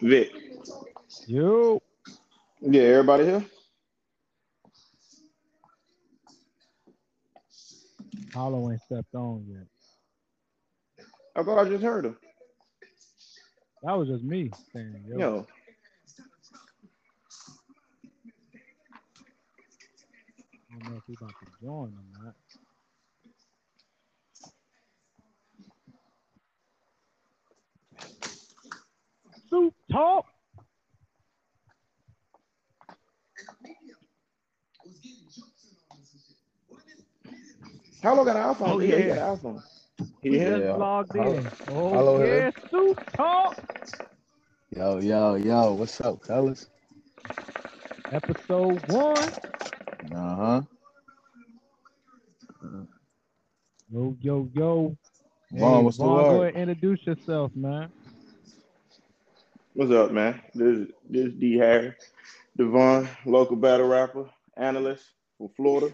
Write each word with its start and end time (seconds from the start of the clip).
Vic. 0.00 0.32
Yo. 1.26 1.82
Yeah, 2.60 2.82
everybody 2.82 3.24
here? 3.24 3.44
Hollow 8.32 8.70
ain't 8.70 8.80
stepped 8.82 9.14
on 9.14 9.46
yet. 9.48 9.66
I 11.36 11.42
thought 11.42 11.66
I 11.66 11.68
just 11.68 11.82
heard 11.84 12.06
him. 12.06 12.16
That 13.82 13.98
was 13.98 14.08
just 14.08 14.24
me 14.24 14.50
saying, 14.72 15.04
yo. 15.06 15.18
Yo. 15.18 15.46
I 20.70 20.78
don't 20.78 20.90
know 20.90 20.96
if 20.96 21.04
he 21.06 21.14
about 21.14 21.30
to 21.30 21.46
join 21.62 21.92
or 21.92 22.24
not. 22.24 22.34
Soup 29.54 29.72
talk. 29.92 30.26
How 38.02 38.16
long 38.16 38.24
got 38.26 38.34
an 38.36 38.54
iPhone? 38.54 38.68
Oh, 38.72 38.80
yeah, 38.80 38.96
he 38.96 39.02
yeah. 39.04 39.14
got 39.14 39.18
an 39.18 39.36
iPhone. 39.38 39.62
He 40.22 40.30
He 40.30 40.38
here? 40.38 40.60
just 40.60 40.76
logged 40.76 41.14
in. 41.14 41.48
Oh 41.68 41.90
Hello, 41.90 42.18
yeah, 42.18 42.50
soup 42.68 42.98
talk. 43.16 43.62
Yo, 44.76 44.98
yo, 44.98 45.36
yo, 45.36 45.74
what's 45.74 46.00
up, 46.00 46.24
fellas? 46.26 46.66
Episode 48.10 48.82
one. 48.88 49.16
Uh 50.12 50.36
huh. 50.36 50.62
Yo, 53.92 54.16
yo, 54.20 54.48
yo. 54.52 54.96
Von, 55.52 55.84
what's 55.84 55.98
the 55.98 56.08
Von, 56.08 56.24
go 56.26 56.42
word? 56.42 56.42
ahead 56.42 56.56
and 56.56 56.70
introduce 56.70 57.06
yourself, 57.06 57.52
man. 57.54 57.92
What's 59.76 59.90
up, 59.90 60.12
man? 60.12 60.40
This 60.54 60.86
this 61.10 61.32
D 61.32 61.56
Harris, 61.58 61.96
Devon, 62.56 63.08
local 63.26 63.56
battle 63.56 63.88
rapper, 63.88 64.30
analyst 64.56 65.02
from 65.36 65.48
Florida. 65.56 65.92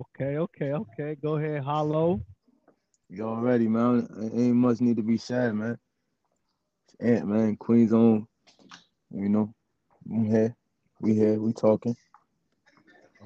Okay, 0.00 0.38
okay, 0.38 0.72
okay. 0.72 1.16
Go 1.20 1.36
ahead, 1.36 1.62
Hollow. 1.62 2.22
You 3.10 3.24
already, 3.24 3.68
man. 3.68 4.08
Ain't 4.34 4.56
much 4.56 4.80
need 4.80 4.96
to 4.96 5.02
be 5.02 5.18
said, 5.18 5.54
man. 5.54 5.78
It's 6.88 6.96
Ant, 7.00 7.26
man. 7.26 7.56
Queen's 7.56 7.92
on. 7.92 8.26
You 9.10 9.28
know, 9.28 9.54
we 10.06 10.26
here. 10.26 10.56
We 11.02 11.12
here. 11.12 11.38
We 11.38 11.52
talking. 11.52 11.94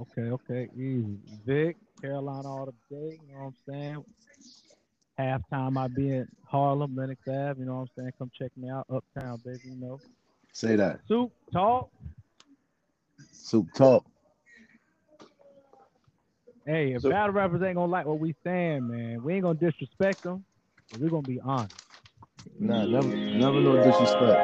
Okay, 0.01 0.31
okay, 0.33 0.69
easy. 0.75 1.17
Vic, 1.47 1.77
Carolina 2.03 2.49
all 2.49 2.67
the 2.67 2.97
day, 2.97 3.21
you 3.25 3.35
know 3.35 3.39
what 3.39 3.47
I'm 3.47 3.55
saying? 3.73 4.05
Halftime 5.19 5.77
I 5.77 5.89
be 5.89 6.11
in 6.11 6.29
Harlem, 6.47 6.95
Lenox 6.95 7.21
Ave, 7.27 7.59
you 7.59 7.67
know 7.67 7.77
what 7.77 7.81
I'm 7.83 7.89
saying? 7.97 8.13
Come 8.19 8.31
check 8.39 8.53
me 8.57 8.69
out, 8.71 8.87
Uptown, 8.89 9.41
baby, 9.45 9.61
you 9.65 9.77
know. 9.77 9.99
Say 10.53 10.77
that. 10.77 11.01
Soup 11.09 11.33
talk. 11.53 11.91
Soup 13.33 13.67
talk. 13.75 14.07
Hey, 16.65 16.93
if 16.93 17.03
So- 17.03 17.11
battle 17.11 17.35
rappers 17.35 17.63
ain't 17.63 17.75
gonna 17.77 17.91
like 17.91 18.07
what 18.07 18.21
we 18.21 18.35
saying, 18.45 18.87
man, 18.87 19.23
we 19.23 19.35
ain't 19.35 19.43
gonna 19.43 19.59
disrespect 19.59 20.23
them. 20.23 20.45
We're 21.01 21.09
gonna 21.11 21.23
be 21.23 21.41
honest. 21.41 21.75
Nah, 22.59 22.85
never, 22.87 23.09
never 23.09 23.61
no 23.61 23.83
disrespect. 23.83 24.41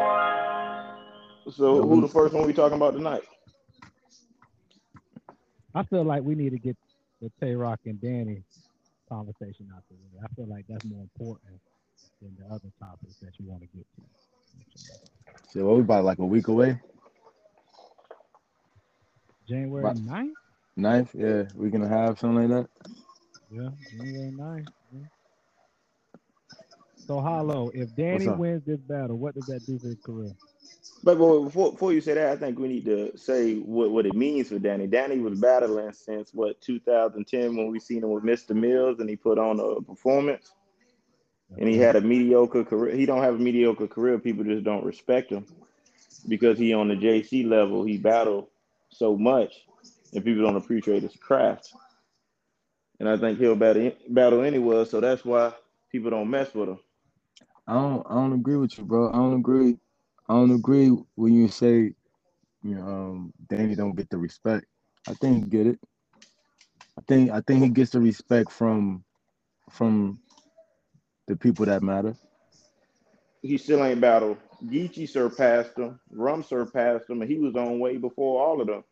So 1.52 1.86
who 1.86 2.00
the 2.00 2.08
first 2.08 2.34
one 2.34 2.47
we 2.47 2.52
talking 2.52 2.77
about 2.77 2.95
tonight? 2.95 3.22
I 5.75 5.83
feel 5.84 6.05
like 6.05 6.22
we 6.22 6.34
need 6.34 6.50
to 6.50 6.58
get 6.58 6.77
the 7.20 7.30
Tay 7.41 7.55
Roc 7.55 7.80
and 7.84 8.00
Danny 8.00 8.42
conversation 9.09 9.69
out 9.75 9.85
the 9.89 9.97
way. 9.97 10.23
I 10.25 10.29
feel 10.35 10.49
like 10.49 10.67
that's 10.69 10.85
more 10.85 11.03
important 11.03 11.61
than 12.23 12.37
the 12.39 12.47
other 12.55 12.71
topics 12.81 13.17
that 13.23 13.33
you 13.39 13.47
want 13.47 13.63
to 13.63 13.69
get 13.69 13.87
to. 13.97 14.03
So 15.49 15.65
what 15.67 15.77
we 15.77 15.83
about 15.83 16.05
like 16.05 16.19
a 16.19 16.25
week 16.27 16.49
away? 16.49 16.81
January 19.48 19.85
Right. 19.85 19.97
9th? 19.97 20.35
Ninth? 20.77 21.14
Yeah, 21.14 21.45
we 21.55 21.70
gonna 21.70 21.89
have 21.89 22.19
something 22.19 22.48
like 22.51 22.64
that. 22.64 22.70
Yeah, 23.51 23.70
January 23.91 24.33
9th. 24.33 24.69
Yeah. 24.93 25.01
So, 27.07 27.20
Hollow, 27.20 27.70
if 27.75 27.95
Danny 27.95 28.31
wins 28.31 28.64
this 28.64 28.81
battle, 28.81 29.19
what 29.19 29.35
does 29.35 29.47
that 29.47 29.67
do 29.67 29.79
for 29.79 29.89
his 29.89 30.01
career? 30.05 30.35
But, 31.02 31.17
before, 31.17 31.73
before 31.73 31.92
you 31.92 32.01
say 32.01 32.14
that, 32.14 32.30
I 32.30 32.36
think 32.36 32.58
we 32.58 32.69
need 32.69 32.86
to 32.86 33.17
say 33.17 33.57
what, 33.57 33.91
what 33.91 34.07
it 34.07 34.14
means 34.14 34.48
for 34.48 34.58
Danny. 34.58 34.86
Danny 34.86 35.19
was 35.19 35.39
battling 35.39 35.92
since 35.92 36.33
what 36.33 36.61
2010 36.63 37.57
when 37.57 37.70
we 37.70 37.79
seen 37.79 38.02
him 38.02 38.11
with 38.11 38.25
Mr. 38.25 38.57
Mills 38.57 39.01
and 39.01 39.08
he 39.08 39.17
put 39.17 39.39
on 39.39 39.61
a 39.61 39.83
performance 39.83 40.52
and 41.58 41.69
he 41.69 41.77
had 41.77 41.97
a 41.97 42.01
mediocre 42.01 42.64
career. 42.64 42.97
He 42.97 43.07
don't 43.07 43.23
have 43.23 43.35
a 43.35 43.39
mediocre 43.39 43.86
career. 43.86 44.19
People 44.19 44.45
just 44.45 44.64
don't 44.64 44.85
respect 44.85 45.30
him 45.30 45.47
because 46.27 46.58
he 46.58 46.73
on 46.73 46.89
the 46.89 46.96
JC 46.96 47.46
level. 47.46 47.85
He 47.85 47.98
battled 47.98 48.48
so 48.89 49.17
much 49.17 49.52
and 50.14 50.25
people 50.25 50.42
don't 50.42 50.57
appreciate 50.57 51.02
his 51.02 51.17
craft. 51.17 51.73
And 53.01 53.08
I 53.08 53.17
think 53.17 53.39
he'll 53.39 53.57
battle 53.57 53.92
battle 54.08 54.42
anywhere, 54.42 54.85
so 54.85 55.01
that's 55.01 55.25
why 55.25 55.52
people 55.91 56.11
don't 56.11 56.31
mess 56.31 56.55
with 56.55 56.69
him. 56.70 56.79
I 57.67 57.75
don't 57.75 58.07
I 58.08 58.14
don't 58.14 58.33
agree 58.33 58.57
with 58.57 58.79
you, 58.79 58.85
bro. 58.85 59.11
I 59.11 59.17
don't 59.17 59.35
agree. 59.35 59.77
I 60.29 60.35
don't 60.35 60.52
agree 60.52 60.89
when 61.17 61.35
you 61.35 61.48
say 61.48 61.95
you 62.62 62.77
know 62.77 62.83
um 62.83 63.35
Danny 63.48 63.74
don't 63.77 63.96
get 63.96 64.11
the 64.11 64.18
respect. 64.18 64.67
I 65.08 65.14
think 65.14 65.45
he 65.45 65.51
get 65.51 65.67
it. 65.68 65.80
I 66.98 67.02
think 67.08 67.30
I 67.33 67.40
think 67.42 67.62
he 67.64 67.70
gets 67.70 67.92
the 67.92 68.01
respect 68.01 68.52
from 68.52 69.05
from 69.70 70.20
the 71.29 71.36
people 71.36 71.67
that 71.67 71.83
matter. 71.83 72.17
he 73.42 73.58
still 73.58 73.84
ain't 73.84 74.01
battled. 74.02 74.39
Geechi 74.67 75.08
surpassed 75.08 75.79
him. 75.79 76.01
Rum 76.11 76.42
surpassed 76.45 77.11
him, 77.11 77.23
and 77.23 77.30
he 77.30 77.39
was 77.39 77.57
on 77.57 77.80
way 77.80 77.98
before 77.98 78.42
all 78.45 78.61
of 78.61 78.68
them. 78.68 78.84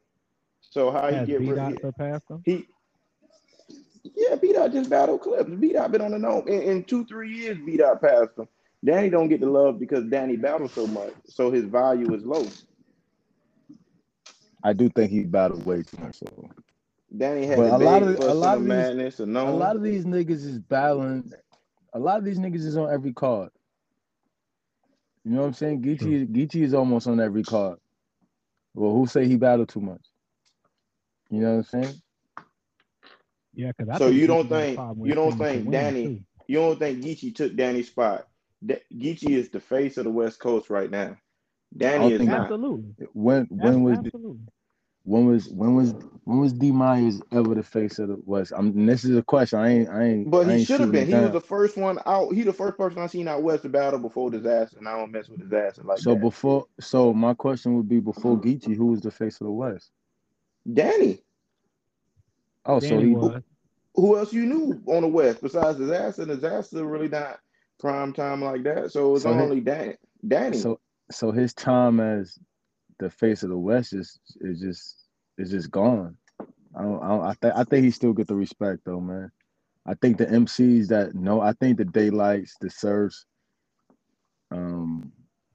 So 0.60 0.90
how 0.92 1.10
he 1.10 1.20
get 1.22 1.40
B 1.40 1.46
rid 1.46 1.54
Dot 1.54 1.74
he, 1.74 1.78
surpassed 1.82 2.24
him? 2.30 2.44
he 2.44 2.66
yeah, 4.16 4.36
B 4.36 4.52
Dot 4.52 4.72
just 4.72 4.90
battled 4.90 5.22
Clips. 5.22 5.50
B 5.50 5.72
Dot 5.72 5.92
been 5.92 6.02
on 6.02 6.12
the 6.12 6.18
know 6.18 6.42
in, 6.46 6.62
in 6.62 6.84
two, 6.84 7.04
three 7.06 7.32
years, 7.36 7.58
B 7.64 7.76
Dot 7.78 8.02
passed 8.02 8.38
him. 8.38 8.48
Danny 8.84 9.10
don't 9.10 9.28
get 9.28 9.40
the 9.40 9.48
love 9.48 9.78
because 9.78 10.04
Danny 10.06 10.36
battled 10.36 10.70
so 10.72 10.86
much. 10.86 11.12
So 11.26 11.50
his 11.50 11.64
value 11.64 12.12
is 12.14 12.24
low. 12.24 12.46
I 14.64 14.72
do 14.72 14.88
think 14.88 15.10
he 15.10 15.24
battled 15.24 15.64
way 15.64 15.82
too 15.82 15.98
much. 15.98 16.16
So 16.18 16.50
Danny 17.16 17.46
had 17.46 17.58
a 17.58 17.78
lot 17.78 18.02
of- 18.02 18.18
a 18.20 18.34
lot 18.34 18.56
of 18.56 18.62
these- 18.64 18.68
madness 18.68 19.20
and 19.20 19.36
a 19.36 19.50
lot 19.50 19.76
of 19.76 19.82
these 19.82 20.04
niggas 20.04 20.30
is 20.30 20.58
battling. 20.58 21.32
A 21.92 21.98
lot 21.98 22.18
of 22.18 22.24
these 22.24 22.38
niggas 22.38 22.64
is 22.64 22.76
on 22.76 22.90
every 22.90 23.12
card. 23.12 23.50
You 25.24 25.32
know 25.32 25.40
what 25.42 25.46
I'm 25.48 25.52
saying? 25.52 25.82
Geechi 25.82 26.26
Geechi 26.26 26.62
is 26.62 26.74
almost 26.74 27.06
on 27.06 27.20
every 27.20 27.44
card. 27.44 27.78
Well, 28.74 28.92
who 28.92 29.06
say 29.06 29.26
he 29.26 29.36
battled 29.36 29.68
too 29.68 29.80
much? 29.80 30.00
You 31.30 31.40
know 31.40 31.56
what 31.56 31.66
I'm 31.74 31.82
saying? 31.82 32.02
Yeah, 33.54 33.72
because 33.76 33.98
So 33.98 34.08
you 34.08 34.26
don't 34.26 34.48
think- 34.48 34.78
you 35.06 35.14
don't 35.14 35.36
think 35.36 35.70
Danny- 35.70 36.24
you 36.48 36.56
don't 36.58 36.78
think 36.78 37.04
Geechi 37.04 37.34
took 37.34 37.54
Danny's 37.54 37.88
spot. 37.88 38.26
Da- 38.64 38.82
Geechi 38.94 39.30
is 39.30 39.48
the 39.50 39.60
face 39.60 39.96
of 39.96 40.04
the 40.04 40.10
West 40.10 40.38
Coast 40.38 40.70
right 40.70 40.90
now. 40.90 41.16
Danny 41.76 42.12
is 42.12 42.18
think- 42.18 42.30
not. 42.30 42.42
Absolutely. 42.42 43.06
When 43.12 43.46
when 43.50 43.82
was 43.82 43.98
Absolutely. 43.98 44.46
when 45.04 45.26
was 45.26 45.48
when 45.48 45.74
was 45.74 45.94
when 46.24 46.38
was 46.38 46.52
D 46.52 46.70
Myers 46.70 47.20
ever 47.32 47.54
the 47.54 47.62
face 47.62 47.98
of 47.98 48.08
the 48.08 48.18
West? 48.24 48.52
I'm 48.56 48.68
and 48.68 48.88
this 48.88 49.04
is 49.04 49.16
a 49.16 49.22
question. 49.22 49.58
I 49.58 49.68
ain't 49.70 49.88
I 49.88 50.02
ain't 50.04 50.30
But 50.30 50.48
I 50.48 50.58
he 50.58 50.64
should 50.64 50.80
have 50.80 50.92
been. 50.92 51.08
it 51.08 51.08
He 51.08 51.14
was 51.14 51.32
the 51.32 51.40
first 51.40 51.76
one 51.76 51.98
out. 52.06 52.32
He 52.34 52.42
the 52.42 52.52
first 52.52 52.76
person 52.76 53.00
I 53.00 53.06
seen 53.06 53.26
out 53.26 53.42
west 53.42 53.62
to 53.62 53.68
battle 53.68 53.98
before 53.98 54.30
Dizaster, 54.30 54.76
and 54.78 54.86
I 54.86 54.96
don't 54.96 55.10
mess 55.10 55.28
with 55.28 55.40
Dizaster 55.40 55.84
like 55.84 55.98
so 55.98 56.14
that. 56.14 56.20
before 56.20 56.66
so 56.78 57.12
my 57.14 57.34
question 57.34 57.76
would 57.76 57.88
be 57.88 58.00
before 58.00 58.36
Geechi, 58.40 58.76
who 58.76 58.86
was 58.86 59.00
the 59.00 59.10
face 59.10 59.40
of 59.40 59.46
the 59.46 59.52
West? 59.52 59.90
Danny, 60.72 61.22
Oh, 62.64 62.78
so 62.78 62.98
he 63.00 63.08
was. 63.08 63.42
who 63.94 64.16
else 64.16 64.32
you 64.32 64.46
knew 64.46 64.80
on 64.86 65.02
the 65.02 65.08
west 65.08 65.42
besides 65.42 65.78
Dizaster? 65.78 66.26
Dizaster 66.26 66.88
really 66.88 67.08
not 67.08 67.40
prime 67.78 68.12
time 68.12 68.42
like 68.42 68.62
that. 68.64 68.92
So 68.92 69.08
it 69.08 69.12
was 69.12 69.22
So 69.24 69.30
only 69.30 69.60
Dan, 69.60 69.96
Danny. 70.26 70.58
so 70.58 70.80
so 71.10 71.30
his 71.30 71.52
time 71.54 72.00
as 72.00 72.38
the 72.98 73.10
face 73.10 73.42
of 73.42 73.50
the 73.50 73.58
West 73.58 73.92
is 73.92 74.18
is 74.40 74.60
just 74.60 74.96
is 75.38 75.50
just 75.50 75.70
gone. 75.70 76.16
I 76.74 76.82
don't 76.82 77.02
I 77.02 77.08
don't, 77.08 77.22
I, 77.24 77.34
th- 77.40 77.54
I 77.56 77.64
think 77.64 77.84
he 77.84 77.90
still 77.90 78.12
get 78.12 78.28
the 78.28 78.34
respect 78.34 78.82
though, 78.84 79.00
man. 79.00 79.30
I 79.84 79.94
think 79.94 80.16
the 80.18 80.26
MCs 80.26 80.88
that 80.88 81.14
know, 81.14 81.40
I 81.40 81.52
think 81.54 81.76
the 81.78 81.84
Daylyts, 81.84 82.52
the 82.60 82.70
Surfs, 82.70 83.26
um. 84.50 85.12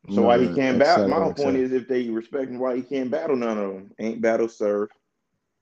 So 0.09 0.21
why 0.21 0.39
he 0.39 0.47
can't 0.53 0.79
battle? 0.79 1.07
My 1.09 1.31
point 1.31 1.57
is, 1.57 1.73
if 1.73 1.87
they 1.87 2.09
respect 2.09 2.49
him, 2.49 2.59
why 2.59 2.77
he 2.77 2.81
can't 2.81 3.11
battle 3.11 3.35
none 3.35 3.57
of 3.57 3.73
them? 3.73 3.91
Ain't 3.99 4.21
battle 4.21 4.47
Surf, 4.47 4.89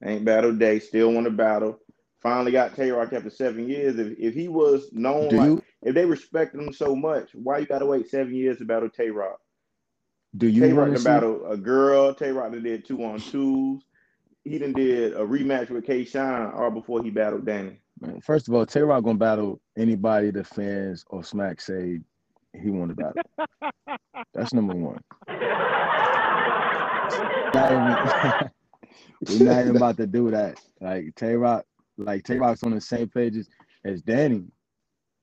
ain't 0.03 0.25
battle 0.25 0.53
Day. 0.53 0.79
Still 0.79 1.11
want 1.11 1.25
to 1.25 1.31
battle. 1.31 1.79
Finally 2.21 2.51
got 2.51 2.75
Tay 2.75 2.89
Roc 2.91 3.13
after 3.13 3.29
seven 3.29 3.69
years. 3.69 3.99
If, 3.99 4.17
if 4.17 4.33
he 4.33 4.47
was 4.47 4.89
known, 4.91 5.29
like, 5.29 5.47
you 5.47 5.63
if 5.83 5.93
they 5.93 6.05
respected 6.05 6.59
him 6.59 6.73
so 6.73 6.95
much, 6.95 7.29
why 7.35 7.59
you 7.59 7.67
got 7.67 7.79
to 7.79 7.85
wait 7.85 8.09
seven 8.09 8.33
years 8.33 8.57
to 8.57 8.65
battle 8.65 8.89
Tay 8.89 9.09
Roc? 9.11 9.39
do 10.35 10.47
you 10.47 10.61
Tay 10.61 10.73
Roc 10.73 10.87
want 10.87 10.93
to 10.93 10.99
see? 10.99 11.05
battle 11.05 11.51
a 11.51 11.57
girl. 11.57 12.13
Tay 12.13 12.31
Roc 12.31 12.51
did 12.51 12.85
two 12.85 13.03
on 13.03 13.19
twos. 13.19 13.83
He 14.43 14.57
done 14.59 14.73
did 14.73 15.13
a 15.13 15.19
rematch 15.19 15.69
with 15.69 15.85
K 15.85 16.03
Shine 16.05 16.51
or 16.51 16.69
before 16.71 17.03
he 17.03 17.09
battled 17.09 17.45
Danny. 17.45 17.79
Man, 18.01 18.21
first 18.21 18.47
of 18.47 18.53
all, 18.53 18.65
Tay 18.65 18.81
Roc 18.81 19.03
gonna 19.03 19.17
battle 19.17 19.59
anybody 19.77 20.31
the 20.31 20.43
fans 20.43 21.03
or 21.09 21.23
Smack 21.23 21.61
say 21.61 22.01
he 22.53 22.69
won 22.69 22.89
the 22.89 22.95
battle. 22.95 23.21
That's 24.33 24.53
number 24.53 24.75
one. 24.75 24.99
Not 27.53 27.71
even- 27.71 27.97
We're 29.29 29.45
not 29.45 29.61
even 29.61 29.75
about 29.77 29.97
to 29.97 30.07
do 30.07 30.31
that. 30.31 30.59
Like 30.81 31.15
Tay 31.15 31.35
Roc, 31.35 31.63
like 31.97 32.23
Tay 32.23 32.37
Roc's 32.37 32.63
on 32.63 32.71
the 32.71 32.81
same 32.81 33.07
page 33.07 33.35
as, 33.37 33.49
as 33.83 34.01
Danny. 34.01 34.45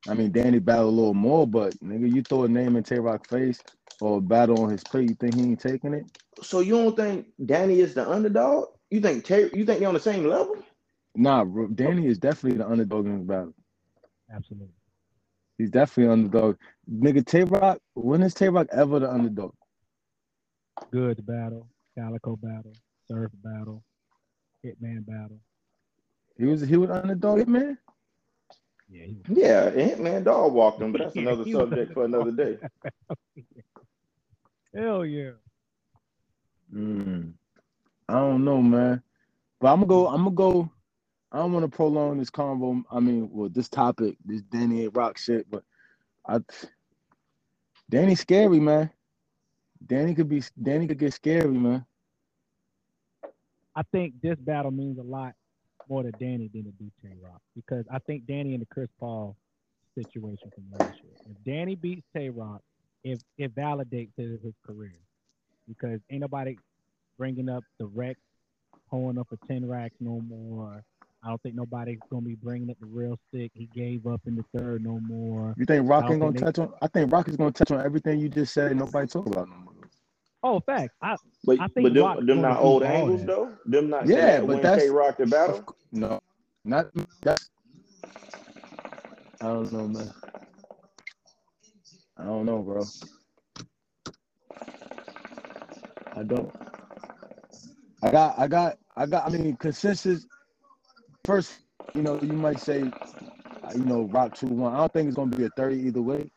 I 0.08 0.14
mean, 0.14 0.32
Danny 0.32 0.58
battled 0.58 0.92
a 0.92 0.96
little 0.96 1.14
more, 1.14 1.46
but 1.46 1.74
nigga, 1.80 2.12
you 2.12 2.22
throw 2.22 2.44
a 2.44 2.48
name 2.48 2.76
in 2.76 2.82
Tay 2.82 2.98
Roc's 2.98 3.28
face 3.28 3.62
or 4.00 4.20
battle 4.20 4.62
on 4.62 4.70
his 4.70 4.82
plate, 4.82 5.08
you 5.08 5.14
think 5.14 5.34
he 5.34 5.42
ain't 5.42 5.60
taking 5.60 5.94
it? 5.94 6.04
So 6.42 6.60
you 6.60 6.74
don't 6.74 6.96
think 6.96 7.26
Danny 7.44 7.80
is 7.80 7.94
the 7.94 8.08
underdog? 8.08 8.70
You 8.90 9.00
think 9.00 9.24
Tay, 9.24 9.50
you 9.54 9.64
think 9.64 9.78
they're 9.78 9.88
on 9.88 9.94
the 9.94 10.00
same 10.00 10.24
level? 10.26 10.56
Nah, 11.14 11.44
bro, 11.44 11.69
Danny 11.69 12.06
is 12.06 12.19
definitely 12.19 12.58
the 12.58 12.69
underdog 12.69 13.06
in 13.06 13.19
this 13.19 13.26
battle. 13.26 13.54
Absolutely. 14.34 14.74
He's 15.58 15.70
definitely 15.70 16.12
underdog. 16.12 16.56
Nigga, 16.90 17.24
Tay 17.24 17.44
Roc, 17.44 17.78
when 17.94 18.22
is 18.22 18.34
Tay 18.34 18.48
Roc 18.48 18.66
ever 18.72 18.98
the 18.98 19.10
underdog? 19.10 19.52
Goodz 20.90 21.20
battle, 21.20 21.69
Calicoe 21.96 22.36
battle, 22.36 22.72
Surf 23.06 23.30
battle, 23.44 23.84
Hitman 24.64 25.06
battle. 25.06 25.40
He 26.38 26.44
was 26.46 26.62
he 26.62 26.76
was 26.76 26.90
underdog, 26.90 27.46
man. 27.49 27.79
Yeah, 28.88 29.06
he 29.06 29.17
was. 29.29 29.38
Yeah, 29.38 29.70
Hitman 29.70 30.25
Dog 30.25 30.52
walked 30.52 30.81
him, 30.81 30.93
but 30.93 31.00
that's 31.02 31.17
another 31.17 31.44
subject 31.50 31.93
for 31.93 32.05
another 32.05 32.32
day. 32.32 32.58
Hell 34.75 35.05
yeah. 35.05 35.32
Mm. 36.75 37.34
I 38.08 38.14
don't 38.14 38.44
know, 38.44 38.62
man. 38.62 39.02
But 39.61 39.73
I'm 39.73 39.81
gonna 39.81 39.87
go. 39.87 40.08
I'm 40.08 40.25
gonna 40.25 40.31
go. 40.31 40.70
I 41.31 41.38
don't 41.38 41.52
want 41.52 41.64
to 41.70 41.75
prolong 41.75 42.19
this 42.19 42.31
convo. 42.31 42.82
I 42.90 43.00
mean, 43.00 43.29
well, 43.32 43.49
this 43.49 43.69
topic, 43.69 44.17
this 44.25 44.43
Danny 44.43 44.88
Rock 44.88 45.19
shit. 45.19 45.50
But 45.50 45.62
I, 46.26 46.40
Danny 47.88 48.14
scary, 48.14 48.61
man. 48.61 48.90
Danny 49.87 50.14
could 50.14 50.29
be. 50.29 50.43
Danny 50.62 50.87
could 50.87 50.99
get 50.99 51.14
scary, 51.14 51.49
man. 51.49 51.87
I 53.75 53.82
think 53.93 54.14
this 54.23 54.38
battle 54.38 54.70
means 54.70 54.99
a 54.99 55.02
lot 55.02 55.34
more 55.88 56.02
to 56.02 56.11
Danny 56.12 56.50
than 56.52 56.64
to 56.64 56.70
do 56.73 56.90
Tay 57.02 57.14
Roc 57.23 57.40
because 57.55 57.84
I 57.93 57.99
think 58.00 58.26
Danny 58.26 58.55
in 58.55 58.61
the 58.61 58.67
Chris 58.67 58.88
Paul 58.99 59.37
situation 59.96 60.50
from 60.55 60.64
last 60.73 60.94
year. 61.02 61.12
If 61.31 61.44
Danny 61.44 61.75
beats 61.75 62.02
Tay 62.17 62.31
Roc, 62.31 62.61
it, 63.05 63.23
it 63.38 63.55
validates 63.55 64.11
his, 64.17 64.40
his 64.43 64.55
career 64.67 64.94
because 65.69 66.00
ain't 66.11 66.20
nobody 66.20 66.56
bringing 67.19 67.49
up 67.49 67.64
the 67.79 67.87
wreck, 67.87 68.17
pulling 68.90 69.19
up 69.19 69.29
for 69.29 69.38
10 69.49 69.69
racks 69.69 69.94
no 70.00 70.20
more. 70.20 70.82
I 71.25 71.29
don't 71.29 71.40
think 71.43 71.55
nobody's 71.55 72.00
going 72.11 72.25
to 72.25 72.29
be 72.29 72.34
bringing 72.34 72.69
up 72.70 72.76
the 72.81 72.87
real 72.87 73.17
stick. 73.29 73.52
He 73.55 73.69
gave 73.75 74.06
up 74.06 74.20
in 74.26 74.34
the 74.34 74.44
third 74.56 74.82
no 74.82 74.99
more. 75.00 75.55
You 75.56 75.64
think 75.64 75.88
Rock 75.88 76.11
ain't 76.11 76.20
gonna 76.20 76.38
touch 76.38 76.58
on? 76.58 76.73
I 76.82 76.88
think 76.88 77.12
Rock 77.12 77.29
is 77.29 77.37
gonna 77.37 77.52
touch 77.52 77.70
on 77.70 77.84
everything 77.84 78.19
you 78.19 78.29
just 78.29 78.52
said. 78.52 78.73
and 78.73 78.81
Nobody 78.81 79.06
talk 79.06 79.26
about 79.26 79.49
no 79.49 79.55
more. 79.56 79.71
Oh, 80.43 80.61
fact. 80.61 80.94
I, 81.03 81.17
But 81.44 81.59
I 81.61 81.69
think 81.69 81.94
but 81.94 82.00
Rock 82.00 82.17
them, 82.19 82.27
them 82.27 82.41
not 82.43 82.61
old 82.61 82.83
angles 82.83 83.21
that. 83.21 83.27
though. 83.29 83.53
Them 83.67 83.91
not 83.91 84.09
Yeah, 84.09 84.17
yeah, 84.17 84.39
but 84.41 84.47
but 84.49 84.49
when 84.55 84.62
that's- 84.62 84.83
Tay 84.83 84.91
Roc 84.91 85.17
the 85.19 85.27
battle. 85.27 85.65
No, 85.93 86.21
not 86.65 86.87
that's. 87.23 87.50
I 89.41 89.47
don't 89.47 89.73
know, 89.73 89.89
man. 89.89 90.11
I 92.19 92.25
don't 92.25 92.47
know, 92.47 92.59
bro. 92.62 92.83
I 96.17 96.23
don't. 96.25 96.55
I 98.03 98.11
got, 98.11 98.39
I 98.39 98.49
got, 98.49 98.79
I 98.97 99.06
got. 99.06 99.27
I 99.27 99.31
mean, 99.31 99.56
consensus. 99.56 100.27
First, 101.25 101.61
you 101.94 102.03
know, 102.03 102.21
you 102.23 102.33
might 102.35 102.61
say, 102.61 102.83
uh, 102.83 103.73
you 103.75 103.85
know, 103.85 104.05
Rock 104.05 104.35
two 104.35 104.49
one. 104.49 104.75
I 104.75 104.79
don't 104.79 104.93
think 104.93 105.09
it's 105.09 105.17
gonna 105.17 105.37
be 105.37 105.44
a 105.44 105.50
thirty 105.50 105.77
either 105.81 106.03
way. 106.03 106.31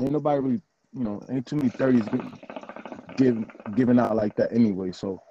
Ain't 0.00 0.12
nobody 0.12 0.40
really, 0.40 0.62
you 0.94 1.04
know, 1.04 1.22
ain't 1.30 1.46
too 1.46 1.56
many 1.56 1.70
thirties 1.70 2.08
give 3.16 3.44
giving 3.76 3.98
out 4.00 4.16
like 4.16 4.36
that 4.36 4.52
anyway. 4.52 4.92
So, 4.92 5.22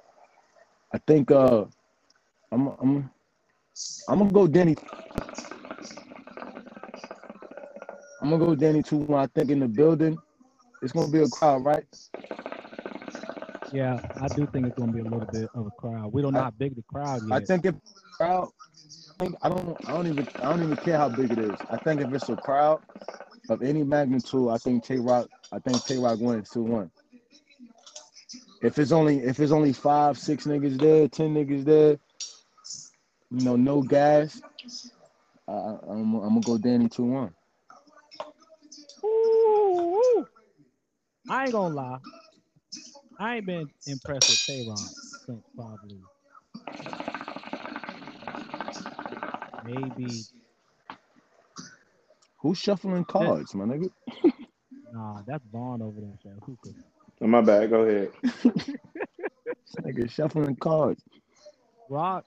I 0.93 0.99
think, 1.07 1.31
uh, 1.31 1.65
I'm, 2.51 2.67
I'm, 2.81 3.11
I'm 4.09 4.19
gonna 4.19 4.31
go 4.31 4.47
Danny. 4.47 4.75
I'm 8.21 8.31
gonna 8.31 8.45
go 8.45 8.55
Danny 8.55 8.83
two 8.83 8.97
one. 8.97 9.21
I 9.23 9.27
think 9.27 9.51
in 9.51 9.59
the 9.59 9.67
building, 9.67 10.17
it's 10.81 10.93
gonna 10.93 11.11
be 11.11 11.21
a 11.21 11.29
crowd, 11.29 11.65
right? 11.65 11.85
yeah, 13.71 13.99
I 14.19 14.29
do 14.29 14.47
think 14.47 14.67
it's 14.67 14.75
going 14.77 14.89
to 14.89 14.95
be 14.95 15.01
a 15.01 15.05
little 15.05 15.27
bit 15.31 15.49
of 15.55 15.67
a 15.67 15.71
crowd. 15.71 16.13
We 16.13 16.21
don't 16.21 16.33
know 16.33 16.41
how 16.41 16.51
big 16.51 16.75
the 16.75 16.83
crowd 16.83 17.23
yet. 17.23 17.37
I 17.37 17.39
think 17.41 17.65
if 17.65 17.75
crowd, 18.17 18.49
I 19.19 19.25
think- 19.25 19.37
I 19.43 19.49
don't, 19.49 19.77
I 19.87 19.93
don't 19.93 20.07
even, 20.07 20.27
I 20.41 20.49
don't 20.49 20.63
even 20.63 20.77
care 20.77 20.97
how 20.97 21.09
big 21.09 21.31
it 21.31 21.39
is. 21.39 21.59
I 21.69 21.77
think 21.77 22.01
if 22.01 22.13
it's 22.13 22.29
a 22.29 22.37
crowd 22.37 22.81
of 23.49 23.61
any 23.63 23.83
magnitude, 23.83 24.49
I 24.49 24.59
think 24.59 24.83
Tay 24.85 24.99
Roc, 24.99 25.29
I 25.51 25.59
think 25.59 25.85
Tay 25.85 25.97
Roc 25.97 26.19
wins 26.19 26.49
two 26.51 26.63
one. 26.63 26.91
If 28.61 28.79
it's 28.79 28.91
only, 28.93 29.19
if 29.19 29.39
it's 29.39 29.51
only 29.53 29.73
five, 29.73 30.17
six 30.19 30.45
niggas 30.45 30.79
there, 30.79 31.07
ten 31.07 31.33
niggas 31.35 31.65
there, 31.65 31.99
you 33.31 33.41
know, 33.41 33.55
no 33.57 33.83
gas, 33.83 34.41
I, 35.47 35.53
I'm, 35.53 36.15
I'm 36.15 36.29
gonna 36.29 36.41
go 36.41 36.57
Danny 36.57 36.89
two 36.89 37.05
one. 37.05 37.35
Ooh. 39.05 40.27
I 41.29 41.45
ain't 41.45 41.53
gonna 41.53 41.75
lie. 41.75 41.99
I 43.19 43.37
ain't 43.37 43.45
been 43.47 43.71
impressed 43.85 44.29
with 44.29 44.41
Tay-Ron 44.43 44.93
since 45.25 45.43
probably 45.55 46.01
maybe 49.61 50.27
Who's 52.39 52.59
shuffling 52.59 53.05
cards, 53.05 53.55
my 53.55 53.65
nigga? 53.65 53.91
nah. 54.91 55.21
That's 55.27 55.43
Von 55.51 55.81
over 55.81 56.01
there, 56.01 56.35
Hookah. 56.45 56.75
Oh, 57.21 57.27
my 57.27 57.41
bad. 57.41 57.69
Go 57.69 57.81
ahead. 57.83 58.11
This 59.65 59.75
nigga 59.85 60.09
shuffling 60.09 60.55
cards. 60.57 61.03
Rock. 61.89 62.25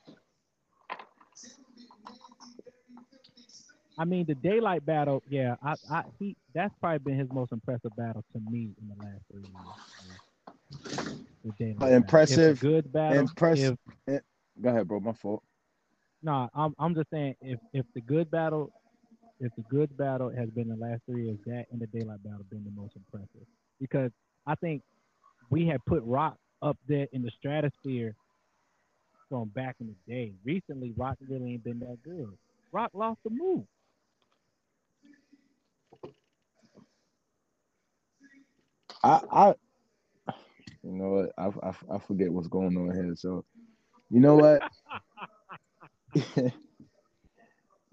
I 3.99 4.05
mean, 4.05 4.27
the 4.27 4.35
Daylyt 4.35 4.85
battle. 4.85 5.23
Yeah, 5.29 5.57
I, 5.63 5.75
I, 5.91 6.03
he. 6.19 6.37
That's 6.55 6.75
probably 6.81 6.99
been 6.99 7.19
his 7.19 7.31
most 7.33 7.53
impressive 7.53 7.95
battle 7.97 8.25
to 8.33 8.41
me 8.51 8.71
in 8.81 8.89
the 8.89 8.97
last 9.05 9.23
three 9.31 9.43
years. 9.43 9.77
The 11.45 11.65
Daylyt 11.65 11.79
battle. 11.81 11.97
Impressive, 11.97 12.39
If 12.53 12.61
the 12.61 12.67
good 12.67 12.93
battle. 12.93 13.19
impressive. 13.21 13.79
If, 14.09 14.15
eh, 14.17 14.19
Go 14.61 14.69
ahead, 14.71 14.89
bro. 14.89 15.01
My 15.01 15.13
fault. 15.13 15.43
No, 16.23 16.49
I'm 16.55 16.75
I'm 16.79 16.95
just 16.95 17.11
saying 17.11 17.35
if 17.41 17.61
if 17.73 17.87
the 17.95 18.01
good 18.01 18.31
battle, 18.31 18.73
if 19.41 19.53
the 19.57 19.63
good 19.71 19.97
battle 19.97 20.31
has 20.31 20.51
been 20.51 20.69
the 20.69 20.77
last 20.77 21.03
three 21.07 21.27
years, 21.27 21.39
that 21.47 21.67
and 21.73 21.81
the 21.81 21.87
Daylyt 21.87 22.23
battle 22.25 22.45
been 22.51 22.65
the 22.65 22.73
most 22.81 22.97
impressive 22.97 23.47
because 23.81 24.11
I 24.47 24.55
think 24.57 24.83
we 25.51 25.67
had 25.67 25.85
put 25.87 26.03
Rock 26.05 26.37
up 26.63 26.79
there 26.89 27.09
in 27.13 27.23
the 27.23 27.31
stratosphere 27.39 28.17
from 29.29 29.49
back 29.51 29.77
in 29.81 29.89
the 29.89 30.13
day. 30.15 30.33
Recently, 30.45 30.95
Rock 30.97 31.19
really 31.29 31.53
ain't 31.55 31.65
been 31.65 31.81
that 31.81 31.99
good. 32.05 32.37
Rock 32.73 32.91
lost 32.95 33.21
the 33.25 33.31
move. 33.31 33.65
I, 39.05 39.23
I, 39.33 39.49
you 40.83 40.93
know 40.93 41.11
what? 41.11 41.33
I, 41.39 41.69
I, 41.69 41.97
I 41.97 41.99
forget 42.07 42.33
what's 42.33 42.49
going 42.49 42.77
on 42.77 42.95
here. 42.95 43.15
So, 43.17 43.45
you 44.11 44.21
know 44.21 44.37
what? 44.37 44.65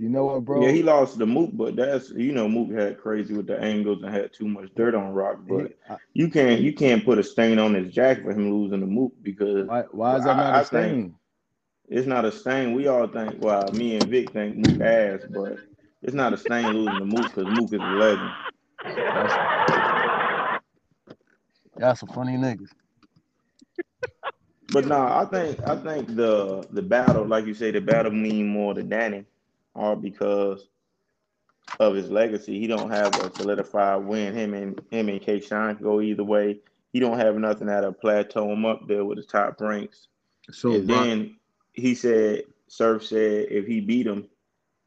you 0.01 0.10
know 0.10 0.25
what, 0.25 0.46
bro? 0.46 0.62
Yeah, 0.62 0.72
he 0.72 0.84
lost 0.84 1.17
the 1.20 1.25
Mook, 1.27 1.51
but 1.53 1.75
that's 1.75 2.10
you 2.12 2.34
know 2.34 2.48
Mook 2.50 2.72
had 2.72 3.00
crazy 3.00 3.34
with 3.36 3.48
the 3.48 3.60
angles 3.60 4.03
and 4.03 4.13
had 4.13 4.34
too 4.34 4.48
much 4.48 4.74
dirt 4.75 4.96
on 4.96 5.13
Rock. 5.13 5.39
But 5.48 5.74
I- 5.89 5.98
you 6.13 6.29
can't 6.29 6.62
you 6.62 6.74
can't 6.74 7.05
put 7.05 7.20
a 7.20 7.24
stain 7.24 7.60
on 7.60 7.74
his 7.75 7.93
jacket 7.93 8.24
for 8.24 8.31
him 8.31 8.51
losing 8.53 8.81
the 8.81 8.88
Mook 8.88 9.13
because 9.22 9.70
why, 9.70 9.84
why 9.91 10.17
is 10.17 10.25
that 10.25 10.38
not 10.38 10.55
I 10.55 10.62
a 10.62 10.63
stain? 10.63 11.15
it's 11.88 12.08
not 12.08 12.25
a 12.25 12.31
stain. 12.31 12.74
We 12.74 12.88
all 12.88 13.08
think 13.08 13.41
well, 13.41 13.72
me 13.72 13.96
and 13.98 14.10
Vic 14.10 14.34
think 14.34 14.58
Mook 14.58 14.81
ass, 14.81 15.22
but 15.29 15.60
it's 16.01 16.13
not 16.15 16.34
a 16.34 16.38
stain 16.38 16.74
losing 16.74 17.00
the 17.00 17.05
Mook 17.05 17.27
because 17.34 17.50
Mook 17.50 17.74
is 17.74 17.86
a 17.86 17.91
legend. 17.91 18.38
That's 21.75 22.00
some 22.01 22.10
funny 22.10 22.38
niggas. 22.38 22.72
But 24.70 24.86
no, 24.88 24.98
I 24.98 25.25
think 25.25 25.62
I 25.67 25.75
think 25.75 26.15
the 26.15 26.67
the 26.72 26.81
battle, 26.81 27.25
like 27.25 27.46
you 27.46 27.53
say, 27.53 27.72
the 27.72 27.81
battle 27.81 28.12
mean 28.12 28.48
more 28.48 28.74
to 28.74 28.84
Danny, 28.84 29.25
all 29.75 29.95
because 29.95 30.67
of 31.79 31.95
his 31.95 32.09
legacy. 32.09 32.59
He 32.59 32.67
don't 32.67 32.91
have 32.91 33.15
a 33.15 33.35
solidified 33.35 34.03
win. 34.03 34.33
Him 34.33 34.53
and 34.53 34.81
him 34.91 35.09
and 35.09 35.21
K 35.21 35.39
Shine 35.39 35.77
go 35.81 36.01
either 36.01 36.23
way. 36.23 36.59
He 36.93 36.99
don't 36.99 37.17
have 37.19 37.35
nothing 37.37 37.67
that'll 37.67 37.93
plateau 37.93 38.51
him 38.51 38.65
up 38.65 38.87
there 38.87 39.05
with 39.05 39.17
his 39.17 39.27
top 39.27 39.59
ranks. 39.61 40.07
So, 40.51 40.73
and 40.73 40.89
Rock- 40.89 41.05
then 41.05 41.35
he 41.73 41.95
said, 41.95 42.43
Surf 42.67 43.05
said 43.05 43.47
if 43.49 43.65
he 43.65 43.79
beat 43.79 44.07
him, 44.07 44.27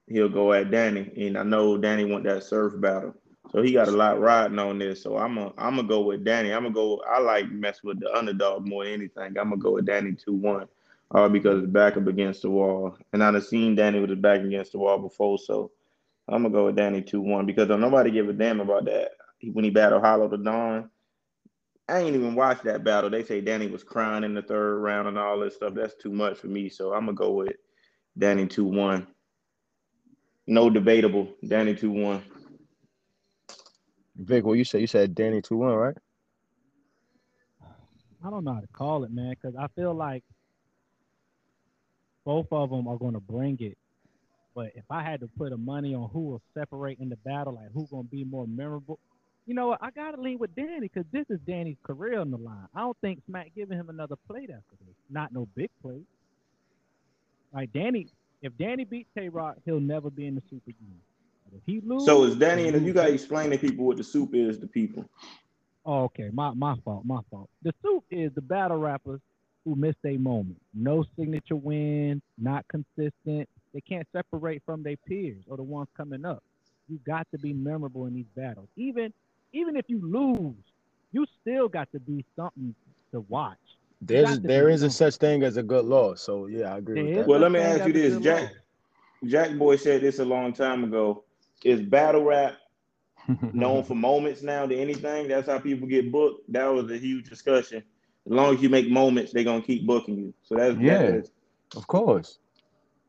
he'll 0.07 0.29
go 0.29 0.53
at 0.53 0.71
Danny. 0.71 1.11
And 1.27 1.39
I 1.39 1.43
know 1.43 1.79
Danny 1.79 2.05
want 2.05 2.25
that 2.25 2.45
Surf 2.45 2.75
battle. 2.77 3.15
So 3.53 3.63
he 3.63 3.73
got 3.73 3.89
a 3.89 3.93
lot 3.93 4.21
riding 4.21 4.59
on 4.59 4.79
this. 4.79 5.03
So 5.03 5.17
I'm 5.17 5.39
a 5.39 5.53
I'm 5.57 5.77
gonna 5.77 5.85
go 5.85 6.01
with 6.01 6.25
Danny. 6.25 6.53
I'm 6.53 6.65
gonna 6.65 6.75
go. 6.75 7.03
I 7.09 7.21
like 7.21 7.51
mess 7.51 7.83
with 7.85 8.01
the 8.01 8.13
underdog 8.13 8.67
more 8.67 8.85
than 8.85 8.95
anything. 8.95 9.23
I'm 9.23 9.35
gonna 9.35 9.59
go 9.59 9.73
with 9.73 9.87
Danny 9.87 10.13
two 10.13 10.33
one. 10.33 10.67
Uh, 11.11 11.29
because 11.29 11.63
it's 11.63 11.73
back 11.73 11.97
up 11.97 12.07
against 12.07 12.43
the 12.43 12.51
wall. 12.51 12.97
And 13.13 13.23
I'd 13.23 13.35
have 13.35 13.45
seen 13.45 13.77
Danny 13.77 14.01
with 14.01 14.11
his 14.11 14.19
back 14.19 14.41
against 14.41 14.73
the 14.73 14.79
wall 14.79 14.99
before, 14.99 15.39
so 15.39 15.71
I'm 16.29 16.43
gonna 16.43 16.55
go 16.55 16.67
with 16.67 16.77
Danny 16.77 17.03
two 17.03 17.21
one 17.21 17.47
because 17.47 17.69
nobody 17.69 18.11
give 18.11 18.29
a 18.29 18.33
damn 18.33 18.61
about 18.61 18.87
that 18.87 19.13
when 19.53 19.65
he 19.65 19.71
battled 19.71 20.03
Hollow 20.03 20.29
Da 20.29 20.37
Don. 20.37 20.91
I 21.89 21.99
ain't 21.99 22.17
even 22.17 22.35
watched 22.35 22.65
that 22.65 22.83
battle. 22.83 23.11
They 23.11 23.23
say 23.23 23.43
Danny 23.43 23.67
was 23.67 23.85
crying 23.85 24.25
in 24.25 24.35
the 24.35 24.43
third 24.43 24.79
round 24.79 25.07
and 25.07 25.19
all 25.19 25.39
this 25.39 25.55
stuff. 25.55 25.75
That's 25.75 25.95
too 25.95 26.11
much 26.11 26.39
for 26.39 26.47
me, 26.47 26.69
so 26.71 26.95
I'm 26.95 27.05
gonna 27.05 27.13
go 27.13 27.33
with 27.33 27.53
Danny 28.19 28.47
two 28.47 28.65
one. 28.65 29.07
No 30.47 30.71
debatable. 30.71 31.29
Danny 31.47 31.75
two 31.75 31.91
one. 31.91 32.23
Vic, 34.17 34.45
what 34.45 34.55
you 34.55 34.65
said? 34.65 34.81
You 34.81 34.87
said 34.87 35.15
Danny 35.15 35.43
two 35.43 35.59
one, 35.59 35.75
right? 35.75 35.97
I 38.25 38.31
don't 38.31 38.45
know 38.45 38.55
how 38.55 38.61
to 38.61 38.67
call 38.69 39.05
it, 39.05 39.13
man, 39.13 39.35
because 39.35 39.55
I 39.55 39.69
feel 39.77 39.93
like 39.93 40.25
both 42.25 42.47
of 42.51 42.71
them 42.71 42.89
are 42.89 42.97
going 42.97 43.15
to 43.15 43.21
bring 43.21 43.59
it. 43.61 43.77
But 44.55 44.73
if 44.77 44.85
I 44.89 45.03
had 45.03 45.21
to 45.21 45.29
put 45.37 45.53
a 45.53 45.57
money 45.57 45.95
on 45.95 46.09
who 46.11 46.21
will 46.21 46.43
separate 46.57 46.99
in 47.01 47.09
the 47.09 47.17
battle, 47.17 47.55
like 47.55 47.73
who's 47.73 47.91
going 47.91 48.05
to 48.05 48.11
be 48.11 48.25
more 48.25 48.47
memorable, 48.47 48.99
you 49.47 49.55
know 49.55 49.69
what? 49.69 49.79
I 49.83 49.91
got 49.91 50.13
to 50.13 50.21
lean 50.21 50.39
with 50.39 50.55
Danny 50.55 50.81
because 50.81 51.05
this 51.13 51.27
is 51.29 51.39
Danny's 51.47 51.77
career 51.85 52.21
on 52.21 52.31
the 52.31 52.39
line. 52.39 52.67
I 52.75 52.81
don't 52.81 52.97
think 53.01 53.21
Smack 53.27 53.51
giving 53.55 53.79
him 53.79 53.91
another 53.91 54.17
plate 54.29 54.51
after 54.51 54.77
this. 54.87 54.95
Not 55.11 55.33
no 55.33 55.49
big 55.55 55.71
plate. 55.83 56.07
Like 57.53 57.73
Danny, 57.73 58.09
if 58.43 58.57
Danny 58.57 58.85
beats 58.85 59.11
Tay 59.17 59.29
Roc, 59.29 59.57
he'll 59.65 59.81
never 59.81 60.09
be 60.11 60.27
in 60.27 60.35
the 60.35 60.43
Super 60.49 60.71
again. 60.71 61.01
But 61.45 61.59
if 61.59 61.63
he 61.67 61.81
loses, 61.87 62.07
so 62.07 62.25
is 62.25 62.37
Danny, 62.37 62.69
and 62.69 62.87
you 62.87 62.93
got 62.93 63.07
to 63.07 63.13
explain 63.13 63.51
to 63.51 63.59
people 63.59 63.85
what 63.85 63.97
the 63.97 64.05
Soup 64.05 64.35
is 64.35 64.59
to 64.61 64.67
people. 64.67 65.05
Oh, 65.85 66.05
okay, 66.05 66.31
my 66.33 66.55
my 66.55 66.75
fault, 66.85 67.05
my 67.05 67.21
fault. 67.31 67.51
The 67.63 67.75
Soup 67.83 68.05
is 68.11 68.33
the 68.35 68.41
battle 68.41 68.79
rappers 68.79 69.21
who 69.65 69.75
miss 69.75 69.97
a 70.05 70.17
moment. 70.17 70.61
No 70.75 71.05
signature 71.19 71.57
win, 71.57 72.21
not 72.39 72.65
consistent. 72.69 73.49
They 73.73 73.81
can't 73.81 74.07
separate 74.13 74.63
from 74.65 74.83
their 74.83 74.97
peers 75.09 75.43
or 75.49 75.57
the 75.57 75.63
ones 75.63 75.89
coming 75.97 76.25
up. 76.25 76.43
You 76.89 76.99
got 77.07 77.27
to 77.33 77.39
be 77.39 77.53
memorable 77.53 78.07
in 78.07 78.15
these 78.15 78.27
battles. 78.37 78.69
Even 78.77 79.13
even 79.53 79.77
if 79.77 79.85
you 79.89 80.01
lose, 80.03 80.55
you 81.13 81.25
still 81.41 81.69
got 81.69 81.91
to 81.93 82.01
be 82.01 82.25
something 82.37 82.75
to 83.13 83.21
watch. 83.29 83.59
There's 84.01 84.41
there 84.41 84.69
is 84.69 84.83
a 84.83 84.91
such 84.91 85.17
thing 85.17 85.43
as 85.43 85.57
a 85.57 85.63
good 85.63 85.85
loss. 85.85 86.21
So 86.21 86.47
yeah, 86.47 86.75
I 86.75 86.79
agree 86.79 86.97
there 86.97 87.05
with 87.05 87.15
that. 87.15 87.27
Well, 87.29 87.41
let 87.41 87.53
me 87.53 87.61
ask 87.61 87.87
you 87.87 87.93
this, 87.93 88.19
Jack. 88.19 88.53
Jack 89.25 89.57
Boy 89.57 89.77
said 89.77 90.03
this 90.03 90.19
a 90.19 90.25
long 90.25 90.53
time 90.53 90.85
ago. 90.85 91.25
Is 91.65 91.81
battle 91.81 92.25
rap 92.25 92.57
known 93.53 93.85
for 93.85 93.95
moments 93.95 94.43
now 94.43 94.67
to 94.67 94.77
anything? 94.77 95.29
That's 95.29 95.49
how 95.49 95.59
people 95.59 95.89
get 95.89 96.13
booked. 96.13 96.53
That 96.53 96.67
was 96.67 96.91
a 96.91 96.99
huge 96.99 97.29
discussion. 97.31 97.83
As 98.27 98.33
long 98.33 98.55
as 98.55 98.63
you 98.63 98.71
make 98.71 98.89
moments, 98.89 99.33
they're 99.33 99.45
gonna 99.45 99.63
keep 99.63 99.87
booking 99.87 100.17
you. 100.17 100.35
So 100.43 100.55
that's 100.57 100.79
yeah, 100.79 100.99
that 100.99 101.15
is, 101.15 101.31
of 101.77 101.87
course. 101.87 102.39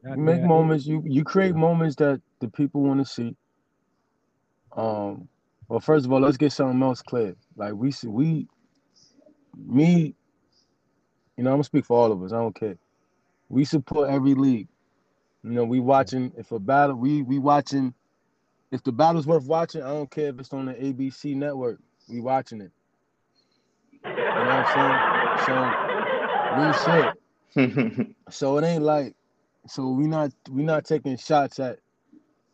You 0.04 0.18
make 0.18 0.42
yeah, 0.42 0.48
moments. 0.48 0.86
You 0.86 1.02
you 1.06 1.24
create 1.24 1.56
moments 1.56 1.96
that 1.98 2.22
the 2.40 2.50
people 2.50 2.82
want 2.82 3.00
to 3.00 3.12
see. 3.12 3.36
Um, 4.76 5.28
well, 5.68 5.80
first 5.80 6.06
of 6.06 6.12
all, 6.12 6.20
let's 6.20 6.38
get 6.38 6.52
something 6.52 6.82
else 6.84 7.02
clear. 7.02 7.36
Like 7.56 7.74
we 7.74 7.92
see, 7.92 8.08
we, 8.08 8.48
me, 9.58 10.14
you 11.38 11.44
know, 11.44 11.52
I'm 11.52 11.56
gonna 11.56 11.64
speak 11.64 11.86
for 11.86 11.98
all 11.98 12.12
of 12.12 12.22
us. 12.22 12.34
I 12.34 12.38
don't 12.38 12.56
care. 12.56 12.78
We 13.48 13.64
support 13.64 14.10
every 14.10 14.34
league. 14.34 14.68
You 15.44 15.52
know, 15.52 15.64
we 15.64 15.80
watching 15.80 16.34
if 16.38 16.52
a 16.52 16.60
battle, 16.60 16.96
we 16.96 17.22
we 17.22 17.40
watching. 17.40 17.94
If 18.72 18.84
the 18.84 18.92
battle's 18.92 19.28
worth 19.28 19.46
watching, 19.46 19.82
I 19.82 19.90
don't 19.90 20.12
care 20.12 20.30
if 20.30 20.40
it's 20.40 20.52
on 20.52 20.66
the 20.66 20.74
ABC 20.74 21.36
network. 21.36 21.80
We 22.10 22.20
watching 22.20 22.62
it. 22.62 22.72
You 24.34 24.44
know 24.44 24.52
what 24.52 24.60
I'm 24.60 24.66
saying? 24.66 25.04
So 25.36 25.78
real 26.50 26.74
shit. 26.74 27.14
so 28.30 28.58
it 28.58 28.66
ain't 28.66 28.84
like 28.84 29.16
so 29.68 29.90
we 29.90 30.08
not 30.08 30.32
we 30.52 30.64
not 30.64 30.86
taking 30.86 31.18
shots 31.18 31.60
at 31.60 31.80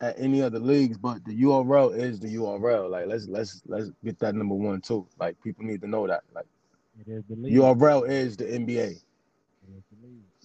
at 0.00 0.18
any 0.18 0.42
other 0.42 0.58
leagues, 0.58 0.98
but 0.98 1.24
the 1.24 1.42
URL 1.42 1.96
is 1.96 2.20
the 2.20 2.34
URL. 2.34 2.90
Like 2.90 3.06
let's 3.06 3.26
let's 3.28 3.62
let's 3.66 3.90
get 4.04 4.18
that 4.20 4.34
number 4.34 4.54
one 4.54 4.80
too. 4.80 5.06
Like 5.18 5.40
people 5.42 5.64
need 5.64 5.80
to 5.82 5.88
know 5.88 6.06
that. 6.06 6.22
Like 6.34 6.46
it 7.00 7.10
is 7.10 7.24
the. 7.28 7.36
URL 7.36 8.08
is 8.08 8.36
the 8.36 8.44
NBA. 8.44 8.96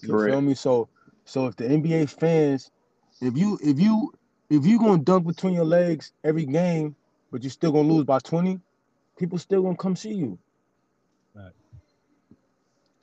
You 0.02 0.10
Correct. 0.10 0.34
feel 0.34 0.42
me? 0.42 0.54
So 0.54 0.90
so 1.26 1.48
if 1.48 1.56
the 1.56 1.66
NBA 1.66 2.10
fans, 2.10 2.72
if 3.22 3.38
you 3.38 3.60
if 3.64 3.80
you 3.80 4.14
if 4.50 4.66
you 4.66 4.80
gonna 4.80 5.00
dunk 5.04 5.28
between 5.28 5.54
your 5.54 5.66
legs 5.66 6.14
every 6.24 6.46
game, 6.46 6.96
but 7.32 7.44
you're 7.44 7.52
still 7.52 7.72
gonna 7.72 7.88
lose 7.92 8.06
by 8.06 8.20
20, 8.20 8.60
people 9.18 9.38
still 9.38 9.64
gonna 9.64 9.76
come 9.78 9.96
see 9.96 10.14
you. 10.14 10.40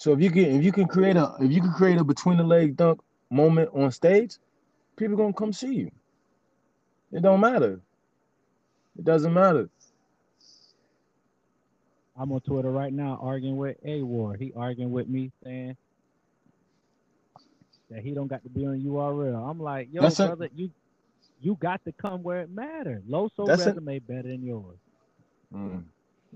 So 0.04 0.12
if 0.12 0.20
you 0.20 0.30
can 0.30 0.44
if 0.44 0.62
you 0.62 0.70
can 0.70 0.86
create 0.86 1.16
a 1.16 1.34
if 1.40 1.50
you 1.50 1.62
can 1.62 1.72
create 1.72 1.96
a 1.98 2.04
between 2.04 2.36
the 2.36 2.44
leg 2.44 2.76
dunk 2.76 3.00
moment 3.30 3.70
on 3.72 3.90
stage, 3.90 4.36
people 4.98 5.16
gonna 5.16 5.32
come 5.32 5.50
see 5.50 5.74
you. 5.76 5.90
It 7.10 7.22
don't 7.22 7.40
matter. 7.40 7.80
It 8.98 9.06
doesn't 9.06 9.32
matter. 9.32 9.70
I'm 12.18 12.30
on 12.32 12.42
Twitter 12.42 12.70
right 12.70 12.92
now 12.92 13.18
arguing 13.22 13.56
with 13.56 13.78
A 13.82 14.02
Ward. 14.02 14.40
He 14.42 14.52
arguing 14.54 14.90
with 14.92 15.08
me 15.08 15.32
saying 15.42 15.74
that 17.88 18.02
he 18.02 18.12
don't 18.12 18.28
got 18.28 18.42
to 18.42 18.50
be 18.50 18.66
on 18.66 18.78
URL. 18.82 19.50
I'm 19.50 19.58
like, 19.58 19.88
yo, 19.90 20.02
That's 20.02 20.20
brother, 20.20 20.44
a- 20.44 20.50
you 20.54 20.70
you 21.40 21.56
got 21.62 21.82
to 21.86 21.92
come 21.92 22.22
where 22.22 22.42
it 22.42 22.50
matters. 22.50 23.02
Loso 23.08 23.56
resume 23.56 23.96
a- 23.96 24.00
better 24.00 24.28
than 24.28 24.44
yours. 24.44 24.78
Mm. 25.54 25.84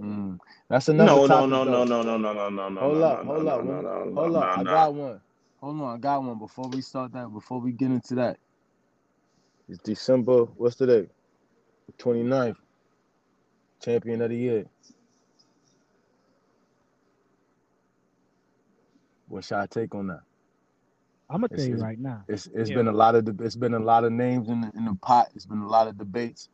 Mm. 0.01 0.39
That's 0.69 0.89
another. 0.89 1.27
No, 1.27 1.27
no, 1.27 1.47
no, 1.47 1.65
no, 1.65 1.85
no, 1.85 2.03
no, 2.03 2.17
no, 2.17 2.33
no, 2.33 2.49
no, 2.51 2.69
no. 2.69 2.81
Hold 2.81 3.03
up, 3.03 3.25
hold 3.25 3.49
up, 3.49 3.65
hold 3.65 4.37
up. 4.37 4.59
I 4.59 4.63
got 4.65 4.95
one. 4.95 5.21
Hold 5.61 5.81
on, 5.81 5.97
I 5.97 5.99
got 5.99 6.23
one. 6.23 6.39
Before 6.39 6.69
we 6.69 6.81
start 6.83 7.13
that, 7.13 7.33
before 7.33 7.61
we 7.61 7.73
get 7.73 7.91
into 7.91 8.15
that, 8.17 8.39
it's 9.69 9.83
December. 9.83 10.45
What's 10.45 10.77
today? 10.77 11.09
29th. 11.99 12.57
Champion 13.83 14.23
of 14.23 14.31
the 14.31 14.37
year. 14.37 14.65
What 19.29 19.45
should 19.45 19.59
I 19.59 19.67
take 19.67 19.95
on 19.95 20.09
that? 20.09 20.21
I'm 21.31 21.43
gonna 21.43 21.49
tell 21.57 21.67
you 21.67 21.77
right 21.77 21.99
now. 21.99 22.25
It's 22.29 22.49
it's 22.55 22.71
yeah. 22.71 22.77
been 22.77 22.89
a 22.89 22.93
lot 22.93 23.15
of 23.15 23.29
it's 23.41 23.57
been 23.57 23.75
a 23.75 23.79
lot 23.79 24.05
of 24.05 24.13
names 24.13 24.49
in 24.49 24.63
the, 24.63 24.71
in 24.75 24.87
the 24.87 24.95
pot. 25.03 25.29
It's 25.35 25.45
been 25.45 25.59
a 25.59 25.69
lot 25.69 25.87
of 25.87 25.99
debates. 25.99 26.49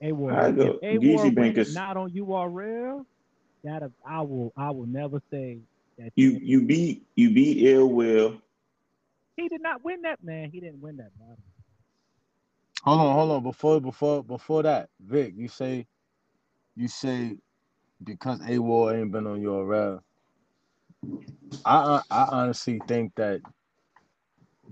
A 0.00 0.12
Ward, 0.12 0.58
if 0.58 0.76
A 0.82 0.98
Ward 0.98 1.74
not 1.74 1.96
on 1.96 2.10
URL, 2.10 3.04
that 3.64 3.82
I 4.06 4.22
will 4.22 4.52
I 4.56 4.70
will 4.70 4.86
never 4.86 5.20
say 5.30 5.58
that. 5.98 6.12
You 6.14 6.38
you 6.40 6.62
beat 6.62 7.02
you 7.16 7.30
beat 7.32 7.66
Ill 7.66 7.88
Will. 7.88 8.40
He 9.36 9.48
did 9.48 9.60
not 9.60 9.84
win 9.84 10.02
that 10.02 10.22
man. 10.22 10.50
He 10.52 10.60
didn't 10.60 10.80
win 10.80 10.96
that 10.98 11.16
battle. 11.18 11.38
Hold 12.82 13.00
on, 13.00 13.14
hold 13.14 13.30
on. 13.32 13.42
Before 13.42 13.80
before 13.80 14.22
before 14.22 14.62
that, 14.62 14.88
Vic, 15.00 15.34
you 15.36 15.48
say 15.48 15.86
you 16.76 16.88
say 16.88 17.36
because 18.02 18.40
A 18.48 18.58
Ward 18.58 18.96
ain't 18.96 19.12
been 19.12 19.26
on 19.26 19.40
URL. 19.40 20.00
I 21.64 22.00
I 22.10 22.28
honestly 22.30 22.80
think 22.86 23.14
that 23.16 23.40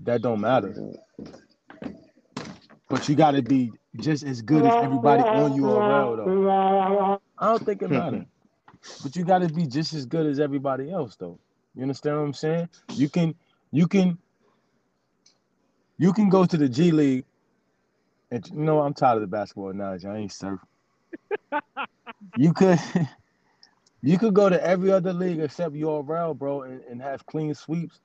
that 0.03 0.21
don't 0.21 0.41
matter. 0.41 0.73
But 2.89 3.09
you 3.09 3.15
got 3.15 3.31
to 3.31 3.41
be 3.43 3.73
just 3.99 4.23
as 4.23 4.41
good 4.41 4.65
as 4.65 4.77
everybody 4.79 5.25
on 5.31 5.53
URL 5.53 6.17
though. 6.17 6.37
I 7.37 7.47
don't 7.47 7.65
think 7.65 7.81
it 7.83 7.91
matters. 7.91 8.25
But 9.03 9.15
you 9.15 9.25
got 9.25 9.39
to 9.39 9.49
be 9.49 9.67
just 9.67 9.93
as 9.93 10.05
good 10.05 10.25
as 10.27 10.39
everybody 10.39 10.91
else 10.91 11.15
though. 11.17 11.39
You 11.75 11.83
understand 11.83 12.17
what 12.17 12.23
I'm 12.23 12.33
saying? 12.33 12.69
You 12.95 13.09
can 13.09 13.35
you 13.71 13.87
can 13.87 14.17
you 15.97 16.13
can 16.13 16.29
go 16.29 16.45
to 16.45 16.57
the 16.57 16.69
G 16.69 16.91
League 16.91 17.25
and 18.31 18.47
you 18.49 18.59
know 18.61 18.81
I'm 18.81 18.93
tired 18.93 19.15
of 19.15 19.21
the 19.21 19.27
basketball 19.27 19.69
analogy. 19.69 20.07
I 20.07 20.17
ain't 20.17 20.31
surf. 20.31 20.59
you 22.35 22.53
could 22.53 22.79
you 24.01 24.17
could 24.17 24.33
go 24.33 24.49
to 24.49 24.63
every 24.63 24.91
other 24.91 25.13
league 25.13 25.39
except 25.39 25.75
URL, 25.75 26.37
bro, 26.37 26.63
and, 26.63 26.81
and 26.83 27.01
have 27.01 27.25
clean 27.25 27.53
sweeps 27.53 27.99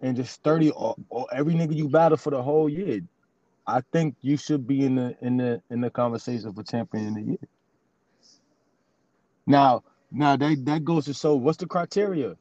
and 0.00 0.16
just 0.16 0.42
30 0.42 0.70
or, 0.70 0.96
or 1.08 1.26
every 1.32 1.54
nigga 1.54 1.74
you 1.74 1.88
battle 1.88 2.18
for 2.18 2.30
the 2.30 2.42
whole 2.42 2.68
year. 2.68 3.00
I 3.66 3.80
think 3.92 4.16
you 4.20 4.36
should 4.36 4.66
be 4.66 4.84
in 4.84 4.96
the 4.96 5.16
in 5.20 5.36
the 5.36 5.60
in 5.70 5.80
the 5.80 5.90
conversation 5.90 6.52
for 6.52 6.62
champion 6.62 7.08
of 7.08 7.14
the 7.14 7.22
year. 7.22 7.48
Now, 9.46 9.82
now 10.10 10.36
that 10.36 10.64
that 10.64 10.84
goes 10.84 11.06
to 11.06 11.14
show 11.14 11.34
what's 11.34 11.58
the 11.58 11.66
criteria? 11.66 12.36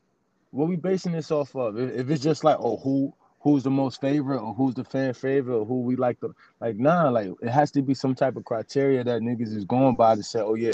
What 0.51 0.70
we 0.70 0.75
basing 0.75 1.12
this 1.12 1.32
off 1.32 1.55
of? 1.55 1.77
If, 1.77 2.10
it's 2.10 2.24
just 2.24 2.44
like, 2.44 2.58
oh, 2.60 2.77
who 2.77 3.13
who's 3.39 3.63
the 3.63 3.72
most 3.72 4.01
favorite 4.01 4.39
or 4.39 4.53
who's 4.53 4.75
the 4.75 4.84
fan 4.84 5.13
favorite 5.13 5.58
or 5.58 5.65
who 5.65 5.82
we 5.82 5.96
like 5.96 6.20
the 6.20 6.29
like 6.62 6.77
nah, 6.77 7.10
like 7.10 7.29
it 7.41 7.50
has 7.50 7.72
to 7.72 7.82
be 7.82 7.94
some 7.94 8.15
type 8.15 8.36
of 8.36 8.46
criteria 8.46 9.03
that 9.03 9.22
niggas 9.22 9.55
is 9.55 9.65
going 9.65 9.96
by 9.96 10.15
to 10.15 10.24
say, 10.24 10.39
oh 10.39 10.55
yeah, 10.55 10.72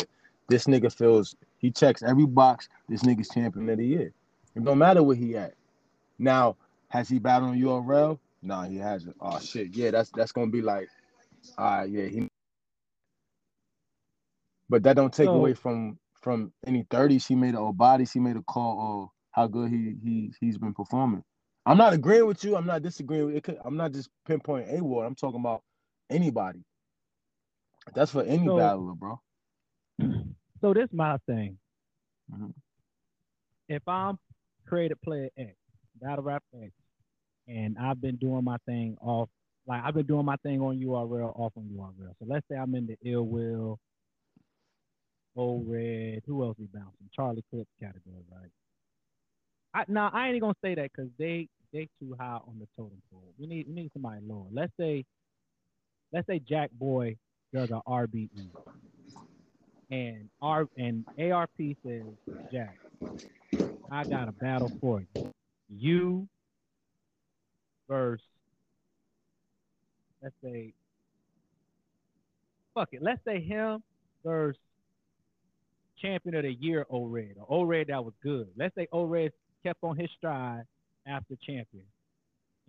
this 0.50 0.66
nigga 0.66 0.94
feels 0.94 1.36
he 1.60 1.72
checks 1.72 2.04
every 2.04 2.26
box, 2.26 2.68
this 2.90 3.04
nigga's 3.04 3.30
champion 3.30 3.70
of 3.70 3.78
the 3.78 3.86
year. 3.86 4.14
It 4.56 4.66
don't 4.66 4.78
matter 4.78 5.02
where 5.02 5.16
he 5.16 5.38
at. 5.38 5.54
Now, 6.20 6.58
has 6.90 7.08
he 7.08 7.20
battled 7.20 7.52
on 7.52 7.58
URL? 7.60 8.20
No, 8.42 8.62
he 8.62 8.78
hasn't. 8.78 9.16
Oh 9.22 9.40
shit, 9.40 9.76
yeah, 9.76 9.92
that's 9.92 10.10
that's 10.12 10.32
gonna 10.32 10.52
be 10.52 10.62
like, 10.62 10.90
all 11.58 11.80
right, 11.80 11.90
yeah, 11.90 12.06
he. 12.06 12.28
But 14.70 14.84
that 14.84 14.96
don't 14.96 15.14
take 15.14 15.26
so, 15.28 15.34
away 15.34 15.54
from 15.54 16.00
from 16.22 16.52
any 16.66 16.86
thirties 16.90 17.28
he 17.28 17.36
made 17.36 17.56
or 17.56 17.74
bodies 17.74 18.12
he 18.12 18.20
made 18.20 18.38
a 18.38 18.44
call 18.44 18.80
or 18.80 19.12
how 19.32 19.48
good 19.48 19.70
he 19.70 19.96
he 20.04 20.34
he's 20.40 20.58
been 20.58 20.74
performing. 20.74 21.24
I'm 21.66 21.78
not 21.78 21.94
agreeing 21.94 22.26
with 22.26 22.44
you. 22.44 22.56
I'm 22.56 22.66
not 22.66 22.82
disagreeing. 22.82 23.28
With, 23.28 23.36
it 23.36 23.44
could, 23.44 23.58
I'm 23.64 23.78
not 23.78 23.92
just 23.92 24.10
pinpointing 24.28 24.80
a 24.80 24.84
war. 24.84 25.06
I'm 25.06 25.16
talking 25.16 25.40
about 25.40 25.62
anybody. 26.10 26.64
That's 27.94 28.12
for 28.12 28.24
any 28.24 28.46
So- 28.48 28.58
battler, 28.58 28.94
bro. 28.96 29.20
So 30.62 30.74
this 30.74 30.90
my 30.94 31.18
thing. 31.28 31.58
Mhm. 32.32 32.54
If 33.68 33.88
I'm 33.88 34.18
creative 34.68 35.02
player 35.02 35.30
X, 35.38 35.56
battle 36.02 36.24
rap 36.24 36.44
X, 36.54 36.72
and 37.48 37.78
I've 37.80 38.02
been 38.02 38.18
doing 38.18 38.44
my 38.44 38.58
thing 38.66 38.98
off, 39.02 39.30
like 39.68 39.82
I've 39.84 39.94
been 39.96 40.08
doing 40.08 40.26
my 40.26 40.38
thing 40.38 40.62
on 40.62 40.80
URL, 40.80 41.38
off 41.40 41.54
on 41.58 41.70
URL. 41.72 42.14
So 42.20 42.26
let's 42.28 42.46
say 42.50 42.58
I'm 42.58 42.76
in 42.76 42.88
the 42.88 42.98
Ill 43.10 43.24
Will, 43.28 43.80
O 45.38 45.64
Red, 45.66 46.24
who 46.26 46.44
else 46.44 46.58
we 46.60 46.68
bouncing? 46.68 47.10
Charlie 47.16 47.46
Clips 47.50 47.70
category, 47.82 48.24
right? 48.32 48.52
I 49.74 49.86
now 49.88 50.10
I 50.14 50.30
ain't 50.30 50.42
gonna 50.42 50.54
say 50.64 50.76
that 50.76 50.92
because 50.96 51.12
they 51.20 51.48
they 51.74 51.88
too 52.00 52.16
high 52.20 52.40
on 52.48 52.60
the 52.60 52.68
totem 52.78 53.02
pole. 53.12 53.34
We 53.40 53.48
need 53.48 53.68
we 53.68 53.74
need 53.76 53.92
somebody 53.94 54.22
lower. 54.26 54.48
Let's 54.52 54.74
say 54.80 55.06
let's 56.14 56.28
say 56.28 56.40
Jack 56.40 56.72
Boy 56.74 57.18
does 57.54 57.70
a 57.72 57.82
RBE 57.88 58.52
and 59.92 60.30
R 60.42 60.68
and 60.78 61.06
ARP 61.20 61.52
says, 61.86 62.06
Jack, 62.52 62.78
I 63.92 64.06
got 64.06 64.30
a 64.30 64.34
battle 64.34 64.72
for 64.82 65.02
you. 65.02 65.08
You 65.70 66.28
versus 67.92 68.26
let's 70.24 70.36
say 70.42 70.74
fuck 72.74 72.88
it, 72.94 73.04
let's 73.04 73.20
say 73.26 73.42
him 73.42 73.84
versus 74.24 74.58
champion 76.02 76.36
of 76.36 76.44
the 76.44 76.54
year 76.54 76.86
O 76.90 77.06
Red 77.06 77.36
or 77.38 77.46
O 77.50 77.64
Red 77.64 77.88
that 77.88 78.04
was 78.04 78.14
good. 78.24 78.48
Let's 78.58 78.74
say 78.76 78.88
O 78.94 79.04
Red 79.04 79.32
kept 79.62 79.84
on 79.84 79.98
his 79.98 80.10
stride 80.18 80.64
after 81.06 81.36
champion. 81.46 81.84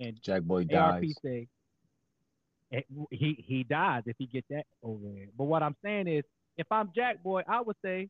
And 0.00 0.18
Jack 0.24 0.42
Boy 0.42 0.66
ARP 0.74 1.02
dies. 1.02 1.14
say 1.22 1.46
eh, 2.72 2.80
he 3.10 3.44
he 3.46 3.62
dies 3.62 4.02
if 4.06 4.16
he 4.18 4.26
get 4.26 4.44
that 4.50 4.66
it. 4.82 5.28
But 5.38 5.44
what 5.44 5.62
I'm 5.62 5.76
saying 5.84 6.08
is, 6.08 6.24
if 6.56 6.66
I'm 6.70 6.90
Jack 6.96 7.22
Boy, 7.22 7.42
I 7.46 7.60
would 7.60 7.76
say, 7.84 8.08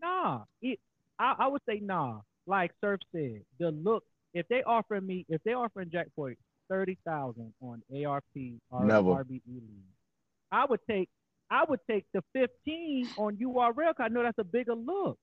nah. 0.00 0.44
It, 0.62 0.80
I, 1.18 1.34
I 1.40 1.46
would 1.48 1.62
say 1.68 1.80
nah. 1.80 2.20
Like 2.46 2.72
Surf 2.80 3.00
said, 3.12 3.42
the 3.58 3.70
look. 3.70 4.04
If 4.34 4.46
they 4.48 4.62
offering 4.62 5.06
me, 5.06 5.26
if 5.28 5.42
they 5.44 5.52
offering 5.52 5.90
Jack 5.90 6.08
Boy 6.16 6.34
thirty 6.68 6.98
thousand 7.06 7.52
on 7.60 7.82
ARP 8.04 8.24
or 8.70 8.84
Never. 8.84 9.10
RBE 9.10 9.40
league, 9.46 9.84
I 10.52 10.64
would 10.66 10.80
take. 10.88 11.08
I 11.50 11.64
would 11.66 11.80
take 11.90 12.04
the 12.12 12.22
15 12.34 13.08
on 13.16 13.36
URL 13.36 13.74
because 13.74 13.94
I 13.98 14.08
know 14.08 14.22
that's 14.22 14.38
a 14.38 14.44
bigger 14.44 14.74
look. 14.74 15.18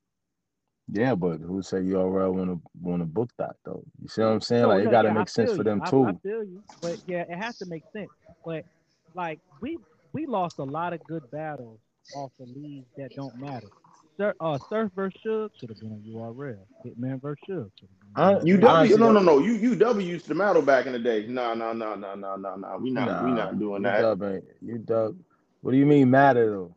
Yeah, 0.91 1.13
but 1.13 1.37
who 1.37 1.61
say 1.61 1.81
you 1.81 1.97
already 1.97 2.31
want 2.31 2.49
to 2.49 2.61
want 2.81 3.01
to 3.01 3.05
book 3.05 3.29
that 3.37 3.55
though? 3.63 3.83
You 4.01 4.07
see 4.07 4.21
what 4.21 4.29
I'm 4.29 4.41
saying? 4.41 4.63
No, 4.63 4.69
like 4.69 4.83
no, 4.83 4.89
it 4.89 4.91
got 4.91 5.01
to 5.03 5.07
yeah, 5.09 5.13
make 5.13 5.29
sense 5.29 5.55
for 5.55 5.63
them 5.63 5.81
I- 5.83 5.89
too. 5.89 6.05
I, 6.05 6.13
feel 6.23 6.43
you, 6.43 6.63
but 6.81 6.97
yeah, 7.07 7.25
it 7.29 7.37
has 7.37 7.57
to 7.59 7.65
make 7.67 7.83
sense. 7.93 8.09
But 8.43 8.65
like 9.13 9.39
we 9.61 9.77
we 10.13 10.25
lost 10.25 10.59
a 10.59 10.63
lot 10.63 10.93
of 10.93 11.03
good 11.05 11.29
battles 11.31 11.79
off 12.15 12.31
the 12.39 12.45
leagues 12.45 12.87
that 12.97 13.15
don't 13.15 13.35
matter. 13.39 13.67
Sir, 14.17 14.33
uh, 14.39 14.57
Surf 14.69 14.91
versus 14.95 15.19
Suge 15.25 15.49
should 15.59 15.69
have 15.69 15.79
been 15.79 15.91
on 15.91 16.03
URL. 16.07 16.65
Hitman 16.85 17.21
versus 17.21 17.39
Suge 17.49 17.71
should 17.79 17.89
have 17.89 17.99
been. 17.99 18.09
I- 18.15 18.35
on 18.35 18.45
UW, 18.45 18.69
Honestly, 18.69 18.97
no, 18.97 19.11
no, 19.11 19.19
no. 19.19 19.39
You 19.39 19.75
UW 19.75 20.05
used 20.05 20.27
to 20.27 20.35
battle 20.35 20.61
back 20.61 20.85
in 20.85 20.93
the 20.93 20.99
day. 20.99 21.25
No, 21.27 21.53
no, 21.53 21.73
no, 21.73 21.95
no, 21.95 22.15
no, 22.15 22.35
no, 22.37 22.55
no. 22.55 22.77
We 22.79 22.91
not, 22.91 23.23
we 23.25 23.31
not 23.31 23.59
doing 23.59 23.83
that. 23.83 24.01
UW 24.01 24.35
ain't 24.35 24.45
you 24.61 24.77
dub. 24.77 25.17
What 25.61 25.71
do 25.71 25.77
you 25.77 25.85
mean 25.85 26.09
matter 26.09 26.49
though? 26.51 26.75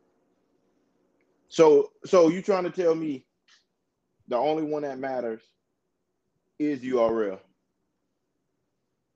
So, 1.47 1.91
so 2.05 2.27
you 2.29 2.41
trying 2.41 2.65
to 2.65 2.71
tell 2.71 2.93
me 2.93 3.25
the 4.27 4.35
only 4.35 4.63
one 4.63 4.81
that 4.83 4.99
matters 4.99 5.41
is 6.59 6.81
URL? 6.81 7.39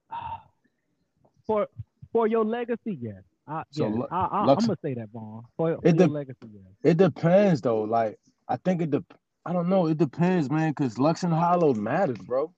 for 1.45 1.67
for 2.11 2.27
your 2.27 2.45
legacy, 2.45 2.97
yes. 3.01 3.21
I, 3.47 3.63
So 3.71 3.87
yes. 3.87 3.89
Lu- 3.89 4.07
I, 4.11 4.17
I, 4.25 4.47
Lux- 4.47 4.55
I'm 4.55 4.67
gonna 4.67 4.77
say 4.83 4.93
that, 4.95 5.09
Von. 5.13 5.43
For, 5.57 5.79
for 5.83 5.89
It 5.89 5.95
your 5.95 6.07
de- 6.07 6.07
legacy, 6.07 6.37
yes. 6.53 6.63
It 6.83 6.97
depends 6.97 7.61
though. 7.61 7.83
Like 7.83 8.17
I 8.49 8.57
think 8.57 8.81
it 8.81 8.91
dep 8.91 9.05
I 9.45 9.53
don't 9.53 9.69
know. 9.69 9.87
It 9.87 9.97
depends, 9.97 10.49
man. 10.49 10.71
Because 10.71 10.99
Lux 10.99 11.23
and 11.23 11.33
Hollow 11.33 11.73
matters, 11.73 12.19
bro. 12.19 12.53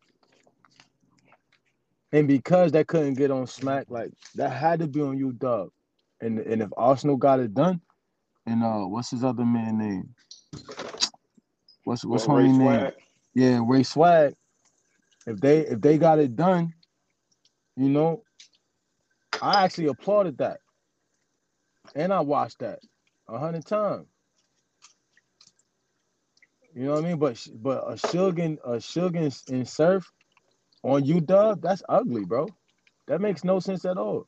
And 2.12 2.28
because 2.28 2.72
that 2.74 2.88
couldn't 2.88 3.16
get 3.16 3.32
on 3.32 3.48
Smack, 3.48 3.88
like 3.90 4.12
that 4.36 4.52
had 4.52 4.80
to 4.80 4.88
be 4.88 5.02
on 5.02 5.18
you, 5.18 5.34
Dub. 5.34 5.70
And 6.22 6.40
and 6.40 6.62
if 6.62 6.70
Arsenal 6.78 7.18
got 7.18 7.40
it 7.40 7.54
done, 7.54 7.82
and 8.46 8.64
uh, 8.64 8.86
what's 8.86 9.12
his 9.12 9.24
other 9.24 9.46
man 9.46 9.78
name? 9.78 10.16
What's 11.86 12.06
what's 12.06 12.26
Well, 12.26 12.36
homie 12.38 12.56
name? 12.58 12.92
Yeah, 13.36 13.62
Ray 13.66 13.84
Swag. 13.84 14.34
If 15.28 15.40
they 15.40 15.60
if 15.62 15.82
they 15.82 15.98
got 15.98 16.20
it 16.20 16.36
done, 16.36 16.74
you 17.78 17.90
know, 17.90 18.24
I 19.42 19.64
actually 19.64 19.88
applauded 19.88 20.38
that, 20.40 20.60
and 21.96 22.14
I 22.14 22.20
watched 22.20 22.60
that 22.60 22.80
a 23.28 23.40
hundred 23.40 23.66
times. 23.66 24.06
You 26.76 26.86
know 26.86 26.94
what 26.96 27.06
I 27.06 27.08
mean? 27.08 27.18
But 27.18 27.48
but 27.56 27.84
a 27.88 27.94
Suge 27.94 28.44
and 28.44 28.60
a 28.66 28.72
Suge 28.78 29.18
and, 29.18 29.56
and 29.58 29.68
Surf 29.68 30.12
on 30.84 31.04
UW, 31.04 31.62
that's 31.62 31.82
ugly, 31.90 32.26
bro. 32.26 32.48
That 33.08 33.22
makes 33.22 33.44
no 33.44 33.60
sense 33.60 33.86
at 33.86 33.98
all. 33.98 34.28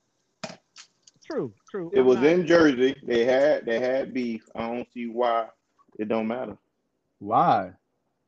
True, 1.25 1.53
true. 1.69 1.91
It 1.93 1.99
I'm 1.99 2.05
was 2.05 2.17
not- 2.17 2.25
in 2.27 2.47
Jersey. 2.47 2.95
They 3.03 3.25
had 3.25 3.65
they 3.65 3.79
had 3.79 4.13
beef. 4.13 4.47
I 4.55 4.67
don't 4.73 4.87
see 4.93 5.07
why 5.07 5.47
it 5.99 6.07
don't 6.07 6.27
matter. 6.27 6.57
Why? 7.19 7.71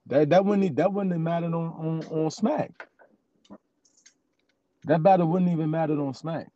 That 0.07 0.29
that 0.31 0.43
wouldn't 0.43 0.75
that 0.75 0.91
wouldn't 0.91 1.13
have 1.13 1.21
mattered 1.21 1.53
on 1.53 2.01
on, 2.03 2.03
on 2.11 2.31
Smack. 2.31 2.87
That 4.85 5.01
battle 5.03 5.27
wouldn't 5.27 5.51
even 5.51 5.69
matter 5.71 5.99
on 6.01 6.13
Smack. 6.13 6.47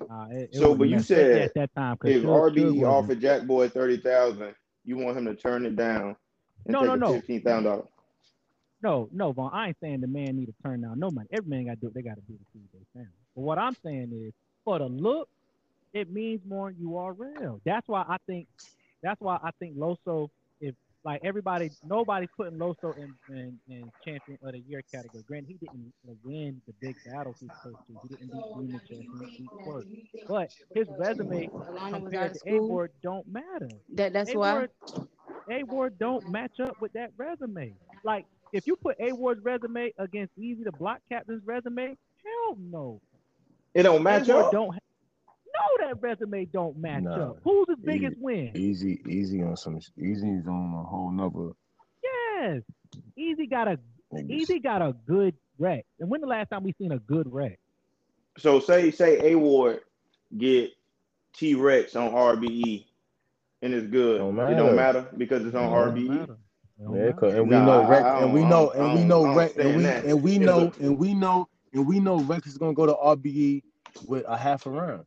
Uh, 0.00 0.26
it- 0.30 0.54
So, 0.54 0.74
but 0.74 0.88
you 0.88 0.98
said 1.00 1.42
at 1.42 1.54
that 1.54 1.74
time, 1.74 1.96
If 2.04 2.22
Suge 2.22 2.26
RBE 2.26 2.64
wasn't- 2.64 2.84
offered 2.84 3.20
Jack 3.20 3.46
Boy 3.46 3.68
thirty 3.68 3.96
thousand, 3.96 4.54
you 4.84 4.96
want 4.96 5.16
him 5.18 5.24
to 5.26 5.34
turn 5.34 5.64
it 5.66 5.76
down 5.76 6.16
and 6.64 6.72
No, 6.72 6.80
take 6.80 6.88
no, 6.88 6.94
no. 6.96 7.12
fifteen 7.14 7.42
thousand 7.42 7.64
dollars. 7.64 7.88
No, 8.82 9.08
no, 9.10 9.32
Von. 9.32 9.50
I 9.52 9.68
ain't 9.68 9.80
saying 9.80 10.00
the 10.00 10.06
man 10.06 10.36
need 10.36 10.46
to 10.46 10.54
turn 10.62 10.82
down 10.82 10.98
no 10.98 11.10
money. 11.10 11.28
Every 11.32 11.48
man 11.48 11.64
got 11.66 11.80
to 11.80 11.86
do 11.86 11.90
they 11.90 12.02
got 12.02 12.16
to 12.16 12.20
do 12.22 12.34
to 12.34 12.44
feed 12.52 12.68
their 12.72 12.82
family. 12.92 13.08
But 13.34 13.40
what 13.42 13.58
I'm 13.58 13.74
saying 13.82 14.12
is, 14.12 14.32
for 14.64 14.78
the 14.78 14.86
look, 14.86 15.28
it 15.92 16.10
means 16.12 16.44
more 16.44 16.70
You 16.70 16.98
are 16.98 17.12
real. 17.14 17.60
That's 17.64 17.88
why 17.88 18.04
I 18.06 18.18
think. 18.26 18.48
That's 19.02 19.20
why 19.20 19.38
I 19.42 19.50
think 19.58 19.76
Loso. 19.76 20.28
If 21.14 21.20
like 21.22 21.24
everybody, 21.24 21.70
nobody's 21.84 22.30
putting 22.36 22.58
Loso 22.58 22.96
in, 22.96 23.14
in, 23.30 23.60
in 23.68 23.92
champion 24.04 24.38
of 24.42 24.52
the 24.52 24.60
year 24.60 24.82
category. 24.92 25.24
Granted, 25.26 25.48
he 25.48 25.54
didn't 25.66 25.94
win 26.24 26.62
the 26.66 26.74
big 26.80 26.96
battles 27.06 27.36
he 27.40 27.46
was 27.46 27.56
supposed 27.62 27.78
to. 27.88 27.98
He 28.02 28.08
didn't 28.08 28.32
beat 28.32 28.44
Demon 28.54 28.80
Chess, 28.88 28.98
he 28.98 29.18
didn't 29.18 29.38
beat 29.38 29.50
Quirk. 29.64 29.86
But 30.28 30.50
his 30.74 30.88
resume 30.98 31.48
Alana 31.48 32.02
was 32.02 32.14
out 32.14 32.32
compared 32.32 32.34
to 32.34 32.40
A. 32.46 32.60
Ward 32.60 32.92
don't 33.02 33.26
matter. 33.28 33.70
That 33.94 34.12
that's 34.14 34.34
why. 34.34 34.68
A 35.50 35.64
Ward 35.64 35.98
don't 35.98 36.28
match 36.28 36.60
up 36.62 36.76
with 36.80 36.92
that 36.94 37.12
resume. 37.18 37.74
Like 38.04 38.26
if 38.52 38.66
you 38.66 38.76
put 38.76 38.96
A 39.00 39.12
Ward's 39.12 39.44
resume 39.44 39.92
against 39.98 40.38
Eazy 40.38 40.64
the 40.64 40.72
Block 40.72 41.00
Captain's 41.10 41.42
resume, 41.46 41.96
hell 42.24 42.56
no. 42.58 43.00
It 43.74 43.84
don't 43.84 44.02
match 44.02 44.28
A-Ward 44.28 44.46
up. 44.46 44.52
Don't 44.52 44.78
ha- 45.58 45.68
no, 45.80 45.86
that 45.88 46.00
resume 46.02 46.44
don't 46.46 46.76
match 46.78 47.02
Nah. 47.04 47.30
up. 47.30 47.38
Who's 47.44 47.66
his 47.68 47.78
Eazy- 47.78 47.84
biggest 47.84 48.18
win? 48.20 48.52
Eazy, 48.54 49.06
easy 49.06 49.42
on 49.42 49.56
some. 49.56 49.78
Eazy's 49.98 50.46
on 50.46 50.74
a 50.74 50.82
whole 50.88 51.10
nother. 51.10 51.52
Yes, 52.02 52.62
Eazy 53.18 53.48
got 53.48 53.68
a 53.68 53.78
niggas. 54.12 54.30
Eazy 54.30 54.62
got 54.62 54.82
a 54.82 54.94
good 55.06 55.34
wreck. 55.58 55.84
And 56.00 56.08
when 56.10 56.20
the 56.20 56.26
last 56.26 56.50
time 56.50 56.62
we 56.62 56.72
seen 56.78 56.92
a 56.92 56.98
good 56.98 57.30
wreck? 57.32 57.58
So 58.38 58.60
say 58.60 58.90
say 58.90 59.32
A 59.32 59.38
Ward 59.38 59.80
get 60.36 60.70
T 61.32 61.54
Rex 61.54 61.96
on 61.96 62.12
RBE 62.12 62.84
and 63.62 63.72
it's 63.74 63.86
good. 63.86 64.18
Don't 64.18 64.38
It 64.38 64.54
don't 64.56 64.74
matter. 64.76 65.00
matter 65.02 65.08
because 65.16 65.44
it's 65.46 65.54
on 65.54 65.64
It 65.64 65.66
don't 65.66 65.94
RBE. 65.94 66.08
matter. 66.08 66.36
Yeah, 66.78 67.38
and 67.38 67.48
we 67.48 67.56
know 67.56 67.82
I- 67.82 67.88
Rex, 67.88 68.04
and 68.22 68.34
we 68.34 68.44
know, 68.44 68.70
and 68.72 68.94
we 68.98 69.04
know 69.04 69.24
I 69.24 69.34
Rex, 69.34 69.56
and 69.56 69.76
we 69.78 69.84
and 69.86 70.22
we 70.22 70.38
know, 70.38 70.70
and 70.78 70.98
we 70.98 71.14
know, 71.14 71.48
and 71.72 71.86
we 71.86 72.00
know 72.00 72.20
Rex 72.20 72.46
is 72.46 72.58
gonna 72.58 72.74
go 72.74 72.84
to 72.84 72.94
RBE 72.94 73.62
with 74.06 74.24
a 74.28 74.36
half 74.36 74.66
a 74.66 74.70
round 74.70 75.06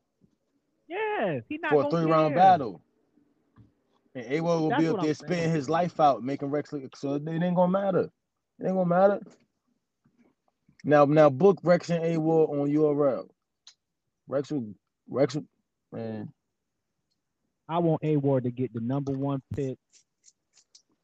He 1.49 1.57
not 1.61 1.71
for 1.71 1.87
a 1.87 1.89
three 1.89 2.05
round 2.05 2.35
battle. 2.35 2.81
And 4.15 4.25
A 4.29 4.41
will 4.41 4.69
That's 4.69 4.81
be 4.81 4.87
up 4.87 5.01
there 5.01 5.13
spitting 5.13 5.51
his 5.51 5.69
life 5.69 5.99
out, 5.99 6.23
making 6.23 6.49
Rex 6.49 6.73
look 6.73 6.95
so 6.95 7.13
it 7.15 7.27
ain't 7.27 7.55
gonna 7.55 7.71
matter. 7.71 8.09
It 8.59 8.65
ain't 8.65 8.75
gonna 8.75 8.85
matter. 8.85 9.19
Now, 10.83 11.05
now 11.05 11.29
book 11.29 11.59
Rex 11.63 11.89
and 11.89 12.03
A 12.03 12.17
on 12.17 12.69
URL. 12.69 13.27
Rex 14.27 14.51
will, 14.51 14.73
Rex, 15.09 15.35
will- 15.35 15.45
man. 15.91 16.31
I 17.67 17.77
want 17.77 18.03
A 18.03 18.17
Ward 18.17 18.45
to 18.45 18.51
get 18.51 18.73
the 18.73 18.79
number 18.79 19.11
one 19.11 19.41
pick 19.55 19.77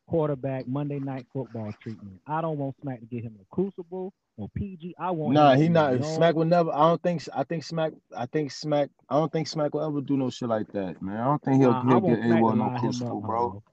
quarterback 0.08 0.68
Monday 0.68 1.00
night 1.00 1.28
football 1.32 1.72
treatment. 1.80 2.20
I 2.26 2.42
don't 2.42 2.58
want 2.58 2.76
Smack 2.82 3.00
to 3.02 3.06
get 3.06 3.24
him 3.24 3.36
a 3.40 3.56
crucible 3.56 4.14
or 4.38 4.50
PG. 4.50 4.96
I 5.00 5.12
want 5.12 5.34
Nah, 5.34 5.52
him 5.54 5.58
he 5.62 5.68
be 5.68 5.74
not. 5.74 5.94
known- 6.00 6.04
Smack 6.16 6.36
will 6.36 6.46
never. 6.46 6.72
I 6.74 6.80
don't 6.90 7.02
think. 7.02 7.24
I 7.34 7.44
think 7.44 7.64
Smack. 7.64 7.94
I 8.16 8.26
think 8.26 8.52
Smack. 8.52 8.90
I 9.10 9.16
don't 9.18 9.32
think 9.32 9.48
Smack 9.48 9.74
will 9.74 9.82
ever 9.88 10.02
do 10.02 10.18
no 10.18 10.30
shit 10.30 10.50
like 10.50 10.72
that, 10.74 11.02
man. 11.02 11.18
I 11.18 11.26
don't 11.26 11.42
think 11.42 11.62
he'll 11.62 11.72
Nah, 11.72 11.82
I 11.82 11.90
he'll 11.90 12.02
get 12.02 12.20
A 12.20 12.24
Smack 12.24 12.38
to 12.38 12.44
one 12.44 12.58
no 12.58 12.64
line 12.66 12.74
him 12.76 12.80
crucible, 12.82 13.22
bro. 13.22 13.38
Hollow. 13.38 13.64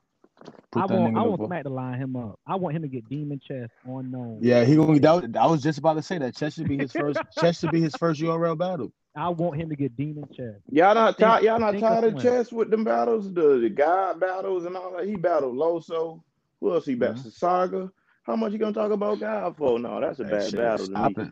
I 0.75 0.87
that 0.87 0.99
want 0.99 1.17
I 1.17 1.23
want. 1.23 1.47
Smack 1.47 1.63
to 1.65 1.69
line 1.71 1.99
him 1.99 2.17
up. 2.17 2.39
I 2.47 2.57
want 2.57 2.75
him 2.77 2.83
to 2.83 2.89
get 2.89 3.09
Demon 3.09 3.41
Chess 3.47 3.69
on 3.89 4.11
known. 4.11 4.39
Yeah, 4.43 4.65
he 4.65 4.75
gonna. 4.77 4.99
That, 4.99 5.13
was- 5.23 5.31
I 5.39 5.47
was 5.47 5.63
just 5.63 5.79
about 5.79 5.95
to 5.95 6.03
say 6.03 6.19
that. 6.19 6.35
Chess 6.37 6.55
should 6.55 6.69
be 6.69 6.79
his 6.79 6.93
first. 6.93 7.19
Chess 7.41 7.61
should 7.61 7.71
be 7.71 7.81
his 7.81 7.95
first 7.97 8.21
URL 8.21 8.57
battle. 8.59 8.93
I 9.15 9.29
want 9.29 9.61
him 9.61 9.69
to 9.69 9.77
get 9.77 9.95
Demon 9.97 10.25
Chess. 10.35 10.55
Y'all 10.71 10.95
not 10.95 11.17
Think- 11.19 11.29
tired. 11.29 11.45
Y'all 11.45 11.61
not 11.61 11.73
think 11.73 11.85
of 11.85 11.91
tired 11.91 12.05
of 12.05 12.15
one. 12.15 12.23
chess 12.23 12.51
with 12.51 12.71
them 12.71 12.83
battles, 12.83 13.33
the 13.33 13.59
the 13.59 13.69
God 13.69 14.19
battles 14.21 14.65
and 14.65 14.77
all 14.77 14.97
that. 14.97 15.07
He 15.07 15.17
battled 15.17 15.55
Loso. 15.55 16.23
Who 16.61 16.73
else 16.73 16.87
he 16.87 16.95
battled? 16.95 17.19
Mm-hmm. 17.19 17.29
Saga. 17.29 17.93
How 18.25 18.37
much 18.37 18.53
you 18.53 18.59
gonna 18.59 18.73
talk 18.73 18.93
about 18.93 19.21
God 19.21 19.57
for? 19.57 19.79
No, 19.79 20.01
that's 20.01 20.21
a 20.21 20.25
Hey, 20.25 20.31
bad 20.31 20.41
shit, 20.41 20.57
battle 20.57 20.87
to 20.89 20.97
Stop 20.97 21.13
me. 21.19 21.19
it. 21.19 21.29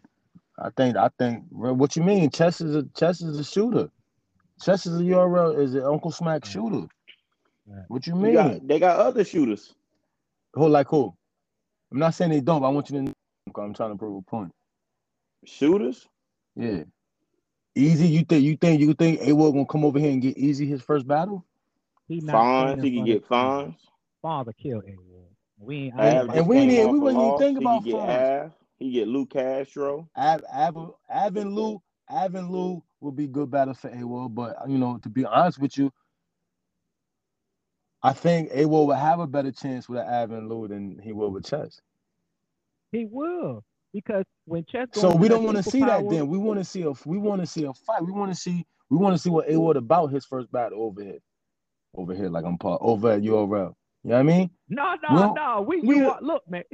I 0.58 0.70
think. 0.76 0.96
I 0.96 1.10
think. 1.18 1.44
What 1.50 1.96
you 1.96 2.02
mean? 2.02 2.30
Chess 2.30 2.60
is 2.60 2.74
a 2.76 2.84
chess 2.96 3.20
is 3.22 3.38
a 3.38 3.44
shooter. 3.44 3.90
Chess 4.62 4.86
is 4.86 5.00
a 5.00 5.04
URL 5.04 5.58
is 5.58 5.74
an 5.74 5.84
Uncle 5.84 6.10
Smack 6.10 6.42
mm. 6.42 6.46
shooter. 6.46 6.88
What 7.88 8.06
you 8.06 8.14
You 8.20 8.20
mean? 8.22 8.34
got, 8.34 8.68
they 8.68 8.78
got 8.78 8.98
other 8.98 9.24
shooters. 9.24 9.74
Who 10.54 10.68
like 10.68 10.88
who? 10.88 11.14
I'm 11.92 11.98
not 11.98 12.14
saying 12.14 12.30
they 12.32 12.40
don't. 12.40 12.60
But 12.60 12.68
I 12.68 12.70
want 12.70 12.90
you 12.90 12.98
to. 12.98 13.02
know. 13.04 13.12
I'm 13.56 13.74
trying 13.74 13.90
to 13.92 13.96
prove 13.96 14.16
a 14.16 14.22
point. 14.30 14.52
Shooters? 15.44 16.08
Yeah. 16.56 16.84
Eazy. 17.76 18.10
You 18.10 18.24
think? 18.24 18.44
You 18.44 18.56
think? 18.56 18.80
You 18.80 18.94
think 18.94 19.20
A 19.22 19.34
gonna 19.34 19.66
come 19.66 19.84
over 19.84 19.98
here 19.98 20.10
and 20.10 20.22
get 20.22 20.36
easy 20.36 20.66
his 20.66 20.82
first 20.82 21.06
battle? 21.06 21.44
He 22.08 22.20
not 22.20 22.48
Fines. 22.48 22.72
standing 22.72 22.84
He 22.84 22.92
can 22.96 23.04
get 23.04 23.22
of 23.22 23.28
fines. 23.28 23.74
fines. 23.74 23.80
Father 24.22 24.52
killed 24.52 24.84
A 24.86 24.96
Ward. 24.96 25.09
We 25.60 25.76
ain't. 25.76 25.94
I 26.00 26.16
Av 26.18 26.28
ain't 26.28 26.36
And 26.38 26.48
we 26.48 26.56
came 26.56 26.68
didn't- 26.70 26.86
off 26.86 26.92
we 26.92 26.98
wasn't 26.98 27.22
even 27.24 27.38
thinking 27.38 27.62
about 27.62 27.82
can 27.82 27.92
get. 27.92 28.42
Av. 28.44 28.52
He 28.78 28.90
get 28.92 29.08
Lou 29.08 29.26
Castro. 29.26 30.08
Av, 30.16 30.42
Av, 30.52 30.94
Avin 31.10 31.54
Lou, 31.54 31.82
Avin 32.08 32.50
Lou 32.50 32.82
will 33.00 33.12
be 33.12 33.26
good 33.26 33.50
battle 33.50 33.74
for 33.74 33.88
A 33.88 34.02
Ward, 34.04 34.34
but 34.34 34.56
you 34.68 34.78
know, 34.78 34.96
to 34.98 35.08
be 35.10 35.24
honest 35.24 35.58
with 35.58 35.76
you, 35.76 35.92
I 38.02 38.14
think 38.14 38.50
A 38.54 38.64
Ward 38.64 38.88
will 38.88 38.94
have 38.94 39.20
a 39.20 39.26
better 39.26 39.52
chance 39.52 39.88
with 39.88 40.00
Avin 40.00 40.48
Lou 40.48 40.66
than 40.66 40.98
he 40.98 41.12
will 41.12 41.30
with 41.30 41.44
Chess. 41.44 41.80
He 42.92 43.04
will 43.04 43.62
because 43.92 44.24
when 44.46 44.64
Chess. 44.64 44.88
So 44.94 45.14
we 45.14 45.28
don't 45.28 45.44
want 45.44 45.58
to 45.58 45.62
see 45.62 45.80
that 45.80 46.08
then. 46.08 46.26
We 46.28 46.38
want 46.38 46.58
to 46.58 46.64
see 46.64 46.82
a 46.82 46.92
we 47.04 47.18
want 47.18 47.42
to 47.42 47.46
see 47.46 47.64
a 47.64 47.74
fight. 47.74 48.02
We 48.04 48.12
want 48.12 48.32
to 48.32 48.38
see 48.38 48.64
we 48.88 48.96
want 48.96 49.14
to 49.14 49.18
see 49.22 49.30
what 49.30 49.50
A 49.50 49.60
Ward 49.60 49.76
is 49.76 49.82
about 49.82 50.06
his 50.10 50.24
first 50.24 50.50
battle 50.50 50.82
over 50.82 51.02
here. 51.02 51.18
Over 51.94 52.14
here, 52.14 52.30
like 52.30 52.44
I'm 52.46 52.56
part 52.56 52.80
over 52.82 53.10
at 53.12 53.20
URL. 53.22 53.74
You 54.04 54.10
know 54.10 54.14
what 54.16 54.20
I 54.20 54.22
mean? 54.22 54.50
No, 54.68 54.94
no, 55.08 55.14
Well, 55.14 55.34
no. 55.34 55.62
We, 55.62 55.80
we- 55.80 55.96
you 55.96 56.10
are, 56.10 56.18
look, 56.22 56.42
man. 56.48 56.64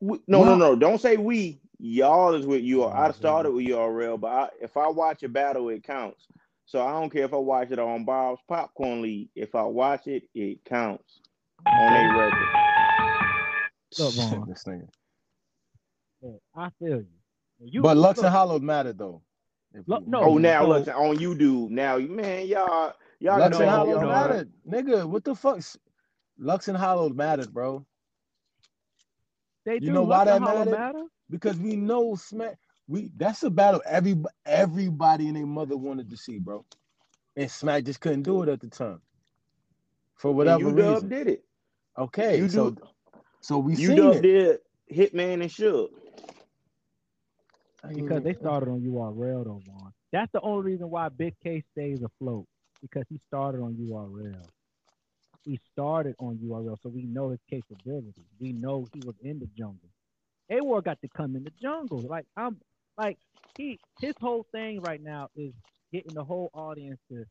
We, 0.00 0.18
no, 0.28 0.40
Well- 0.40 0.56
no, 0.56 0.70
no. 0.72 0.76
Don't 0.76 1.00
say 1.00 1.16
we. 1.16 1.60
Y'all 1.78 2.34
is 2.34 2.46
with 2.46 2.62
you. 2.62 2.84
I 2.84 3.10
started 3.10 3.50
with 3.52 3.66
y'all 3.66 3.88
real, 3.90 4.16
but 4.16 4.28
I, 4.28 4.48
if 4.62 4.78
I 4.78 4.88
watch 4.88 5.22
a 5.24 5.28
battle, 5.28 5.68
it 5.68 5.84
counts. 5.84 6.26
So 6.64 6.84
I 6.84 6.90
don't 6.92 7.10
care 7.10 7.24
if 7.26 7.34
I 7.34 7.36
watch 7.36 7.70
it 7.70 7.78
on 7.78 8.04
Bob's 8.06 8.40
Popcorn 8.48 9.02
League. 9.02 9.28
If 9.36 9.54
I 9.54 9.62
watch 9.62 10.06
it, 10.06 10.22
it 10.34 10.64
counts 10.64 11.20
on 11.66 11.92
a 11.92 12.18
record. 12.18 12.38
Look, 13.98 14.14
Von. 14.14 14.48
This 14.48 14.64
nigga. 14.64 14.88
Look, 16.22 16.40
I 16.56 16.70
feel 16.78 16.96
you. 17.02 17.06
you 17.60 17.82
But 17.82 17.98
Lux 17.98 18.16
look, 18.18 18.24
and 18.26 18.34
Hollow 18.34 18.58
matter 18.58 18.94
though. 18.94 19.20
If 19.74 19.86
Look, 19.86 20.00
we- 20.06 20.10
no, 20.10 20.22
Oh, 20.22 20.38
now 20.38 20.62
so- 20.62 20.68
look 20.68 20.88
on 20.88 21.18
YouTube. 21.18 21.68
Now, 21.70 21.98
man, 21.98 22.46
y'all, 22.46 22.94
y'all 23.20 23.38
Lux 23.38 23.50
gotta 23.58 23.62
and 23.64 23.70
Hollow 23.70 24.00
no. 24.00 24.08
mattered, 24.08 24.52
nigga. 24.66 25.04
What 25.04 25.24
the 25.24 25.34
fuck? 25.34 25.60
Lux 26.38 26.68
and 26.68 26.76
Hollow 26.76 27.08
mattered, 27.10 27.52
bro. 27.52 27.86
They 29.64 29.74
You 29.74 29.80
do. 29.80 29.92
know 29.92 30.02
why 30.04 30.24
Lux 30.24 30.30
and 30.30 30.44
that 30.44 30.48
Hollow 30.48 30.64
mattered? 30.64 30.70
matter? 30.78 31.04
because 31.30 31.56
we 31.58 31.76
know 31.76 32.14
Smack. 32.14 32.58
We 32.88 33.10
that's 33.16 33.42
a 33.42 33.50
battle 33.50 33.82
every 33.84 34.14
everybody 34.44 35.26
and 35.26 35.36
their 35.36 35.46
mother 35.46 35.76
wanted 35.76 36.08
to 36.10 36.16
see, 36.16 36.38
bro. 36.38 36.64
And 37.36 37.50
Smack 37.50 37.84
just 37.84 38.00
couldn't 38.00 38.22
do 38.22 38.42
it 38.42 38.48
at 38.48 38.60
the 38.60 38.68
time 38.68 39.00
for 40.14 40.32
whatever 40.32 40.64
UW 40.64 40.92
reason. 40.94 41.08
did 41.08 41.26
it. 41.28 41.44
Okay, 41.98 42.38
You 42.38 42.48
so 42.48 42.70
do- 42.70 42.82
so 43.40 43.58
we 43.58 43.74
seen 43.74 43.98
UW 43.98 44.14
it 44.16 44.22
did 44.22 44.58
Hitman 45.12 45.40
and 45.42 45.50
Shook. 45.50 45.90
Because 47.88 48.22
they 48.24 48.32
mm-hmm. 48.32 48.40
started 48.40 48.68
on 48.68 48.80
URL 48.80 49.44
though, 49.44 49.62
Von. 49.66 49.92
That's 50.12 50.30
the 50.32 50.40
only 50.40 50.72
reason 50.72 50.90
why 50.90 51.08
Bigg 51.08 51.34
K 51.42 51.62
stays 51.72 52.02
afloat 52.02 52.46
because 52.82 53.04
he 53.08 53.20
started 53.28 53.60
on 53.60 53.74
URL. 53.74 54.44
He 55.46 55.60
started 55.72 56.16
on 56.18 56.38
URL, 56.44 56.76
so 56.82 56.90
we 56.90 57.04
know 57.04 57.30
his 57.30 57.40
capability. 57.50 58.24
We 58.40 58.52
know 58.52 58.88
he 58.92 59.00
was 59.00 59.14
in 59.22 59.38
the 59.40 59.48
jungle. 59.56 59.88
A-Ward 60.50 60.84
got 60.84 61.00
to 61.02 61.08
come 61.08 61.36
in 61.36 61.44
the 61.44 61.52
jungle. 61.62 62.02
Like 62.02 62.26
I'm 62.36 62.58
like 62.98 63.18
he 63.58 63.80
his 64.00 64.14
whole 64.20 64.46
thing 64.52 64.82
right 64.82 65.02
now 65.02 65.30
is 65.36 65.52
getting 65.92 66.14
the 66.14 66.24
whole 66.24 66.50
audience 66.54 67.00
to 67.12 67.24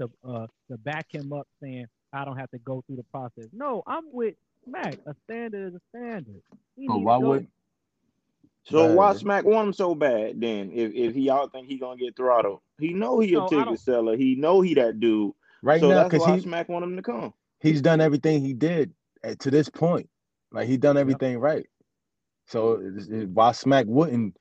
to 0.00 0.10
uh 0.28 0.46
to 0.70 0.78
back 0.78 1.06
him 1.12 1.32
up 1.32 1.48
saying 1.62 1.86
I 2.12 2.24
don't 2.24 2.38
have 2.38 2.50
to 2.52 2.58
go 2.58 2.82
through 2.86 2.96
the 2.96 3.04
process. 3.04 3.48
No, 3.52 3.82
I'm 3.86 4.04
with 4.12 4.34
Mac. 4.66 4.98
A 5.06 5.14
standard 5.24 5.68
is 5.68 5.74
a 5.74 5.98
standard. 5.98 6.42
He 6.76 6.88
But 6.88 6.98
why 6.98 7.16
would 7.18 7.48
So 8.64 8.86
Bad, 8.86 8.96
why. 8.96 9.12
Smack 9.14 9.44
want 9.44 9.68
him 9.68 9.72
so 9.72 9.94
bad 9.94 10.40
then? 10.40 10.70
If 10.72 10.94
if 10.94 11.14
he 11.14 11.22
y'all 11.22 11.48
think 11.48 11.68
he 11.68 11.78
gonna 11.78 11.96
get 11.96 12.16
throttled, 12.16 12.60
he 12.78 12.94
know 12.94 13.18
he 13.20 13.34
a 13.34 13.40
No, 13.40 13.48
ticket 13.48 13.80
seller. 13.80 14.16
He 14.16 14.36
know 14.36 14.60
he 14.60 14.74
that 14.74 15.00
dude. 15.00 15.32
right 15.62 15.80
so 15.80 15.88
now 15.88 15.94
that's 15.96 16.10
because 16.10 16.26
he 16.26 16.40
Smack 16.40 16.68
want 16.68 16.84
him 16.84 16.96
to 16.96 17.02
come. 17.02 17.34
He's 17.62 17.82
done 17.82 18.02
everything 18.02 18.42
he 18.44 18.54
did 18.54 18.92
at, 19.24 19.40
to 19.40 19.52
this 19.52 19.70
point. 19.70 20.10
Like 20.52 20.68
he 20.68 20.78
done 20.78 20.98
everything 20.98 21.38
right. 21.40 21.66
So 22.48 22.80
it's- 22.80 23.08
it- 23.08 23.30
why 23.30 23.52
Smack 23.52 23.86
wouldn't 23.88 24.36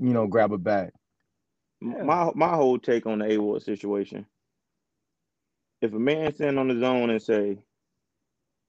you 0.00 0.12
know 0.14 0.26
grab 0.28 0.52
a 0.52 0.58
bag? 0.58 0.92
Yeah. 1.82 2.02
My 2.04 2.30
my 2.34 2.50
whole 2.50 2.78
take 2.78 3.06
on 3.06 3.20
the 3.20 3.32
A 3.32 3.38
Ward 3.38 3.62
situation. 3.62 4.26
If 5.82 5.92
a 5.94 5.98
man 5.98 6.34
stand 6.34 6.58
on 6.58 6.68
his 6.70 6.82
own 6.82 7.10
and 7.10 7.22
say, 7.22 7.58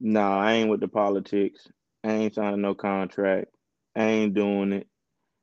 "Nah, 0.02 0.40
I 0.42 0.54
ain't 0.54 0.70
with 0.70 0.82
the 0.82 0.90
politics. 0.90 1.70
I 2.04 2.12
ain't 2.14 2.36
signing 2.36 2.62
no 2.62 2.76
contract. 2.76 3.50
I 3.96 4.06
ain't 4.06 4.36
doing 4.36 4.74
it," 4.74 4.88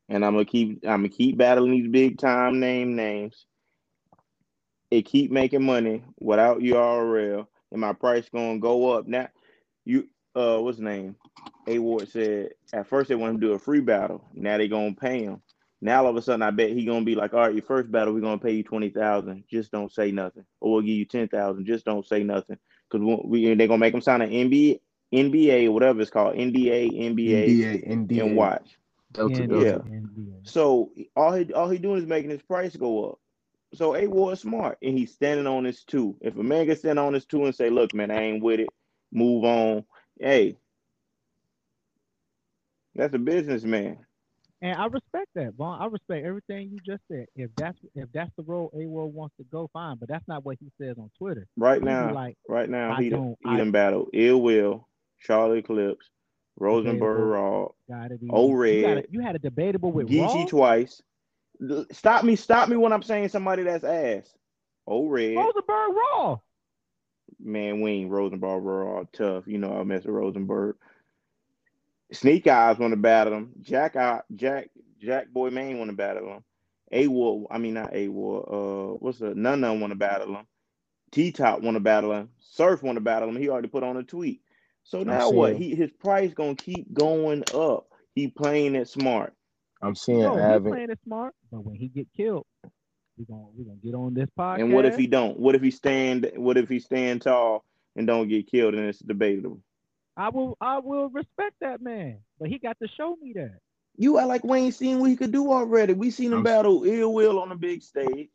and 0.08 0.24
I'm 0.24 0.34
gonna 0.34 0.44
keep 0.46 0.84
I'm 0.86 1.00
gonna 1.02 1.10
keep 1.10 1.38
battling 1.38 1.72
these 1.72 1.88
big 1.90 2.18
time 2.18 2.60
name 2.60 2.96
names. 2.96 3.46
It 4.90 5.04
keep 5.06 5.30
making 5.32 5.64
money 5.64 6.04
without 6.20 6.60
URL, 6.60 7.48
and 7.72 7.80
my 7.80 7.92
price 7.92 8.28
gonna 8.28 8.58
go 8.58 8.92
up. 8.92 9.08
Now, 9.08 9.28
you 9.84 10.08
uh, 10.36 10.58
what's 10.58 10.78
his 10.78 10.84
name? 10.84 11.16
A 11.66 11.78
Ward 11.78 12.08
said 12.08 12.50
at 12.72 12.86
first 12.86 13.08
they 13.08 13.14
want 13.14 13.34
him 13.34 13.40
to 13.40 13.46
do 13.48 13.52
a 13.54 13.58
free 13.58 13.80
battle. 13.80 14.24
Now 14.34 14.58
they 14.58 14.68
gonna 14.68 14.94
pay 14.94 15.24
him. 15.24 15.42
Now 15.80 16.04
all 16.04 16.10
of 16.10 16.16
a 16.16 16.22
sudden, 16.22 16.42
I 16.42 16.50
bet 16.50 16.70
he 16.70 16.84
gonna 16.84 17.04
be 17.04 17.16
like, 17.16 17.34
all 17.34 17.40
right, 17.40 17.54
your 17.54 17.64
first 17.64 17.90
battle, 17.90 18.14
we're 18.14 18.20
gonna 18.20 18.38
pay 18.38 18.52
you 18.52 18.62
twenty 18.62 18.90
thousand. 18.90 19.44
Just 19.50 19.72
don't 19.72 19.92
say 19.92 20.12
nothing, 20.12 20.44
or 20.60 20.72
we'll 20.72 20.82
give 20.82 20.96
you 20.96 21.04
ten 21.04 21.28
thousand. 21.28 21.66
Just 21.66 21.84
don't 21.84 22.06
say 22.06 22.22
nothing, 22.22 22.58
because 22.90 23.20
we 23.24 23.52
they're 23.54 23.66
gonna 23.66 23.78
make 23.78 23.94
him 23.94 24.00
sign 24.00 24.22
an 24.22 24.30
NBA, 24.30 24.80
NBA, 25.12 25.72
whatever 25.72 26.00
it's 26.00 26.10
called, 26.10 26.36
NDA, 26.36 26.92
NBA, 26.92 27.48
NDA, 27.48 27.88
NDA, 27.88 28.22
and 28.22 28.36
watch. 28.36 28.78
Delta, 29.12 29.40
Yeah, 29.40 29.46
Delta. 29.46 29.66
Yeah. 29.66 29.98
NBA. 29.98 30.48
So 30.48 30.92
all 31.16 31.32
he 31.32 31.52
all 31.52 31.68
he 31.68 31.78
doing 31.78 31.98
is 31.98 32.06
making 32.06 32.30
his 32.30 32.42
price 32.42 32.76
go 32.76 33.10
up. 33.10 33.18
So 33.74 33.96
A 33.96 34.06
Ward 34.06 34.34
is 34.34 34.40
smart, 34.40 34.78
and 34.82 34.96
he's 34.96 35.14
standing 35.14 35.46
on 35.46 35.64
his 35.64 35.84
two. 35.84 36.16
If 36.20 36.36
a 36.36 36.42
man 36.42 36.66
can 36.66 36.76
stand 36.76 36.98
on 36.98 37.14
his 37.14 37.24
two 37.24 37.44
and 37.46 37.54
say, 37.54 37.70
look, 37.70 37.94
man, 37.94 38.10
I 38.10 38.22
ain't 38.22 38.42
with 38.42 38.60
it, 38.60 38.68
move 39.10 39.44
on. 39.44 39.84
Hey, 40.20 40.58
that's 42.94 43.14
a 43.14 43.18
businessman. 43.18 43.98
And 44.60 44.78
I 44.80 44.86
respect 44.86 45.28
that, 45.34 45.54
Von. 45.54 45.80
I 45.80 45.86
respect 45.86 46.24
everything 46.24 46.70
you 46.70 46.78
just 46.86 47.02
said. 47.10 47.26
If 47.34 47.50
that's 47.56 47.76
if 47.96 48.08
that's 48.12 48.30
the 48.36 48.44
role 48.44 48.70
A 48.74 48.86
Ward 48.86 49.12
wants 49.12 49.34
to 49.38 49.44
go, 49.44 49.68
fine. 49.72 49.96
But 49.98 50.08
that's 50.08 50.26
not 50.28 50.44
what 50.44 50.58
he 50.60 50.70
says 50.80 50.96
on 50.98 51.10
Twitter. 51.18 51.48
Right 51.56 51.82
now, 51.82 52.12
like, 52.12 52.36
Right 52.48 52.68
now, 52.68 52.94
he 52.96 53.10
done, 53.10 53.20
don't- 53.20 53.38
he 53.42 53.56
done 53.56 53.72
battle 53.72 54.08
Ill 54.12 54.40
Will, 54.40 54.88
Charlie 55.20 55.62
Clips, 55.62 56.10
Rosenberg. 56.58 57.28
Raw, 57.30 57.64
it. 57.64 58.20
Oh, 58.30 58.50
You, 58.50 58.56
Red. 58.58 59.06
you 59.10 59.20
had 59.20 59.34
a 59.34 59.38
debatable 59.40 59.90
with. 59.90 60.08
Geechi 60.08 60.46
twice. 60.48 61.02
L- 61.70 61.86
Stop 61.92 62.24
me, 62.24 62.36
stop 62.36 62.68
me 62.68 62.76
when 62.76 62.92
I'm 62.92 63.02
saying 63.02 63.28
somebody 63.28 63.62
that's 63.62 63.84
ass. 63.84 64.32
Oh 64.86 65.06
Red, 65.06 65.36
Rosenberg 65.36 65.94
Raw. 65.94 66.38
man, 67.40 67.80
we 67.80 67.90
ain't 67.92 68.10
Rosenberg 68.10 68.62
Raw 68.64 69.04
tough. 69.12 69.44
You 69.46 69.58
know 69.58 69.72
I 69.78 69.84
mess 69.84 70.04
with 70.04 70.14
Rosenberg. 70.14 70.76
Sneak 72.12 72.46
Eyes 72.46 72.78
want 72.78 72.92
to 72.92 72.96
battle 72.96 73.32
him. 73.34 73.52
Jack 73.60 73.96
Eye- 73.96 74.22
Jack 74.34 74.70
Jack 75.00 75.30
Boy 75.32 75.50
Main 75.50 75.78
want 75.78 75.90
to 75.90 75.96
battle 75.96 76.28
him. 76.34 76.44
A 76.90 77.06
Ward, 77.06 77.46
I 77.50 77.58
mean 77.58 77.74
not 77.74 77.94
A 77.94 78.08
Ward. 78.08 78.44
Uh, 78.50 78.96
what's 78.98 79.18
the 79.18 79.34
None 79.34 79.60
None 79.60 79.80
want 79.80 79.92
to 79.92 79.98
battle 79.98 80.36
him. 80.36 80.46
T 81.10 81.30
Top 81.32 81.60
want 81.62 81.76
to 81.76 81.80
battle 81.80 82.12
him. 82.12 82.30
Surf 82.40 82.82
want 82.82 82.96
to 82.96 83.00
battle 83.00 83.28
him. 83.28 83.36
He 83.36 83.48
already 83.48 83.68
put 83.68 83.82
on 83.82 83.96
a 83.96 84.02
tweet. 84.02 84.42
So 84.84 85.02
now 85.02 85.30
what? 85.30 85.56
seeing- 85.56 85.62
He 85.62 85.74
his 85.74 85.90
price 85.92 86.34
gonna 86.34 86.54
keep 86.54 86.92
going 86.92 87.44
up. 87.54 87.86
He 88.14 88.28
playing 88.28 88.74
it 88.74 88.88
smart. 88.88 89.34
I'm 89.82 89.94
seeing 89.94 90.20
No, 90.20 90.34
he's 90.34 90.42
Avin. 90.44 90.72
playing 90.72 90.90
it 90.90 90.98
smart. 91.04 91.34
But 91.50 91.64
when 91.64 91.74
he 91.76 91.88
get 91.88 92.06
killed, 92.16 92.46
we 93.18 93.24
gonna 93.24 93.46
we 93.56 93.64
gonna 93.64 93.76
get 93.82 93.94
on 93.94 94.14
this 94.14 94.28
podcast. 94.38 94.60
And 94.60 94.72
what 94.72 94.84
if 94.86 94.96
he 94.96 95.06
don't? 95.06 95.38
What 95.38 95.54
if 95.54 95.62
he 95.62 95.70
stand? 95.70 96.30
What 96.36 96.56
if 96.56 96.68
he 96.68 96.78
stand 96.78 97.22
tall 97.22 97.64
and 97.96 98.06
don't 98.06 98.28
get 98.28 98.50
killed? 98.50 98.74
And 98.74 98.88
it's 98.88 99.00
debatable. 99.00 99.60
I 100.16 100.28
will 100.28 100.56
I 100.60 100.78
will 100.78 101.08
respect 101.10 101.56
that 101.60 101.82
man. 101.82 102.18
But 102.38 102.48
he 102.48 102.58
got 102.58 102.78
to 102.80 102.88
show 102.96 103.16
me 103.20 103.32
that. 103.34 103.58
You 103.96 104.16
are 104.18 104.26
like 104.26 104.44
Wayne 104.44 104.72
seen 104.72 105.00
what 105.00 105.10
he 105.10 105.16
could 105.16 105.32
do 105.32 105.50
already. 105.52 105.92
We 105.92 106.10
seen 106.10 106.28
him 106.28 106.34
I'm- 106.38 106.42
battle 106.44 106.84
Ill 106.84 107.12
Will 107.12 107.38
on 107.40 107.48
the 107.50 107.54
big 107.56 107.82
stage. 107.82 108.30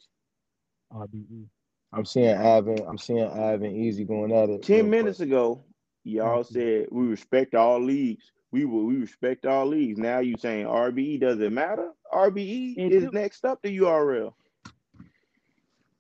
RBE. 0.94 1.46
I'm 1.94 2.06
seeing 2.06 2.28
Avin. 2.28 2.80
I'm 2.88 2.98
seeing 2.98 3.20
Avin 3.24 3.76
easy 3.76 4.04
going 4.04 4.32
at 4.34 4.50
it. 4.50 4.64
Ten 4.64 4.90
minutes 4.90 5.20
ago, 5.22 5.64
y'all 6.04 6.44
said 6.44 6.88
we 6.92 7.06
respect 7.08 7.56
all 7.56 7.82
leagues. 7.84 8.32
We 8.52 8.66
will 8.66 8.86
we 8.86 8.96
respect 8.96 9.46
all 9.46 9.66
leagues. 9.66 9.98
Now 9.98 10.20
you 10.20 10.38
saying 10.38 10.66
RBE 10.66 11.22
doesn't 11.22 11.54
matter? 11.54 11.92
RBE 12.14 12.76
is 12.78 13.04
do. 13.04 13.12
next 13.12 13.44
up 13.46 13.62
to 13.64 13.70
URL. 13.70 14.34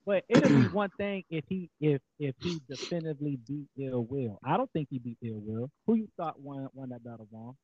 But 0.06 0.24
it'll 0.30 0.48
be 0.50 0.68
one 0.70 0.90
thing 0.98 1.26
if 1.30 1.44
he 1.50 1.70
if 1.82 2.02
if 2.18 2.34
he 2.40 2.62
definitively 2.70 3.38
beat 3.46 3.68
Ill 3.78 4.06
Will. 4.06 4.40
I 4.46 4.56
don't 4.56 4.72
think 4.72 4.88
he 4.90 5.00
beat 5.00 5.18
Ill 5.22 5.42
Will. 5.42 5.70
Who 5.86 5.96
you 5.96 6.08
thought 6.16 6.40
won 6.40 6.70
won 6.74 6.90
that 6.90 7.04
battle, 7.04 7.28
Von? 7.30 7.56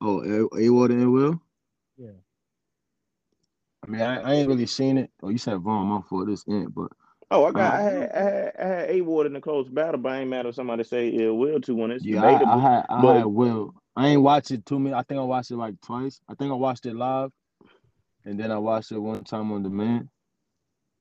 Oh, 0.00 0.48
A 0.56 0.70
Ward 0.70 0.92
and 0.92 1.12
Will. 1.12 1.40
Yeah. 1.96 2.10
I 3.84 3.90
mean, 3.90 4.00
I, 4.00 4.20
I 4.20 4.34
ain't 4.34 4.48
really 4.48 4.66
seen 4.66 4.98
it. 4.98 5.10
Oh, 5.22 5.28
you 5.28 5.38
said 5.38 5.58
Von, 5.58 5.86
my 5.86 6.00
fault. 6.02 6.28
This 6.28 6.44
ain't, 6.48 6.72
but 6.74 6.92
Oh, 7.32 7.46
I 7.46 7.50
got 7.52 7.74
I 7.74 7.76
Uh, 7.78 7.82
had 7.82 8.10
I 8.12 8.22
had 8.22 8.52
I 8.58 8.66
had 8.66 8.90
A 8.90 9.00
Ward 9.00 9.26
in 9.26 9.32
the 9.32 9.40
close 9.40 9.68
battle, 9.68 9.98
but 10.00 10.12
I 10.12 10.20
ain't 10.20 10.30
mad 10.30 10.46
if 10.46 10.54
somebody 10.54 10.84
say 10.84 11.08
ill 11.08 11.38
will 11.38 11.60
to 11.62 11.74
when 11.74 11.90
it's 11.90 12.04
yeah, 12.04 12.22
I, 12.22 12.32
debatable. 12.32 12.52
I 12.52 12.60
had 12.60 12.86
I 12.90 13.00
but- 13.02 13.16
had 13.16 13.26
Will. 13.26 13.74
I 13.96 14.08
ain't 14.08 14.22
watched 14.22 14.50
it 14.50 14.64
too 14.64 14.78
many. 14.78 14.94
I 14.94 15.02
think 15.02 15.18
I 15.20 15.24
watched 15.24 15.50
it 15.50 15.56
like 15.56 15.78
twice. 15.82 16.20
I 16.28 16.34
think 16.34 16.50
I 16.50 16.54
watched 16.54 16.86
it 16.86 16.94
live, 16.94 17.30
and 18.24 18.40
then 18.40 18.50
I 18.50 18.56
watched 18.58 18.90
it 18.92 18.98
one 18.98 19.22
time 19.24 19.52
on 19.52 19.62
demand. 19.62 20.08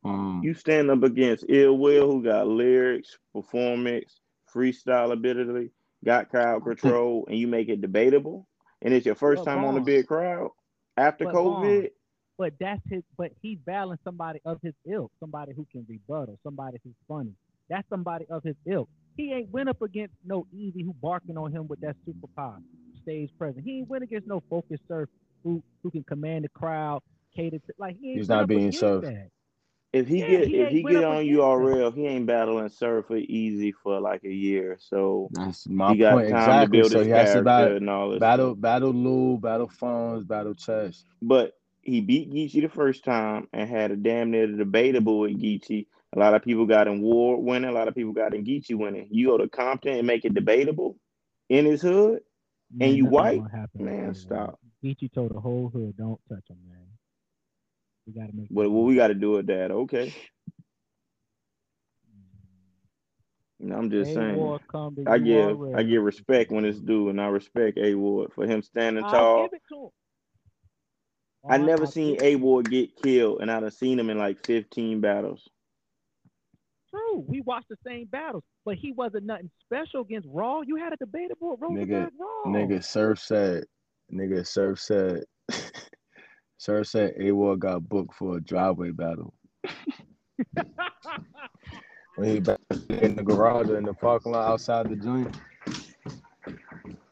Um, 0.04 0.42
You 0.44 0.54
stand 0.54 0.90
up 0.92 1.04
against 1.04 1.46
Ill 1.48 1.78
Will, 1.78 2.12
who 2.12 2.24
got 2.24 2.48
lyrics, 2.48 3.18
performance, 3.34 4.20
freestyle 4.54 5.12
ability, 5.14 5.70
got 6.04 6.30
crowd 6.30 6.64
control, 6.66 7.26
and 7.30 7.38
you 7.38 7.48
make 7.48 7.70
it 7.70 7.80
debatable, 7.82 8.46
and 8.82 8.94
it's 8.94 9.06
your 9.06 9.16
first 9.16 9.46
But 9.46 9.52
time 9.52 9.64
on 9.64 9.76
the 9.76 9.80
Von- 9.80 9.86
big 9.86 10.08
crowd 10.08 10.50
after 10.98 11.26
but 11.26 11.34
Von, 11.34 11.64
COVID. 11.64 11.90
But 12.42 12.56
that's 12.60 12.82
his. 12.90 13.04
But 13.20 13.32
he's 13.44 13.60
battling 13.68 14.00
somebody 14.04 14.42
of 14.46 14.60
his 14.64 14.74
ilk, 14.92 15.12
somebody 15.20 15.54
who 15.56 15.68
can 15.72 15.86
rebuttal, 15.88 16.40
somebody 16.44 16.80
who's 16.84 16.96
funny. 17.08 17.34
That's 17.70 17.88
somebody 17.90 18.26
of 18.32 18.44
his 18.44 18.56
ilk. 18.68 18.90
He 19.18 19.34
ain't 19.34 19.52
went 19.52 19.70
up 19.70 19.82
against 19.84 20.16
no 20.26 20.48
Eazy 20.56 20.84
who 20.84 20.96
barking 21.02 21.38
on 21.38 21.52
him 21.54 21.68
with 21.70 21.82
that 21.82 21.98
superpower 22.10 22.58
stage 23.04 23.30
presence. 23.38 23.64
He 23.66 23.80
ain't 23.80 23.90
went 23.90 24.04
against 24.04 24.28
no 24.28 24.42
focus 24.50 24.80
surf 24.90 25.10
who 25.44 25.64
who 25.84 25.92
can 25.92 26.04
command 26.06 26.46
the 26.46 26.50
crowd, 26.50 27.02
cater 27.36 27.60
to 27.60 27.74
like 27.80 27.98
he 28.02 28.16
ain't 28.16 28.22
He's 28.22 28.30
not 28.30 28.48
being 28.48 28.72
against 28.72 28.74
served. 28.74 29.04
that. 29.04 29.30
If 29.94 30.08
he 30.08 30.22
Yeah, 30.22 30.28
get 30.28 30.48
he 30.48 30.56
if 30.56 30.70
he 30.72 30.84
get 30.84 30.98
up 30.98 31.06
on 31.06 31.26
against 31.26 31.26
URL, 31.26 31.96
he 31.96 32.08
ain't 32.08 32.28
battling 32.28 32.70
Surf 32.70 33.08
for 33.08 33.18
easy 33.18 33.74
for 33.74 34.00
like 34.02 34.24
a 34.26 34.34
year. 34.34 34.78
So 34.80 35.32
that's 35.32 35.68
my 35.70 35.94
he 35.94 35.98
got 35.98 36.20
point 36.20 36.28
time 36.28 36.30
exactly. 36.30 36.62
to 36.62 36.68
build 36.68 36.92
So 36.92 37.02
his 37.02 37.04
he 37.04 37.10
has 37.12 37.32
to 37.34 37.42
character 37.42 37.44
battle, 37.44 37.78
and 37.78 37.90
battle, 38.18 38.56
battle 38.56 38.92
Lou, 38.94 39.38
battle 39.38 39.70
phones, 39.70 40.26
battle 40.26 40.56
chess. 40.56 41.06
But 41.22 41.54
he 41.82 42.02
beat 42.02 42.32
Geechi 42.32 42.62
the 42.62 42.70
first 42.70 43.04
time 43.04 43.48
and 43.54 43.70
had 43.70 43.92
a 43.92 43.96
damn 43.96 44.32
near 44.32 44.48
debatable 44.48 45.20
with 45.20 45.40
Geechi. 45.42 45.88
A 46.16 46.20
lot 46.20 46.34
of 46.34 46.44
people 46.44 46.66
got 46.66 46.88
in 46.88 47.02
War 47.02 47.42
winning. 47.42 47.70
A 47.70 47.74
lot 47.74 47.88
of 47.88 47.96
people 47.96 48.14
got 48.14 48.34
in 48.34 48.44
Geechi 48.44 48.76
winning. 48.76 49.08
You 49.12 49.28
go 49.28 49.38
to 49.38 49.50
Compton 49.50 49.94
and 49.98 50.08
make 50.08 50.26
it 50.26 50.34
debatable 50.34 50.98
in 51.50 51.66
his 51.66 51.82
hood. 51.82 52.22
Man, 52.72 52.96
you 52.96 53.06
white? 53.06 53.42
happen 53.52 53.70
with 53.82 53.86
Man, 53.86 54.08
Ill 54.08 54.14
stop. 54.14 54.60
Geechi 54.84 55.12
told 55.12 55.34
the 55.34 55.40
whole 55.40 55.70
hood, 55.70 55.96
"Don't 55.98 56.20
touch 56.30 56.50
him, 56.50 56.58
man. 56.68 56.88
We 58.08 58.14
gotta 58.14 58.34
make." 58.34 58.50
But 58.50 58.64
this 58.64 58.72
what 58.72 58.86
we 58.86 58.96
got 58.96 59.08
to 59.08 59.14
do 59.14 59.32
with 59.32 59.48
that? 59.48 59.72
Okay. 59.72 60.14
And 63.60 63.74
I'm 63.74 63.92
just 63.92 64.12
A 64.12 64.16
saying. 64.16 64.36
Ward 64.36 64.62
come 64.72 64.96
I 65.08 65.18
give 65.20 65.62
I 65.76 65.84
give 65.84 66.04
respect 66.04 66.52
when 66.52 66.66
it's 66.66 66.80
due, 66.80 67.10
and 67.10 67.22
I 67.22 67.28
respect 67.28 67.78
A 67.78 67.94
Ward 67.96 68.34
for 68.34 68.46
him 68.46 68.62
standing 68.64 69.04
I'll 69.04 69.12
tall. 69.12 69.44
give 69.44 69.54
it 69.54 69.62
to 69.70 69.84
him. 69.84 69.90
I 71.50 71.58
never 71.58 71.84
I'll 71.84 71.92
seen 71.92 72.16
give- 72.18 72.24
A 72.24 72.36
Ward 72.36 72.70
get 72.70 72.96
killed, 73.02 73.42
and 73.42 73.50
I'd 73.52 73.64
have 73.64 73.74
seen 73.74 74.00
him 74.00 74.10
in 74.10 74.18
like 74.18 74.46
15 74.46 75.02
battles. 75.02 75.48
True, 76.90 77.26
we 77.28 77.42
watched 77.42 77.70
the 77.70 77.78
same 77.88 78.06
battles, 78.08 78.44
but 78.66 78.76
he 78.76 78.92
wasn't 78.92 79.26
nothing 79.26 79.50
special 79.66 80.02
against 80.02 80.28
Raw. 80.32 80.62
You 80.62 80.76
had 80.76 80.94
a 80.94 80.98
debatable 80.98 81.54
at 81.54 81.60
Rosenberg 81.62 82.12
Raw. 82.20 82.52
Nigga, 82.52 82.84
Surf 82.84 83.20
said, 83.20 83.64
nigga, 84.14 84.46
Surf 84.46 84.80
said, 84.80 85.24
Surf 86.58 86.88
said 86.88 87.14
A 87.20 87.32
Ward 87.32 87.62
got 87.62 87.88
booked 87.88 88.14
for 88.16 88.38
a 88.38 88.42
driveway 88.42 88.92
battle. 88.92 89.34
When 92.18 92.28
he 92.30 92.40
back 92.42 92.60
in 92.90 93.16
the 93.16 93.24
garage 93.24 93.70
or 93.70 93.78
in 93.78 93.86
the 93.86 93.94
parking 93.94 94.34
lot 94.34 94.52
outside 94.52 94.90
the 94.90 94.98
joint. 94.98 95.34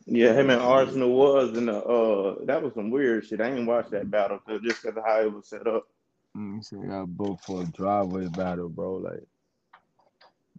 Yeah, 0.09 0.33
him 0.33 0.49
and 0.51 0.61
Arsenal 0.61 1.11
was 1.11 1.55
in 1.57 1.67
the 1.67 1.77
uh 1.77 2.35
that 2.45 2.63
was 2.63 2.73
some 2.75 2.91
weird 2.91 3.25
shit. 3.27 3.41
I 3.41 3.51
ain't 3.51 3.67
watched 3.67 3.91
that 3.91 4.11
battle 4.11 4.39
cause 4.39 4.61
just 4.63 4.83
cause 4.83 4.97
of 4.97 5.05
how 5.05 5.21
it 5.21 5.33
was 5.33 5.49
set 5.49 5.67
up. 5.67 5.85
Mm, 6.37 6.57
He 6.57 6.63
said 6.63 6.87
got 6.89 7.07
booked 7.07 7.45
for 7.45 7.63
a 7.63 7.65
driveway 7.65 8.27
battle, 8.27 8.69
bro. 8.69 8.95
Like, 8.95 9.23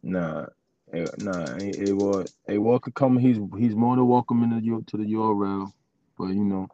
nah, 0.02 0.46
eh, 0.94 1.08
nah. 1.18 1.56
A 1.58 1.92
Ward, 1.92 2.28
A 2.48 2.58
Ward 2.58 2.82
could 2.82 2.94
come. 2.94 3.18
He's 3.18 3.38
he's 3.58 3.76
more 3.76 3.96
than 3.96 4.08
welcome 4.08 4.42
in 4.44 4.50
the 4.50 4.62
U 4.64 4.84
to 4.88 4.96
the 4.98 5.04
URL, 5.04 5.72
but 6.18 6.28
you 6.28 6.44
know, 6.44 6.68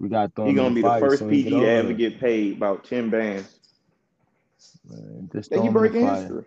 we 0.00 0.08
got 0.08 0.34
He 0.44 0.54
gonna 0.54 0.74
be 0.74 0.82
the 0.82 0.92
first 0.92 1.28
PG 1.28 1.60
to 1.60 1.66
ever 1.68 1.92
get 1.94 2.20
paid 2.20 2.56
about 2.58 2.84
10 2.84 3.10
bands. 3.10 3.60
Man, 4.88 5.30
just 5.32 5.52
They 5.52 5.54
throw 5.54 5.62
he 5.62 5.68
him 5.68 5.78
in 5.78 5.86
the 5.86 5.92
breaking 5.92 6.00
fire. 6.00 6.34
history. 6.34 6.44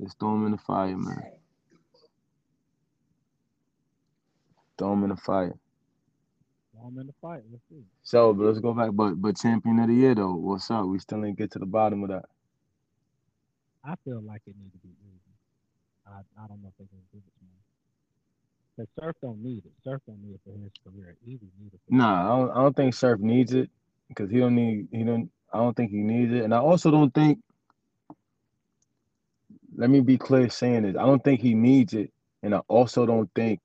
Just 0.00 0.18
throw 0.20 0.34
him 0.34 0.46
in 0.46 0.52
the 0.52 0.58
fire, 0.58 0.96
man. 0.96 1.26
Throw 4.80 4.94
him 4.94 5.04
in 5.04 5.10
the 5.10 5.16
fire. 5.16 5.54
I'm 6.82 6.98
in 6.98 7.06
the 7.06 7.12
fight. 7.20 7.42
Let's 7.52 7.62
see. 7.68 7.84
So, 8.02 8.32
but 8.32 8.46
let's 8.46 8.60
go 8.60 8.72
back. 8.72 8.92
But 8.94 9.20
but 9.20 9.36
champion 9.36 9.78
of 9.80 9.88
the 9.88 9.94
year 9.94 10.14
though, 10.14 10.32
what's 10.34 10.70
up? 10.70 10.86
We 10.86 10.98
still 10.98 11.22
ain't 11.24 11.36
get 11.36 11.50
to 11.52 11.58
the 11.58 11.66
bottom 11.66 12.02
of 12.02 12.08
that. 12.08 12.24
I 13.84 13.94
feel 14.06 14.22
like 14.22 14.40
it 14.46 14.54
needs 14.58 14.72
to 14.72 14.78
be 14.78 14.88
easy. 14.88 15.34
I 16.06 16.20
I 16.42 16.46
don't 16.48 16.62
know 16.62 16.68
if 16.68 16.78
they 16.78 16.86
can 16.86 16.98
give 17.12 17.20
it 17.26 17.34
to 17.38 17.44
him. 17.44 17.50
But 18.78 19.04
Surf 19.04 19.16
don't 19.20 19.42
need 19.42 19.66
it. 19.66 19.72
Surf 19.84 20.00
don't 20.06 20.22
need 20.22 20.36
it 20.36 20.40
for 20.46 20.52
his 20.52 20.72
career. 20.82 21.14
Eazy 21.28 21.50
need 21.60 21.74
it. 21.74 21.80
For 21.86 21.94
Nah, 21.94 22.24
I 22.24 22.38
don't, 22.38 22.50
I 22.52 22.62
don't 22.62 22.76
think 22.76 22.94
Surf 22.94 23.20
needs 23.20 23.52
it 23.52 23.68
because 24.08 24.30
he 24.30 24.38
don't 24.38 24.54
need 24.54 24.88
he 24.90 25.04
don't. 25.04 25.30
I 25.52 25.58
don't 25.58 25.76
think 25.76 25.90
he 25.90 25.98
needs 25.98 26.32
it, 26.32 26.44
and 26.44 26.54
I 26.54 26.58
also 26.58 26.90
don't 26.90 27.12
think. 27.12 27.40
Let 29.76 29.90
me 29.90 30.00
be 30.00 30.16
clear 30.16 30.48
saying 30.48 30.82
this. 30.82 30.96
I 30.96 31.04
don't 31.04 31.22
think 31.22 31.40
he 31.40 31.54
needs 31.54 31.92
it, 31.92 32.10
and 32.42 32.54
I 32.54 32.58
also 32.68 33.04
don't 33.04 33.30
think 33.34 33.60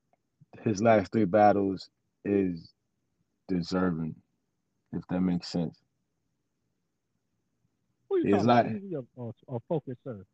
his 0.64 0.82
last 0.82 1.12
three 1.12 1.24
battles 1.26 1.88
is 2.24 2.72
deserving, 3.48 4.14
if 4.92 5.02
that 5.10 5.20
makes 5.20 5.48
sense. 5.48 5.78
It's 8.10 8.44
like- 8.44 8.66
Eazy 8.66 8.94
or, 8.94 9.04
or, 9.16 9.34
or 9.46 9.60
Focus 9.68 9.98
serve. 10.04 10.26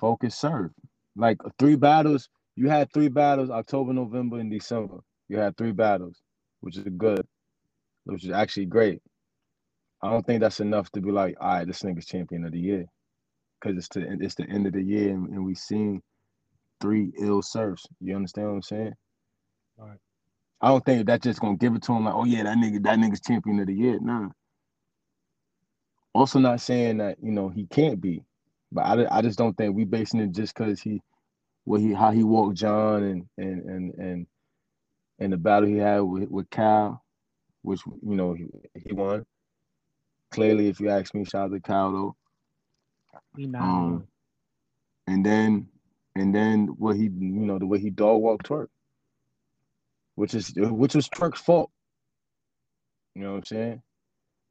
Focus 0.00 0.36
serve. 0.36 0.72
Like 1.16 1.38
three 1.58 1.76
battles, 1.76 2.28
you 2.56 2.68
had 2.68 2.92
three 2.92 3.08
battles 3.08 3.50
October, 3.50 3.92
November, 3.92 4.38
and 4.38 4.50
December. 4.50 4.98
You 5.28 5.38
had 5.38 5.56
three 5.56 5.72
battles, 5.72 6.22
which 6.60 6.76
is 6.76 6.84
good, 6.96 7.26
which 8.04 8.24
is 8.24 8.30
actually 8.30 8.66
great. 8.66 9.00
I 10.02 10.10
don't 10.10 10.26
think 10.26 10.40
that's 10.40 10.60
enough 10.60 10.90
to 10.92 11.00
be 11.00 11.10
like, 11.10 11.36
all 11.40 11.48
right, 11.48 11.66
this 11.66 11.82
nigga's 11.82 12.06
champion 12.06 12.44
of 12.44 12.52
the 12.52 12.60
year, 12.60 12.86
because 13.60 13.78
it's 13.78 13.88
the 13.88 14.06
it's 14.20 14.34
the 14.36 14.48
end 14.48 14.66
of 14.66 14.74
the 14.74 14.82
year, 14.82 15.10
and, 15.10 15.28
and 15.30 15.44
we 15.44 15.54
seen 15.54 16.02
three 16.80 17.12
ill 17.18 17.42
serves. 17.42 17.86
You 18.00 18.16
understand 18.16 18.48
what 18.48 18.54
I'm 18.56 18.62
saying? 18.62 18.94
Right. 19.76 19.98
I 20.60 20.68
don't 20.68 20.84
think 20.84 21.06
that 21.06 21.22
just 21.22 21.40
gonna 21.40 21.56
give 21.56 21.74
it 21.74 21.82
to 21.82 21.92
him 21.92 22.04
like, 22.04 22.14
oh 22.14 22.24
yeah, 22.24 22.44
that 22.44 22.56
nigga, 22.56 22.82
that 22.84 22.98
nigga's 22.98 23.20
champion 23.20 23.60
of 23.60 23.66
the 23.66 23.74
year. 23.74 23.98
Nah. 24.00 24.28
Also, 26.14 26.38
not 26.38 26.60
saying 26.60 26.98
that 26.98 27.18
you 27.22 27.32
know 27.32 27.48
he 27.48 27.66
can't 27.66 28.00
be, 28.00 28.22
but 28.72 28.82
I, 28.82 29.18
I 29.18 29.22
just 29.22 29.38
don't 29.38 29.56
think 29.56 29.74
we 29.74 29.84
basing 29.84 30.20
it 30.20 30.32
just 30.32 30.54
because 30.54 30.80
he, 30.80 31.02
what 31.64 31.80
he 31.80 31.92
how 31.92 32.12
he 32.12 32.22
walked 32.22 32.56
John 32.56 33.02
and 33.02 33.28
and 33.36 33.64
and 33.68 33.94
and 33.94 34.26
and 35.18 35.32
the 35.32 35.36
battle 35.36 35.68
he 35.68 35.76
had 35.76 36.00
with 36.00 36.30
with 36.30 36.48
Cal, 36.50 37.02
which 37.62 37.80
you 37.86 38.14
know 38.14 38.32
he, 38.32 38.46
he 38.74 38.92
won. 38.92 39.26
Clearly, 40.30 40.68
if 40.68 40.80
you 40.80 40.88
ask 40.88 41.14
me, 41.14 41.24
shout 41.24 41.46
out 41.46 41.52
to 41.52 41.60
Cal 41.60 41.92
though. 41.92 42.16
Um, 43.58 44.06
and 45.06 45.24
then 45.26 45.68
and 46.16 46.34
then 46.34 46.68
what 46.78 46.96
he 46.96 47.04
you 47.04 47.10
know 47.10 47.58
the 47.58 47.66
way 47.66 47.78
he 47.78 47.90
dog 47.90 48.20
walked 48.22 48.46
Twork, 48.46 48.68
which 50.16 50.34
is 50.34 50.52
which 50.56 50.94
was 50.94 51.08
Twork's 51.08 51.40
fault. 51.40 51.70
You 53.14 53.22
know 53.22 53.32
what 53.32 53.38
I'm 53.38 53.44
saying? 53.46 53.82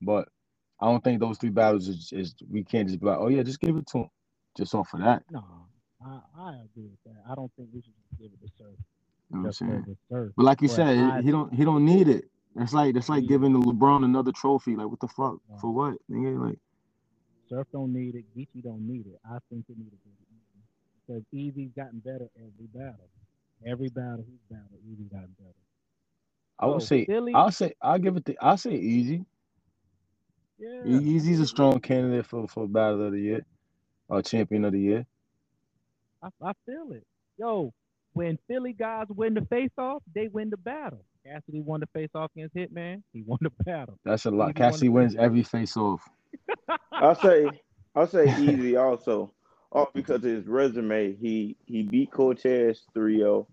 But 0.01 0.29
I 0.81 0.87
don't 0.87 1.03
think 1.03 1.19
those 1.19 1.37
three 1.39 1.49
battles 1.49 1.87
is, 1.87 2.11
is 2.13 2.35
we 2.49 2.63
can't 2.63 2.87
just 2.87 2.99
be 3.01 3.07
like, 3.07 3.19
oh 3.19 3.29
yeah, 3.29 3.43
just 3.43 3.61
give 3.61 3.77
it 3.77 3.87
to 3.87 3.99
him, 3.99 4.09
just 4.57 4.75
off 4.75 4.93
of 4.93 5.01
that. 5.01 5.23
no, 5.31 5.43
I, 6.05 6.19
I 6.37 6.49
agree 6.65 6.89
with 6.89 7.03
that. 7.05 7.23
I 7.31 7.35
don't 7.35 7.51
think 7.57 7.69
we 7.73 7.81
should 7.81 7.93
just 8.09 8.21
give 8.21 8.31
it 8.33 8.45
to 8.45 8.51
Surf. 8.57 8.77
You 9.31 9.37
know 9.37 9.41
what 9.41 9.45
I'm 9.47 9.51
saying? 9.51 9.87
the 9.87 9.97
But 10.37 10.45
like 10.45 10.61
you 10.61 10.67
But 10.67 10.69
said, 10.69 10.97
I- 10.97 11.21
he 11.21 11.31
don't 11.31 11.53
he 11.53 11.65
don't 11.65 11.85
need 11.85 12.07
it. 12.09 12.25
That's 12.55 12.73
like 12.73 12.93
that's 12.95 13.09
like 13.09 13.25
Yeah. 13.25 13.27
giving 13.27 13.53
LeBron 13.53 14.05
another 14.05 14.31
trophy. 14.33 14.75
Like 14.75 14.89
what 14.89 14.99
the 15.01 15.07
fuck 15.09 15.37
Right. 15.49 15.59
for 15.61 15.71
what? 15.71 15.95
Nigga, 16.11 16.39
like 16.49 16.59
Surf 17.49 17.67
don't 17.73 17.93
need 17.93 18.15
it. 18.15 18.25
Geechi 18.37 18.63
don't 18.63 18.87
need 18.87 19.07
it. 19.07 19.19
I 19.25 19.39
think 19.49 19.65
it 19.69 19.77
needs 19.77 19.95
be 20.05 20.11
because 21.07 21.23
Eazy's 21.33 21.71
gotten 21.75 21.99
better 21.99 22.29
every 22.37 22.67
battle. 22.73 23.09
Every 23.67 23.89
battle 23.89 24.25
he's 24.27 24.41
battled, 24.49 24.81
Eazy's 24.87 25.09
gotten 25.11 25.35
better. 25.39 25.55
I 26.59 26.67
would 26.67 26.83
So, 26.83 26.87
say 26.87 27.07
Philly- 27.07 27.33
I'll 27.33 27.51
say 27.51 27.73
I'll 27.81 27.99
give 27.99 28.17
it 28.17 28.25
the 28.25 28.37
I'll 28.41 28.57
say 28.57 28.75
easy. 28.75 29.25
Yeah, 30.59 31.01
Eazy's 31.01 31.39
a 31.41 31.47
strong 31.47 31.79
candidate 31.81 32.25
for 32.27 32.47
for 32.47 32.67
battle 32.67 33.05
of 33.07 33.13
the 33.13 33.19
year 33.21 33.45
or 34.09 34.21
champion 34.23 34.65
of 34.65 34.73
the 34.73 34.79
year. 34.81 35.05
I, 36.23 36.29
I 36.43 36.53
feel 36.65 36.93
it. 36.93 37.05
Yo, 37.37 37.73
when 38.13 38.37
Philly 38.47 38.73
guys 38.73 39.07
win 39.09 39.33
the 39.35 39.45
face 39.47 39.71
off, 39.77 40.03
they 40.13 40.29
win 40.29 40.49
the 40.51 40.57
battle. 40.57 41.05
Cassidy 41.25 41.61
won 41.61 41.81
the 41.81 41.87
face 41.93 42.09
off 42.15 42.31
against 42.35 42.55
Hitman. 42.55 43.03
He 43.13 43.23
won 43.25 43.39
the 43.41 43.51
battle. 43.65 43.99
That's 44.05 44.25
a 44.25 44.31
lot. 44.31 44.55
Eazy 44.55 44.63
won 44.63 44.81
Cassie 44.81 44.89
wins 44.89 45.15
every 45.17 45.43
face 45.43 45.77
off. 45.77 46.07
I'll 46.99 47.15
say 47.15 47.61
I'll 47.95 48.07
say 48.07 48.25
easy 48.39 48.75
also. 48.77 49.33
Oh, 49.75 49.89
because 49.93 50.17
of 50.17 50.23
his 50.23 50.45
resume, 50.45 51.15
he 51.15 51.57
he 51.65 51.81
beat 51.83 52.11
Cortez 52.11 52.81
3-0. 52.95 53.47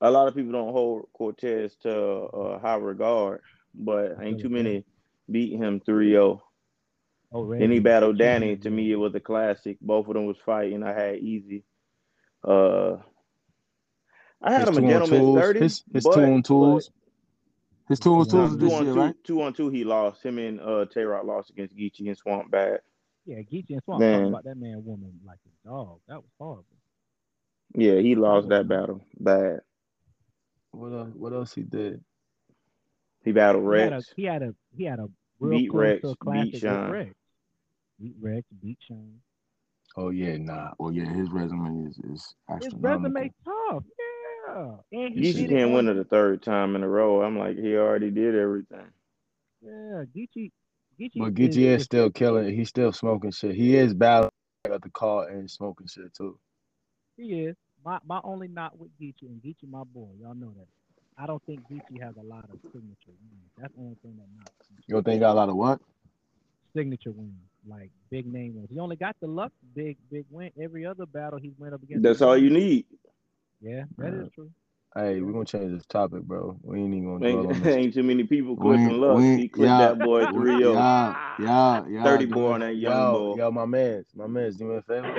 A 0.00 0.10
lot 0.10 0.26
of 0.28 0.34
people 0.34 0.52
don't 0.52 0.72
hold 0.72 1.08
Cortez 1.12 1.74
to 1.82 1.92
uh, 1.94 2.58
high 2.58 2.76
regard, 2.76 3.40
but 3.74 4.16
ain't 4.20 4.40
too 4.40 4.48
many 4.48 4.84
beat 5.30 5.56
him 5.56 5.80
3-0. 5.80 6.40
Oh, 7.30 7.58
Then 7.58 7.70
he 7.70 7.78
battled 7.78 8.18
Danny. 8.18 8.56
To 8.56 8.70
me, 8.70 8.90
it 8.90 8.96
was 8.96 9.14
a 9.14 9.20
classic. 9.20 9.78
Both 9.80 10.08
of 10.08 10.14
them 10.14 10.26
was 10.26 10.38
fighting. 10.44 10.82
I 10.82 10.92
had 10.92 11.16
easy. 11.16 11.62
Uh, 12.42 12.96
I 14.42 14.52
had 14.52 14.68
His 14.68 14.78
him 14.78 14.84
a 14.84 14.88
gentleman's 14.88 15.40
30. 15.40 15.60
His, 15.60 15.84
his 15.92 16.04
but- 16.04 16.14
two 16.14 16.24
on 16.24 16.42
tools. 16.42 16.90
His 17.88 18.00
two 18.00 18.14
on 18.14 18.28
tools 18.28 18.50
two 18.50 18.56
this 18.58 18.72
on 18.72 18.84
year, 18.84 18.94
two, 18.94 19.00
right? 19.00 19.14
two 19.24 19.42
on 19.42 19.54
two, 19.54 19.70
he 19.70 19.82
lost. 19.82 20.22
Him 20.22 20.38
and 20.38 20.60
uh, 20.60 20.84
Tay 20.92 21.04
Roc 21.04 21.24
lost 21.24 21.48
against 21.50 21.74
Geechi 21.74 22.06
and 22.08 22.16
Swamp 22.18 22.50
Bad. 22.50 22.80
Yeah, 23.28 23.40
Geechi 23.42 23.72
and 23.74 23.82
Swamp 23.84 24.00
Man. 24.00 24.12
talking 24.12 24.28
about 24.28 24.44
that 24.44 24.56
man 24.56 24.82
woman 24.86 25.20
like 25.22 25.38
a 25.44 25.68
dog. 25.68 26.00
That 26.08 26.16
was 26.16 26.30
horrible. 26.38 26.64
Yeah, 27.74 27.96
he 28.00 28.14
lost 28.14 28.48
that 28.48 28.66
battle 28.66 29.04
bad. 29.20 29.60
What 30.70 30.94
else? 30.94 31.10
What 31.14 31.34
else 31.34 31.52
he 31.52 31.60
did? 31.60 32.02
He 33.22 33.32
battled 33.32 33.70
He 33.74 33.80
had 33.80 33.92
a 33.92 33.96
Rex. 33.96 34.12
he 34.16 34.24
had 34.24 34.42
a 34.42 34.54
he 34.74 34.84
had 34.84 34.98
a 34.98 35.08
real 35.40 35.58
Beat 35.58 35.70
close 35.70 35.82
Rex, 35.82 36.00
to 36.00 36.08
a 36.08 36.10
beat 36.12 36.18
classic 36.20 36.52
with 36.54 36.62
Sean. 36.62 36.90
Rex. 36.90 37.14
Beat 38.00 38.14
Rex, 38.18 38.46
beat 38.62 38.78
Sean. 38.80 39.14
Oh 39.98 40.08
yeah, 40.08 40.38
nah. 40.38 40.70
Oh 40.80 40.88
yeah, 40.88 41.12
his 41.12 41.30
resume 41.30 41.86
is 41.86 41.98
is 41.98 42.34
His 42.62 42.72
resume 42.76 43.30
tough. 43.44 43.84
Yeah. 44.48 44.76
And 44.92 45.12
he 45.14 45.20
Geechi 45.20 45.34
did 45.34 45.44
it 45.44 45.48
can't 45.50 45.72
win 45.74 45.88
it 45.88 45.98
a 45.98 46.04
third 46.04 46.42
time 46.42 46.76
in 46.76 46.82
a 46.82 46.88
row. 46.88 47.20
I'm 47.22 47.38
like, 47.38 47.58
he 47.58 47.76
already 47.76 48.10
did 48.10 48.34
everything. 48.34 48.86
Yeah, 49.60 50.04
Geechi. 50.16 50.50
Geechi 50.98 51.18
But 51.18 51.38
is- 51.38 51.56
Geechi 51.56 51.62
is 51.64 51.80
is- 51.80 51.84
still 51.84 52.10
killing. 52.10 52.46
it. 52.48 52.54
He's 52.54 52.68
still 52.68 52.92
smoking 52.92 53.30
shit. 53.30 53.54
He 53.54 53.76
is 53.76 53.94
battling 53.94 54.30
at 54.66 54.82
the 54.82 54.90
call 54.90 55.20
and 55.22 55.50
smoking 55.50 55.86
shit 55.86 56.12
too. 56.14 56.38
He 57.16 57.42
is. 57.42 57.56
My 57.84 57.98
my 58.06 58.20
only 58.24 58.48
not 58.48 58.78
with 58.78 58.90
Geechi 59.00 59.22
and 59.22 59.40
Geechi 59.42 59.68
my 59.70 59.84
boy. 59.84 60.10
Y'all 60.20 60.34
know 60.34 60.52
that. 60.58 60.66
I 61.16 61.26
don't 61.26 61.42
think 61.44 61.60
Geechi 61.70 62.00
has 62.02 62.16
a 62.16 62.22
lot 62.22 62.44
of 62.44 62.58
signature 62.72 63.12
wins. 63.30 63.50
That's 63.56 63.72
the 63.74 63.80
only 63.80 63.96
thing 64.02 64.16
that 64.16 64.26
knocks. 64.36 64.52
You 64.86 64.94
don't 64.94 65.04
think 65.04 65.14
he 65.14 65.20
got 65.20 65.32
a 65.32 65.34
lot 65.34 65.48
of 65.48 65.56
what? 65.56 65.80
signature 66.74 67.10
wins, 67.12 67.32
like 67.66 67.90
big 68.10 68.26
name 68.30 68.54
wins. 68.54 68.68
He 68.70 68.78
only 68.78 68.94
got 68.96 69.16
the 69.20 69.26
Lux 69.26 69.52
big 69.74 69.96
big 70.10 70.26
win. 70.30 70.50
Every 70.60 70.84
other 70.86 71.06
battle 71.06 71.38
he's 71.40 71.54
went 71.58 71.74
up 71.74 71.82
against. 71.82 72.02
That's 72.02 72.20
all 72.20 72.36
you 72.36 72.50
need. 72.50 72.84
Yeah, 73.60 73.84
that 73.96 74.12
is 74.14 74.22
Right. 74.24 74.32
true. 74.34 74.50
Hey, 74.96 75.20
we're 75.20 75.32
gonna 75.32 75.44
change 75.44 75.72
this 75.72 75.86
topic, 75.86 76.22
bro. 76.22 76.58
We 76.62 76.78
ain't 76.80 76.94
even 76.94 77.18
gonna 77.18 77.30
dwell 77.32 77.46
on 77.48 77.54
Ain't, 77.54 77.64
this. 77.64 77.76
ain't 77.76 77.94
too 77.94 78.02
many 78.02 78.24
people 78.24 78.56
We 78.56 78.74
ain't- 78.74 78.88
clipping 78.88 79.00
Lux. 79.00 79.18
we 79.20 79.36
He 79.36 79.48
clipped 79.48 79.68
yeah, 79.68 79.78
that 79.78 79.98
boy 79.98 80.26
we- 80.26 80.32
3 80.32 80.58
0. 80.58 80.72
Yeah, 80.72 81.34
yeah, 81.38 81.84
yeah. 81.88 82.04
30 82.04 82.26
do 82.26 82.34
boy 82.34 82.52
on 82.52 82.60
that 82.60 82.76
young 82.76 82.92
yo, 82.92 83.12
boy. 83.34 83.36
Yo, 83.38 83.50
my 83.50 83.66
man's, 83.66 84.06
my 84.16 84.26
man's, 84.26 84.56
do 84.56 84.64
me 84.64 84.76
a 84.76 84.82
favor. 84.82 85.06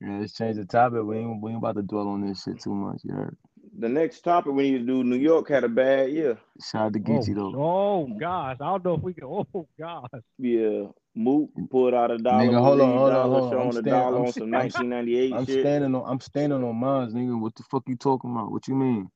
yeah, 0.00 0.18
let's 0.18 0.32
change 0.32 0.56
the 0.56 0.64
topic. 0.64 1.02
We 1.04 1.18
ain't, 1.18 1.42
we 1.42 1.50
ain't 1.50 1.58
about 1.58 1.76
to 1.76 1.82
dwell 1.82 2.08
on 2.08 2.26
this 2.26 2.42
shit 2.42 2.60
too 2.60 2.74
much. 2.74 3.00
You 3.04 3.12
heard? 3.14 3.36
The 3.78 3.88
next 3.90 4.22
topic 4.22 4.52
we 4.52 4.70
need 4.70 4.78
to 4.78 4.84
do 4.86 5.04
New 5.04 5.16
York 5.16 5.50
had 5.50 5.62
a 5.64 5.68
bad 5.68 6.10
year. 6.10 6.38
Shout 6.64 6.86
out 6.86 6.92
to 6.94 6.98
Geechi 7.00 7.32
oh, 7.36 7.52
though. 7.52 7.52
Oh, 7.54 8.08
oh 8.10 8.16
gosh, 8.18 8.56
I 8.60 8.64
don't 8.64 8.84
know 8.84 8.94
if 8.94 9.02
we 9.02 9.12
can. 9.12 9.24
Oh 9.24 9.68
gosh, 9.78 10.08
Yeah. 10.38 10.84
Mook 11.18 11.48
pulled 11.70 11.94
out 11.94 12.10
a 12.10 12.18
dollar. 12.18 12.44
Nigga, 12.44 12.62
hold 12.62 12.80
on, 12.80 12.90
Lee 12.90 12.96
hold 12.96 13.08
on, 13.08 13.14
dollar, 13.14 13.40
hold 13.40 13.42
on. 13.42 13.44
I'm 13.46 13.58
showing 13.58 13.72
stand- 13.72 13.86
dollar 13.86 14.16
I'm 14.18 14.20
on 14.26 14.26
some 14.26 14.32
st- 14.32 14.42
I'm 14.42 14.50
1998 14.52 15.32
I'm 15.32 15.46
shit. 15.46 15.60
standing 15.60 15.94
on 15.94 16.02
I'm 16.06 16.20
standing 16.20 16.62
on 16.64 16.76
mines, 16.76 17.14
nigga. 17.14 17.40
What 17.40 17.54
the 17.54 17.62
fuck 17.64 17.84
you 17.88 17.96
talking 17.96 18.30
about? 18.30 18.52
What 18.52 18.68
you 18.68 18.74
mean? 18.74 19.10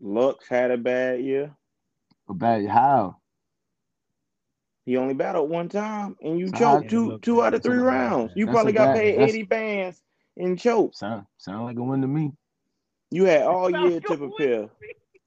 Lux 0.00 0.48
had 0.48 0.70
a 0.70 0.78
bad 0.78 1.20
year. 1.20 1.54
About 2.28 2.64
how? 2.66 3.16
He 4.86 4.96
only 4.96 5.14
battled 5.14 5.50
one 5.50 5.68
time, 5.68 6.16
and 6.22 6.38
you 6.38 6.46
So 6.48 6.56
choked 6.56 6.90
two 6.90 7.08
Look, 7.08 7.22
two 7.22 7.42
out 7.42 7.54
of 7.54 7.62
three 7.62 7.76
a- 7.78 7.82
rounds. 7.82 8.32
You 8.34 8.46
that's 8.46 8.54
probably 8.54 8.72
got 8.72 8.94
bad- 8.94 8.96
paid 8.96 9.18
80 9.28 9.42
bands 9.42 10.02
in 10.36 10.56
choke. 10.56 10.94
Sound 10.94 11.26
sound 11.38 11.64
like 11.64 11.76
a 11.76 11.82
win 11.82 12.00
to 12.02 12.08
me. 12.08 12.32
You 13.10 13.24
had 13.24 13.42
all 13.42 13.68
year 13.68 14.00
to 14.00 14.08
like 14.08 14.18
a 14.18 14.22
win 14.22 14.32
prepare. 14.32 14.70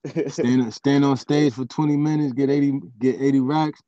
Stand 0.29 0.73
stand 0.73 1.05
on 1.05 1.17
stage 1.17 1.53
for 1.53 1.65
20 1.65 1.95
minutes, 1.97 2.33
get 2.33 2.49
80 2.49 2.79
get 2.99 3.21
80 3.21 3.39
racks. 3.41 3.81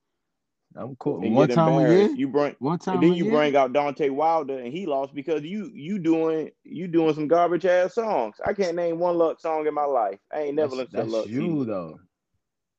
I'm 0.76 0.96
cool. 0.98 1.20
One 1.20 1.50
time. 1.50 2.16
You 2.16 2.28
bring 2.28 2.56
One 2.60 2.80
time 2.80 2.96
and 2.96 3.04
then 3.04 3.14
you 3.14 3.30
bring 3.30 3.56
out 3.56 3.74
Dante 3.74 4.10
Wilder, 4.10 4.58
and 4.58 4.72
he 4.72 4.86
lost 4.86 5.14
because 5.14 5.42
you 5.44 5.70
you 5.74 6.00
doing 6.00 6.52
you 6.64 6.88
doing 6.88 7.14
some 7.14 7.28
garbage 7.28 7.66
ass 7.66 7.96
songs. 7.96 8.36
I 8.46 8.54
can't 8.54 8.76
name 8.76 9.00
one 9.00 9.18
Lux 9.18 9.42
song 9.42 9.68
in 9.68 9.74
my 9.74 9.86
life. 9.86 10.20
I 10.34 10.42
ain't 10.44 10.56
never 10.56 10.76
that's, 10.76 10.92
listened 10.92 10.92
to 10.92 10.98
that's 10.98 11.12
Lux. 11.12 11.30
you 11.30 11.62
either. 11.62 11.66
though. 11.66 12.00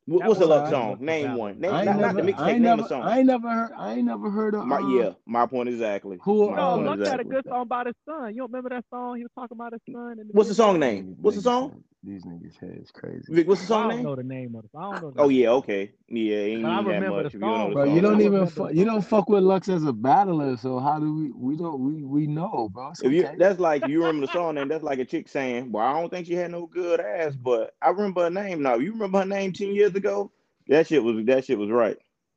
What- 0.06 0.24
What's 0.24 0.40
a 0.40 0.46
was 0.46 0.48
Lux 0.48 0.68
alright. 0.68 0.70
song? 0.70 0.98
Lux 1.00 1.00
Name 1.00 1.24
valid. 1.24 1.38
one. 1.38 1.60
Name 1.60 1.72
I 1.72 1.84
ain't 1.84 1.86
not, 1.86 2.00
not 2.00 2.16
never, 2.16 2.16
the 2.16 2.22
mixtape. 2.22 2.58
Name 2.58 2.62
never, 2.62 2.80
a 2.80 2.88
song. 2.88 3.02
I 3.02 3.18
ain't 3.18 3.26
never 3.26 3.50
heard, 3.50 3.72
I 3.76 3.94
ain't 3.94 4.06
never 4.06 4.30
heard 4.30 4.54
of. 4.54 4.66
My, 4.66 4.78
uh, 4.78 4.80
yeah, 4.80 5.12
my 5.26 5.46
point 5.46 5.68
exactly. 5.68 6.18
Who- 6.24 6.50
My 6.50 6.56
No, 6.56 6.62
Oh, 6.72 6.76
point 6.76 6.86
Lux 6.86 7.02
had 7.04 7.20
a 7.20 7.24
good 7.24 7.44
song 7.48 7.62
about 7.62 7.86
his 7.86 7.96
son. 8.06 8.34
You 8.34 8.42
don't 8.42 8.52
remember 8.52 8.70
that 8.70 8.84
song? 8.90 9.16
He 9.18 9.24
was 9.24 9.32
talking 9.36 9.56
about 9.56 9.72
his 9.72 9.82
son. 9.92 10.16
The 10.18 10.24
What's 10.32 10.48
the 10.50 10.54
song 10.54 10.78
name? 10.80 11.16
What's 11.20 11.36
the 11.36 11.42
song? 11.42 11.84
These 12.04 12.24
niggas 12.24 12.58
head 12.60 12.78
is 12.82 12.90
crazy. 12.92 13.34
Vic, 13.34 13.48
what's 13.48 13.60
the 13.62 13.66
I 13.68 13.68
song 13.68 13.88
don't 13.88 13.96
name? 13.96 14.04
know 14.04 14.16
the 14.16 14.24
name 14.24 14.54
of 14.56 14.64
it. 14.64 14.70
I 14.76 14.82
don't 14.82 15.00
know. 15.02 15.14
Oh 15.18 15.28
yeah, 15.30 15.50
okay. 15.50 15.92
Yeah, 16.08 16.36
ain't 16.38 16.68
I 16.68 16.80
even 16.80 16.86
that 16.88 17.02
remember 17.02 17.22
much. 17.22 17.24
the 17.24 17.32
If 17.34 17.42
you 17.42 17.48
don't 17.50 17.60
know 17.60 17.68
song. 17.68 17.70
the 17.70 17.76
Bro, 17.76 17.84
song, 17.84 17.96
you 17.96 18.02
don't 18.02 18.20
I 18.20 18.22
name. 18.22 18.32
even, 18.34 18.46
fu- 18.48 18.68
the 18.68 18.74
you 18.74 18.84
don't 18.84 19.02
fuck 19.02 19.28
with 19.30 19.44
Lux 19.44 19.68
as 19.68 19.84
a 19.84 19.92
battler. 19.94 20.56
So 20.58 20.80
how 20.80 20.98
do 21.00 21.14
we? 21.14 21.32
We 21.32 21.56
don't. 21.56 21.80
We 21.80 22.04
we 22.04 22.26
know, 22.28 22.70
bro. 22.72 22.90
It's 22.92 23.02
If 23.02 23.12
you 23.12 23.28
okay. 23.28 23.36
that's 23.36 23.60
like 23.60 23.84
you 23.84 24.00
remember 24.00 24.26
the 24.26 24.32
song 24.32 24.56
name, 24.56 24.68
that's 24.68 24.84
like 24.84 24.98
a 25.00 25.06
chick 25.06 25.28
saying, 25.28 25.72
Well, 25.72 25.86
I 25.86 26.00
don't 26.00 26.10
think 26.10 26.26
she 26.26 26.34
had 26.34 26.50
no 26.52 26.66
good 26.66 27.00
ass, 27.00 27.36
but 27.36 27.74
I 27.82 27.90
remember 27.90 28.24
her 28.24 28.30
name 28.30 28.62
now. 28.62 28.76
You 28.76 28.92
remember 28.92 29.20
her 29.20 29.26
name 29.26 29.52
10 29.54 29.74
years 29.74 29.91
ago? 29.96 30.31
That 30.68 30.87
shit 30.87 31.02
was 31.02 31.24
that 31.26 31.44
shit 31.44 31.59
was 31.59 31.70
right. 31.70 31.96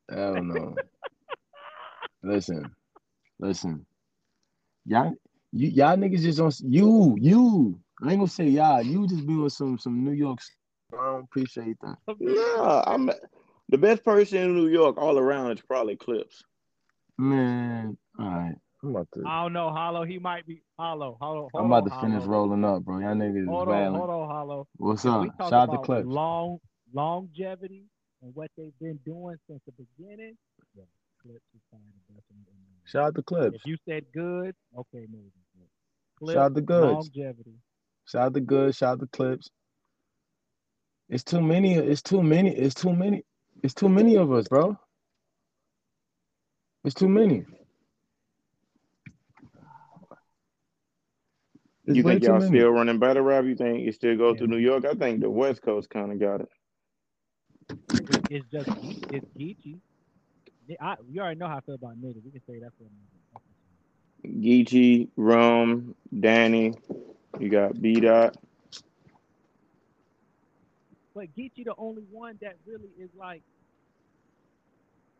Hell 0.09 0.43
no. 0.43 0.75
listen, 2.23 2.71
listen. 3.39 3.85
Y'all, 4.85 5.13
you, 5.51 5.69
y'all 5.69 5.97
niggas 5.97 6.21
just 6.21 6.39
on 6.39 6.51
you, 6.63 7.17
you. 7.19 7.79
I 8.03 8.09
ain't 8.11 8.19
gonna 8.19 8.27
say 8.27 8.47
y'all. 8.47 8.81
You 8.81 9.07
just 9.07 9.25
be 9.25 9.33
on 9.33 9.49
some 9.49 9.77
some 9.77 10.03
New 10.03 10.11
York. 10.11 10.39
I 10.93 10.97
don't 10.97 11.23
appreciate 11.23 11.77
that. 11.81 11.97
Yeah, 12.19 12.83
I'm 12.85 13.09
the 13.69 13.77
best 13.77 14.03
person 14.03 14.39
in 14.39 14.55
New 14.55 14.67
York 14.67 14.97
all 14.97 15.17
around 15.17 15.51
is 15.53 15.61
probably 15.61 15.95
Clips. 15.95 16.43
Man, 17.17 17.97
all 18.19 18.25
right. 18.25 18.55
I'm 18.83 18.89
about 18.89 19.07
to. 19.13 19.23
I 19.25 19.43
don't 19.43 19.53
know, 19.53 19.71
Hollow. 19.71 20.03
He 20.03 20.19
might 20.19 20.45
be 20.45 20.61
Hollow. 20.77 21.17
Hollow. 21.19 21.49
I'm 21.55 21.65
about 21.65 21.83
on, 21.83 21.89
to 21.89 21.95
finish 22.01 22.23
Hollow. 22.23 22.27
rolling 22.27 22.63
up, 22.63 22.83
bro. 22.83 22.99
Y'all 22.99 23.15
niggas 23.15 23.43
is 23.43 23.47
Hold 23.47 23.69
on, 23.69 23.73
wailing. 23.73 23.95
hold 23.95 24.09
on, 24.09 24.27
Hollow. 24.27 24.67
What's 24.77 25.05
up? 25.05 25.25
Shout 25.39 25.53
out 25.53 25.65
to 25.67 25.71
about 25.71 25.85
Clips. 25.85 26.07
long 26.07 26.59
longevity 26.93 27.85
and 28.21 28.33
what 28.35 28.49
they've 28.57 28.77
been 28.79 28.99
doing 29.05 29.35
since 29.49 29.61
the 29.65 29.71
beginning, 29.73 30.37
yeah, 30.75 30.83
Clips 31.21 31.41
is 31.55 31.61
probably 31.69 31.87
the 32.07 32.13
best 32.13 32.25
in 32.31 32.37
the. 32.45 32.89
Shout 32.89 33.07
out 33.07 33.15
to 33.15 33.23
Clips. 33.23 33.55
If 33.55 33.65
you 33.65 33.77
said 33.87 34.05
good, 34.13 34.55
okay, 34.77 35.05
maybe. 35.09 35.31
Clips, 36.19 36.33
Shout 36.33 36.51
out 36.51 36.55
to 36.55 36.61
Goodz. 36.61 36.93
longevity. 36.93 37.55
Shout 38.05 38.21
out 38.21 38.33
to 38.35 38.39
Goodz. 38.41 38.77
Shout 38.77 38.93
out 38.93 38.99
to 39.01 39.07
Clips. 39.07 39.49
It's 41.09 41.23
too 41.23 41.41
many. 41.41 41.75
It's 41.75 42.01
too 42.01 42.23
many. 42.23 42.55
It's 42.55 42.75
too 42.75 42.93
many. 42.93 43.23
It's 43.63 43.73
too 43.73 43.89
many 43.89 44.15
of 44.17 44.31
us, 44.31 44.47
bro. 44.47 44.77
It's 46.83 46.95
too 46.95 47.09
many. 47.09 47.45
It's 51.87 51.97
you 51.97 52.03
think 52.03 52.23
y'all 52.23 52.39
many. 52.39 52.47
still 52.47 52.69
running 52.69 52.97
battle 52.99 53.23
rap? 53.23 53.45
You 53.45 53.55
think 53.55 53.87
it 53.87 53.93
still 53.95 54.17
go 54.17 54.29
Yeah. 54.31 54.37
through 54.37 54.47
New 54.47 54.57
York? 54.57 54.85
I 54.85 54.93
think 54.93 55.21
the 55.21 55.29
West 55.29 55.61
Coast 55.61 55.89
kind 55.89 56.11
of 56.11 56.19
got 56.19 56.41
it. 56.41 56.49
It, 57.69 58.27
it's 58.29 58.45
just 58.51 58.69
it's 59.11 59.25
Geechi. 59.37 59.77
I, 60.81 60.95
you 61.11 61.21
already 61.21 61.39
know 61.39 61.47
how 61.47 61.57
I 61.57 61.61
feel 61.61 61.75
about 61.75 62.01
niggas. 62.01 62.23
We 62.25 62.31
can 62.31 62.41
say 62.47 62.59
that 62.59 62.71
for 62.77 62.83
a 62.83 62.89
minute. 64.25 64.43
Geechi, 64.43 65.09
Rum, 65.15 65.95
Danny, 66.19 66.73
you 67.39 67.49
got 67.49 67.79
B 67.81 67.99
Dot. 67.99 68.35
But 71.13 71.27
Geechi 71.35 71.63
the 71.63 71.73
only 71.77 72.03
one 72.11 72.37
that 72.41 72.55
really 72.65 72.89
is 72.99 73.09
like 73.17 73.41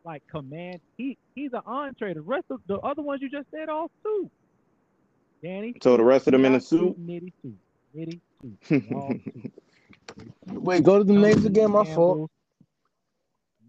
like 0.04 0.22
command. 0.30 0.80
He 0.96 1.18
he's 1.34 1.52
an 1.52 1.62
entree. 1.66 2.14
The 2.14 2.22
rest 2.22 2.46
of 2.50 2.60
the 2.66 2.78
other 2.78 3.02
ones 3.02 3.22
you 3.22 3.30
just 3.30 3.50
said 3.50 3.68
all 3.68 3.90
suit. 4.02 4.30
Danny. 5.42 5.74
So 5.82 5.96
the 5.96 6.04
rest 6.04 6.26
of 6.26 6.32
them 6.32 6.44
in 6.44 6.54
a 6.54 6.60
T-Dot, 6.60 6.68
suit? 6.68 7.06
Nitty 7.06 7.32
suit. 7.42 7.58
Nitty 7.96 8.20
suit. 8.42 8.58
They 8.70 8.88
all 8.94 9.12
suit. 9.24 9.52
Wait, 10.46 10.82
go 10.82 10.98
to 10.98 11.04
the 11.04 11.12
names 11.12 11.44
again. 11.44 11.70
My 11.70 11.84
fault. 11.84 12.30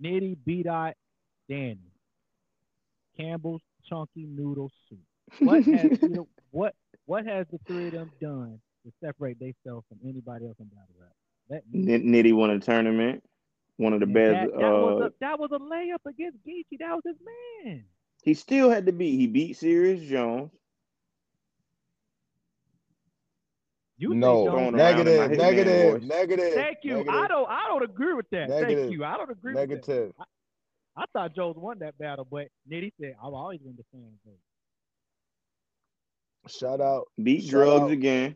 Nitty, 0.02 0.38
B 0.45 0.64
dot, 0.64 0.95
Danny. 1.50 1.78
Campbell's 3.18 3.62
chunky 3.89 4.26
noodle 4.28 4.72
soup. 4.89 5.00
What 5.39 5.64
has 5.64 5.91
either, 6.04 6.24
what 6.52 6.74
what 7.06 7.26
has 7.26 7.48
the 7.52 7.60
three 7.68 7.88
of 7.88 7.93
them 7.93 8.12
done 8.22 8.60
to 8.86 8.91
separate 9.04 9.39
themselves 9.39 9.86
from 9.89 10.00
anybody 10.08 10.45
else 10.45 10.58
in 10.60 10.66
battle 10.68 10.95
rap? 11.00 11.64
Me 11.72 11.93
N- 11.93 12.04
Nitty 12.04 12.34
won 12.34 12.52
a 12.52 12.60
tournament. 12.60 13.24
One 13.78 13.93
of 13.93 14.00
the 14.00 14.06
And 14.06 14.14
best. 14.14 14.52
that, 14.52 14.60
that 14.60 14.72
was 14.80 15.02
uh, 15.02 15.06
a 15.06 15.10
that 15.22 15.39
was 15.39 15.50
a 15.52 15.60
layup 15.60 16.10
against 16.10 16.38
Geechi. 16.45 16.78
That 16.80 16.93
was 16.95 17.04
his 17.06 17.18
man. 17.66 17.86
he 18.24 18.34
still 18.34 18.70
had 18.70 18.86
to 18.88 18.91
beat. 18.91 19.18
He 19.18 19.28
beat 19.28 19.58
Sirius 19.58 20.08
Jones. 20.10 20.52
You 24.00 24.14
No, 24.14 24.45
Jones- 24.45 24.50
Going 24.52 24.64
around 24.76 25.08
in 25.08 25.08
negative, 25.38 26.02
negative, 26.08 26.54
Thank 26.54 26.80
you. 26.84 26.93
Negative, 26.98 27.10
I 27.10 27.28
don't. 27.28 27.50
I 27.50 27.68
don't 27.68 27.84
agree 27.84 28.14
with 28.14 28.30
that. 28.32 28.50
Negative. 28.50 28.80
Thank 28.80 28.91
you. 28.93 29.04
I 29.04 29.18
don't 29.18 29.32
agree 29.32 29.54
with 29.54 29.62
that. 29.62 29.70
negative. 29.70 30.14
I 30.95 31.06
thought 31.14 31.36
Jones 31.36 31.58
won 31.58 31.80
that 31.80 31.98
battle, 31.98 32.26
but 32.30 32.48
Nitty 32.72 32.91
said 33.00 33.16
I've 33.24 33.34
always 33.34 33.60
been 33.60 33.76
the 33.76 33.84
fan 33.91 34.12
vote. 34.26 34.38
Shout 36.50 36.80
out, 36.82 37.08
Beat 37.22 37.41
Shout 37.43 37.50
drugs 37.52 37.82
out. 37.84 37.91
again. 37.91 38.36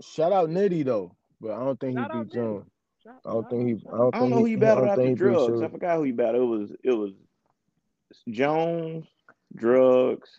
shout 0.00 0.32
out 0.32 0.48
Nitty 0.48 0.84
though, 0.84 1.14
but 1.40 1.50
I 1.52 1.58
don't 1.64 1.78
think 1.78 1.98
Shout 1.98 2.10
he 2.12 2.18
beat 2.20 2.28
Nitty. 2.30 2.34
Jones. 2.34 2.66
I 3.06 3.10
don't 3.32 3.42
shout 3.42 3.50
think 3.50 3.68
he. 3.68 3.78
shout 3.84 3.92
I 3.94 3.96
don't 3.98 4.14
I 4.14 4.18
don't 4.18 4.20
think 4.20 4.30
know 4.30 4.38
who 4.38 4.44
he 4.46 4.56
battled 4.56 4.86
don't 4.86 4.90
after 4.92 5.02
think 5.02 5.18
he 5.18 5.24
beat 5.24 5.32
drugs. 5.32 5.62
I 5.62 5.68
forgot 5.68 5.96
who 5.96 6.02
he 6.04 6.12
battled. 6.12 6.42
It 6.42 6.46
was 6.46 6.72
it 6.84 6.92
was 6.92 7.12
Jones, 8.28 9.06
drugs. 9.56 10.30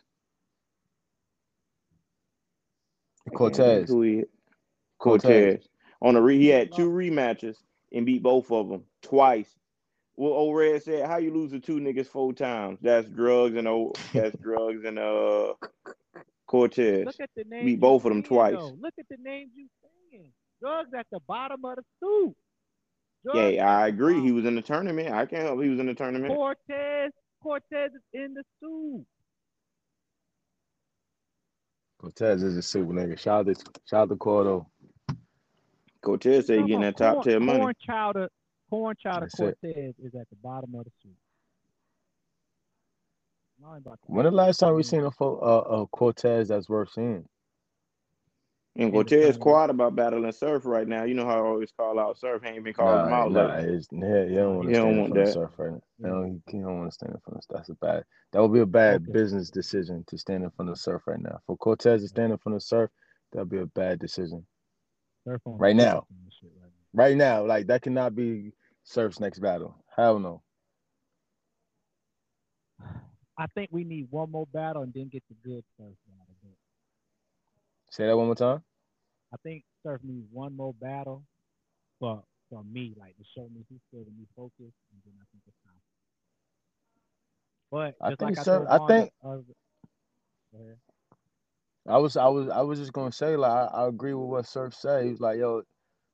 I 3.27 3.31
Cortez. 3.35 3.89
Who 5.01 5.13
he 5.13 5.19
Cortez. 5.19 5.53
Cortez. 5.53 5.67
On 6.01 6.13
the 6.15 6.21
re, 6.21 6.37
he 6.37 6.47
had 6.47 6.71
two 6.71 6.89
rematches 6.89 7.57
and 7.91 8.05
beat 8.05 8.23
both 8.23 8.51
of 8.51 8.69
them 8.69 8.83
twice. 9.01 9.49
Well, 10.15 10.33
O 10.33 10.51
Red 10.51 10.83
said, 10.83 11.07
"How 11.07 11.17
you 11.17 11.33
lose 11.33 11.51
to 11.51 11.59
two 11.59 11.79
niggas 11.79 12.07
four 12.07 12.33
times? 12.33 12.79
That's 12.81 13.07
drugs 13.07 13.55
and 13.55 13.67
oh, 13.67 13.93
that's 14.13 14.35
drugs 14.41 14.83
and 14.85 14.99
uh 14.99 15.53
Cortez. 16.47 17.05
Look 17.05 17.19
at 17.21 17.29
the 17.35 17.43
names. 17.45 17.65
Beat 17.65 17.79
both 17.79 18.05
of 18.05 18.09
them 18.09 18.21
saying, 18.21 18.23
twice. 18.23 18.55
though. 18.55 18.77
Look 18.79 18.93
at 18.99 19.05
the 19.09 19.17
names 19.23 19.51
you 19.55 19.67
saying. 19.81 20.25
Drugs 20.59 20.89
at 20.97 21.07
the 21.11 21.19
bottom 21.27 21.63
of 21.63 21.77
the 21.77 21.83
soup. 21.99 22.35
Drugs 23.23 23.55
Yeah, 23.55 23.79
I 23.79 23.87
agree. 23.87 24.21
He 24.21 24.31
was 24.31 24.45
in 24.45 24.55
the 24.55 24.61
tournament. 24.61 25.11
I 25.11 25.25
can't 25.25 25.43
help 25.43 25.61
he 25.61 25.69
was 25.69 25.79
in 25.79 25.85
the 25.85 25.93
tournament. 25.93 26.35
Cortez. 26.35 27.11
Cortez 27.41 27.91
is 27.93 28.01
in 28.13 28.33
the 28.33 28.43
soup. 28.59 29.05
Cortez 31.99 32.43
is 32.43 32.57
a 32.57 32.61
super 32.61 32.93
nigga. 32.93 33.17
Shout 33.17 33.47
out 33.47 33.55
to 33.55 33.63
shout 33.85 34.01
out 34.01 34.09
to 34.09 34.15
Cordo. 34.15 34.65
Cortez 36.01 36.47
said 36.47 36.59
he 36.59 36.65
getting 36.65 36.81
that 36.81 36.97
top 36.97 37.15
corn, 37.15 37.25
ten 37.25 37.45
money. 37.45 37.59
Corn 37.59 37.73
chowder, 37.79 38.29
corn 38.69 38.95
chowder 39.01 39.21
That's. 39.21 39.35
Cortez 39.35 39.95
is 39.99 40.15
at 40.15 40.29
the 40.29 40.35
bottom 40.41 40.73
of 40.75 40.85
the 40.85 40.91
soup. 41.01 41.11
I 43.63 43.75
ain't 43.75 43.85
about 43.85 43.99
to- 44.01 44.11
When 44.11 44.25
the 44.25 44.31
last 44.31 44.57
time 44.57 44.73
we 44.75 44.81
seen 44.81 45.03
a 45.03 45.11
fo- 45.11 45.37
uh, 45.37 45.81
uh 45.81 45.85
Cortez 45.85 46.47
that's 46.47 46.67
worth 46.67 46.91
seeing? 46.91 47.27
And 48.77 48.91
Cortez 48.91 49.11
tournament. 49.11 49.41
quiet 49.41 49.69
about 49.69 49.95
battling 49.95 50.31
Surf 50.31 50.65
right 50.65 50.87
now. 50.87 51.03
You 51.03 51.13
know 51.13 51.25
how 51.25 51.43
I 51.43 51.47
always 51.47 51.71
call 51.73 51.99
out 51.99 52.17
Surf. 52.17 52.41
He 52.41 52.49
ain't 52.49 52.63
been 52.63 52.73
calling 52.73 53.05
him 53.05 53.13
out 53.13 53.31
nah, 53.31 53.57
lately. 53.57 53.73
it's, 53.75 53.87
yeah, 53.91 54.23
you 54.23 54.35
don't 54.35 54.55
want 54.55 54.69
to 54.69 54.75
stand 54.75 54.91
in 54.91 54.97
want 54.97 55.13
front 55.13 55.27
of 55.27 55.33
surf 55.33 55.51
right 55.57 55.71
now. 55.71 55.81
Yeah. 55.99 56.07
You 56.07 56.13
know, 56.13 56.23
he, 56.23 56.51
he 56.51 56.63
don't 56.63 56.79
want 56.79 56.89
to 56.89 56.93
stand 56.93 57.13
in 57.13 57.19
front 57.19 57.37
of 57.37 57.55
That's 57.55 57.69
a 57.69 57.75
bad. 57.75 58.05
That 58.31 58.41
would 58.41 58.53
be 58.53 58.61
a 58.61 58.65
bad 58.65 59.01
Okay. 59.03 59.11
business 59.11 59.51
decision 59.51 60.05
to 60.07 60.17
stand 60.17 60.43
in 60.45 60.49
front 60.51 60.71
of 60.71 60.79
surf 60.79 61.03
right 61.05 61.21
now. 61.21 61.39
For 61.45 61.57
Cortez 61.57 62.01
to 62.01 62.07
stand 62.07 62.31
in 62.31 62.37
front 62.37 62.55
of 62.55 62.63
surf, 62.63 62.89
that'd 63.33 63.49
be 63.49 63.59
a 63.59 63.65
bad 63.65 63.99
decision 63.99 64.07
Surf 64.21 64.37
on 64.37 64.41
the 64.41 64.50
Right 65.25 65.75
now. 65.75 65.99
tips 65.99 66.07
and 66.09 66.25
this 66.25 66.33
shit 66.41 66.51
right 66.61 66.71
now. 66.71 67.03
right 67.03 67.17
now. 67.17 67.45
Like 67.45 67.67
that 67.67 67.81
cannot 67.81 68.15
be 68.15 68.53
surf's 68.83 69.19
next 69.19 69.39
battle. 69.39 69.75
Hell 69.95 70.19
no. 70.19 70.41
I 73.37 73.47
think 73.55 73.69
we 73.71 73.83
need 73.83 74.07
one 74.09 74.31
more 74.31 74.45
battle 74.47 74.83
and 74.83 74.93
then 74.93 75.09
get 75.09 75.23
the 75.29 75.35
good 75.43 75.63
Surf 75.77 75.93
battle. 76.07 76.35
Say 77.89 78.05
that 78.07 78.15
one 78.15 78.27
more 78.27 78.35
time. 78.35 78.63
I 79.33 79.37
think 79.43 79.63
Surf 79.83 80.01
needs 80.03 80.25
one 80.31 80.55
more 80.55 80.73
battle 80.73 81.23
for 81.99 82.23
for 82.49 82.63
me, 82.63 82.93
like 82.97 83.15
to 83.17 83.23
show 83.35 83.47
me 83.53 83.65
he's 83.69 83.79
still 83.87 84.03
to 84.03 84.11
be 84.11 84.25
focused, 84.35 84.59
and 84.59 85.01
then 85.05 85.13
I 85.19 85.25
think 85.31 85.43
it's 85.47 85.57
time. 85.65 85.81
But 87.71 87.95
I 88.01 88.09
think 88.15 88.37
like 88.37 88.45
Surf- 88.45 88.67
I, 88.69 88.75
I 88.75 88.87
think- 88.87 89.11
go 89.23 89.43
ahead. 90.59 90.77
I 91.91 91.97
was 91.97 92.15
I 92.17 92.27
was 92.27 92.47
I 92.49 92.61
was 92.61 92.79
just 92.79 92.93
gonna 92.93 93.11
say 93.11 93.35
like 93.35 93.51
I, 93.51 93.65
I 93.83 93.87
agree 93.87 94.13
with 94.13 94.29
what 94.29 94.45
Surf 94.47 94.73
said. 94.73 95.03
He 95.05 95.11
was 95.11 95.19
like, 95.19 95.37
yo, 95.37 95.61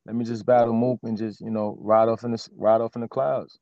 let 0.05 0.15
me 0.15 0.25
just 0.25 0.45
battle 0.45 0.73
Mook 0.73 0.99
and 1.03 1.17
just 1.17 1.39
you 1.41 1.51
know 1.51 1.77
ride 1.79 2.09
off 2.09 2.23
in 2.23 2.31
the 2.31 2.49
ride 2.55 2.81
off 2.81 2.95
in 2.95 3.01
the 3.01 3.07
clouds. 3.07 3.59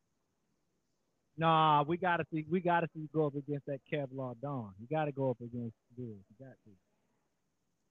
Nah, 1.38 1.84
we 1.84 1.98
gotta 1.98 2.24
see. 2.32 2.46
We 2.50 2.62
gotta 2.62 2.88
see 2.94 3.02
you 3.02 3.10
go 3.14 3.28
up 3.28 3.36
against 3.36 3.66
that 3.66 3.80
Kevlar 3.92 4.36
Dawn. 4.42 4.72
You 4.80 4.88
gotta 4.90 5.12
go 5.12 5.30
up 5.32 5.38
against 5.42 5.76
Goodz. 5.98 6.24
You 6.30 6.46
got 6.46 6.54
to. 6.64 6.72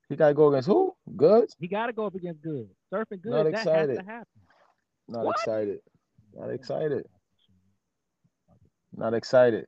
He 0.09 0.17
gotta 0.17 0.35
go 0.35 0.49
against 0.49 0.69
who? 0.69 0.95
Goodz? 1.17 1.55
He 1.59 1.69
gotta 1.69 1.93
go 1.93 2.07
up 2.07 2.15
against 2.15 2.43
Goodz. 2.43 2.71
Surfing 2.93 3.21
Good. 3.23 3.33
Not 3.33 3.45
that 3.45 3.55
has 3.55 3.67
excited. 3.67 3.99
to 3.99 4.05
happen. 4.05 4.27
Not 5.09 5.25
What? 5.27 5.37
excited. 5.37 5.79
Not 6.35 6.51
excited. 6.51 7.05
Not 8.97 9.13
excited. 9.15 9.67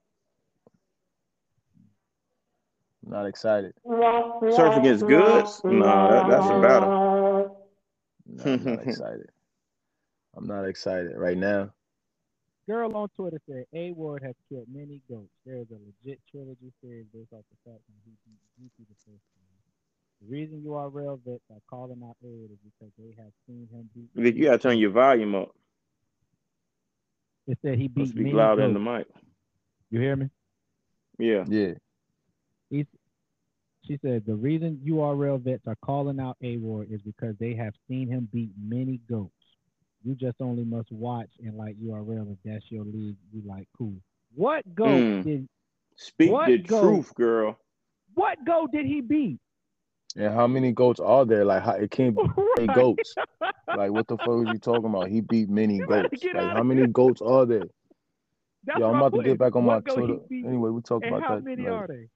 Not 3.07 3.26
excited. 3.26 3.72
Surf 3.86 4.76
against 4.76 5.07
Goodz? 5.07 5.61
No, 5.64 6.11
that, 6.11 6.28
that's 6.28 6.46
a 6.46 6.61
battle. 6.61 7.68
No, 8.26 8.44
I'm 8.44 8.64
not 8.64 8.82
excited. 8.86 9.30
I'm 10.36 10.46
not 10.46 10.64
excited 10.64 11.12
right 11.16 11.36
now. 11.36 11.70
Girl 12.68 12.96
on 12.96 13.09
Twitter 13.11 13.40
said 13.48 13.64
A 13.74 13.92
Ward 13.92 14.24
has 14.24 14.34
killed 14.48 14.66
many 14.72 15.00
goats. 15.09 15.30
There 15.46 15.59
is 15.59 15.68
a 15.70 15.74
legit 15.74 16.20
trilogy 16.28 16.72
series 16.82 17.07
based 17.14 17.32
off 17.32 17.44
the 17.48 17.70
fact 17.70 17.80
that 17.86 17.94
he 18.04 18.11
beat 18.26 18.40
Juicy 18.59 18.88
the 18.88 18.96
first 19.04 19.22
time. 19.34 19.46
The 20.20 20.32
reason 20.32 20.64
URL 20.66 21.20
vets 21.24 21.44
are 21.50 21.61
calling 21.70 22.02
out 22.02 22.16
A 22.24 22.26
Ward 22.26 22.50
is 22.50 22.59
because 22.64 22.92
they 22.98 23.14
have 23.22 23.32
seen 23.46 23.68
him 23.70 23.88
beat. 23.94 24.11
Vic, 24.16 24.34
you 24.34 24.46
gotta 24.46 24.59
turn 24.59 24.78
your 24.78 24.90
volume 24.90 25.36
up. 25.36 25.50
It 27.46 27.59
said 27.62 27.78
he 27.78 27.86
beat 27.86 28.00
Must 28.00 28.14
be 28.16 28.24
many 28.24 28.34
louder 28.34 28.62
in 28.62 28.74
the 28.74 28.80
mic. 28.80 29.07
You 29.90 30.00
hear 30.00 30.16
me? 30.16 30.28
Yeah. 31.20 31.44
Yeah. 31.46 31.74
She 33.87 33.99
said 34.03 34.24
the 34.26 34.34
reason 34.34 34.80
URL 34.87 35.41
vets 35.43 35.66
are 35.66 35.76
calling 35.84 36.18
out 36.20 36.37
A 36.43 36.57
Ward 36.57 36.89
is 36.91 37.01
because 37.03 37.37
they 37.39 37.55
have 37.55 37.74
seen 37.89 38.09
him 38.09 38.28
beat 38.32 38.51
many 38.61 39.01
goats. 39.09 39.32
You 40.05 40.14
just 40.14 40.37
only 40.41 40.64
must 40.64 40.91
watch 40.93 41.30
and 41.45 41.57
like 41.57 41.76
URL 41.82 42.32
if 42.32 42.39
that's 42.45 42.64
your 42.70 42.84
league. 42.84 43.16
You 43.32 43.43
like 43.45 43.68
cool. 43.76 43.95
What 44.34 44.62
goat 44.74 44.87
Mm. 44.89 45.24
did 45.24 45.49
Speak 45.97 46.30
the 46.47 46.59
goat? 46.59 46.82
truth, 46.82 47.14
girl. 47.14 47.59
what 48.14 48.39
goat 48.45 48.70
did 48.72 48.87
he 48.87 49.01
beat? 49.01 49.39
And 50.16 50.32
how 50.34 50.47
many 50.47 50.72
goats 50.72 51.01
are 51.01 51.24
there? 51.24 51.45
Like 51.45 51.62
how, 51.62 51.72
it 51.72 51.91
can't 51.91 52.16
be 52.16 52.22
Right. 52.59 52.74
goats. 52.74 53.14
Like 53.76 53.91
what 53.93 54.07
the 54.09 54.16
fuck 54.18 54.28
are 54.28 54.47
you 54.53 54.59
talking 54.59 54.87
about? 54.87 55.09
He 55.09 55.20
beat 55.20 55.49
many 55.49 55.76
You 55.76 55.87
better 55.87 56.09
goats. 56.09 56.24
Like 56.34 56.53
how 56.57 56.62
many 56.62 56.87
goats 56.87 57.20
are 57.22 57.47
there? 57.47 57.64
That's 58.64 58.80
Yo, 58.80 58.87
I'm 58.91 58.95
my 58.99 59.07
about 59.07 59.16
to 59.18 59.22
get 59.22 59.39
back 59.39 59.55
on 59.55 59.64
my 59.64 59.76
What 59.76 59.84
goat 59.84 59.95
Twitter. 59.97 60.18
Anyway, 60.49 60.70
we 60.70 60.80
talk 60.82 61.03
and 61.05 61.14
about 61.14 61.22
how 61.22 61.34
that. 61.37 61.41
How 61.41 61.45
many 61.45 61.62
like- 61.62 61.72
are 61.72 61.87
they? 61.87 62.09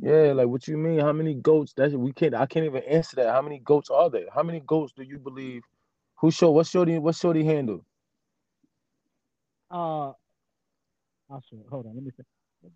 Yeah, 0.00 0.32
like 0.32 0.46
what 0.46 0.68
you 0.68 0.76
mean? 0.76 1.00
How 1.00 1.12
many 1.12 1.34
goats? 1.34 1.72
That's 1.76 1.94
we 1.94 2.12
can't. 2.12 2.34
I 2.34 2.46
can't 2.46 2.66
even 2.66 2.82
answer 2.84 3.16
that. 3.16 3.32
How 3.32 3.42
many 3.42 3.58
goats 3.58 3.90
are 3.90 4.08
there? 4.08 4.26
How 4.32 4.42
many 4.42 4.60
goats 4.60 4.92
do 4.96 5.02
you 5.02 5.18
believe? 5.18 5.62
Who 6.20 6.30
show? 6.30 6.50
What's 6.52 6.70
shorty? 6.70 6.98
What's 6.98 7.18
shorty 7.18 7.44
handle? 7.44 7.84
Uh, 9.70 10.12
I'll 11.30 11.42
show. 11.50 11.64
Hold 11.70 11.86
on, 11.86 11.94
let 11.94 12.04
me 12.04 12.10
see. 12.16 12.22
What? 12.60 12.72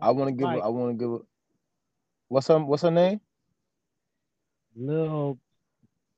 I 0.00 0.10
want 0.10 0.28
to 0.28 0.32
give. 0.32 0.46
I 0.46 0.68
want 0.68 0.98
to 0.98 1.04
give. 1.04 1.26
What's 2.28 2.46
her? 2.48 2.58
What's 2.58 2.82
her 2.82 2.90
name? 2.90 3.20
Lil, 4.76 5.38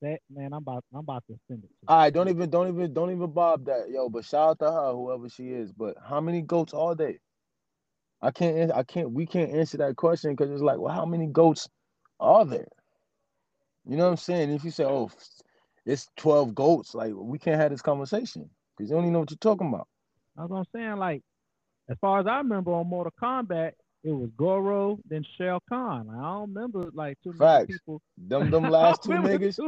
that 0.01 0.21
man, 0.31 0.53
I'm 0.53 0.59
about, 0.59 0.85
I'm 0.93 1.01
about 1.01 1.25
to 1.27 1.39
send 1.49 1.65
it. 1.65 1.69
To. 1.69 1.89
All 1.89 1.99
right, 1.99 2.13
don't 2.13 2.29
even, 2.29 2.49
don't 2.49 2.69
even, 2.69 2.93
don't 2.93 3.11
even 3.11 3.31
bob 3.31 3.67
that, 3.67 3.91
yo. 3.91 4.09
But 4.09 4.25
shout 4.25 4.51
out 4.51 4.59
to 4.61 4.73
her, 4.73 4.93
whoever 4.93 5.29
she 5.29 5.51
is. 5.51 5.73
But 5.73 5.97
how 6.03 6.21
many 6.21 6.41
goats 6.41 6.73
are 6.73 6.95
they? 6.95 7.19
I 8.23 8.31
can't, 8.31 8.73
I 8.73 8.83
can't, 8.83 9.13
we 9.13 9.27
can't 9.27 9.53
answer 9.53 9.79
that 9.79 9.97
question 9.97 10.33
because 10.35 10.51
it's 10.53 10.63
like, 10.63 10.79
well, 10.79 10.95
how 10.95 11.07
many 11.07 11.27
goats 11.27 11.69
are 12.21 12.45
there? 12.45 12.69
You 13.87 13.97
know 13.97 14.05
what 14.05 14.11
I'm 14.13 14.17
saying? 14.17 14.51
If 14.53 14.65
you 14.65 14.71
say, 14.71 14.85
oh, 14.85 15.11
it's 15.87 16.09
twelve 16.17 16.55
goats, 16.55 16.95
like 16.95 17.13
we 17.15 17.39
can't 17.39 17.61
have 17.61 17.71
this 17.71 17.83
conversation 17.83 18.51
because 18.77 18.91
you 18.91 18.97
don't 18.97 19.05
even 19.05 19.13
know 19.13 19.21
what 19.21 19.31
you're 19.31 19.39
talking 19.39 19.69
about. 19.69 19.89
That's 20.37 20.51
what 20.51 20.59
I'm 20.59 20.65
saying. 20.75 20.97
Like, 20.97 21.23
as 21.89 21.97
far 22.01 22.21
as 22.21 22.27
I 22.27 22.39
remember 22.39 22.73
on 22.73 22.89
Mortal 22.89 23.13
Kombat, 23.23 23.73
it 24.05 24.13
was 24.13 24.31
Goro, 24.37 24.99
then 25.09 25.25
Shao 25.39 25.61
Kahn. 25.69 26.09
I 26.11 26.23
don't 26.23 26.55
remember 26.55 26.91
like 26.95 27.19
too 27.23 27.35
many 27.39 27.59
people. 27.67 28.03
Them, 28.19 28.51
them 28.51 28.65
last 28.71 29.03
two 29.05 29.11
remember 29.11 29.39
niggas, 29.39 29.61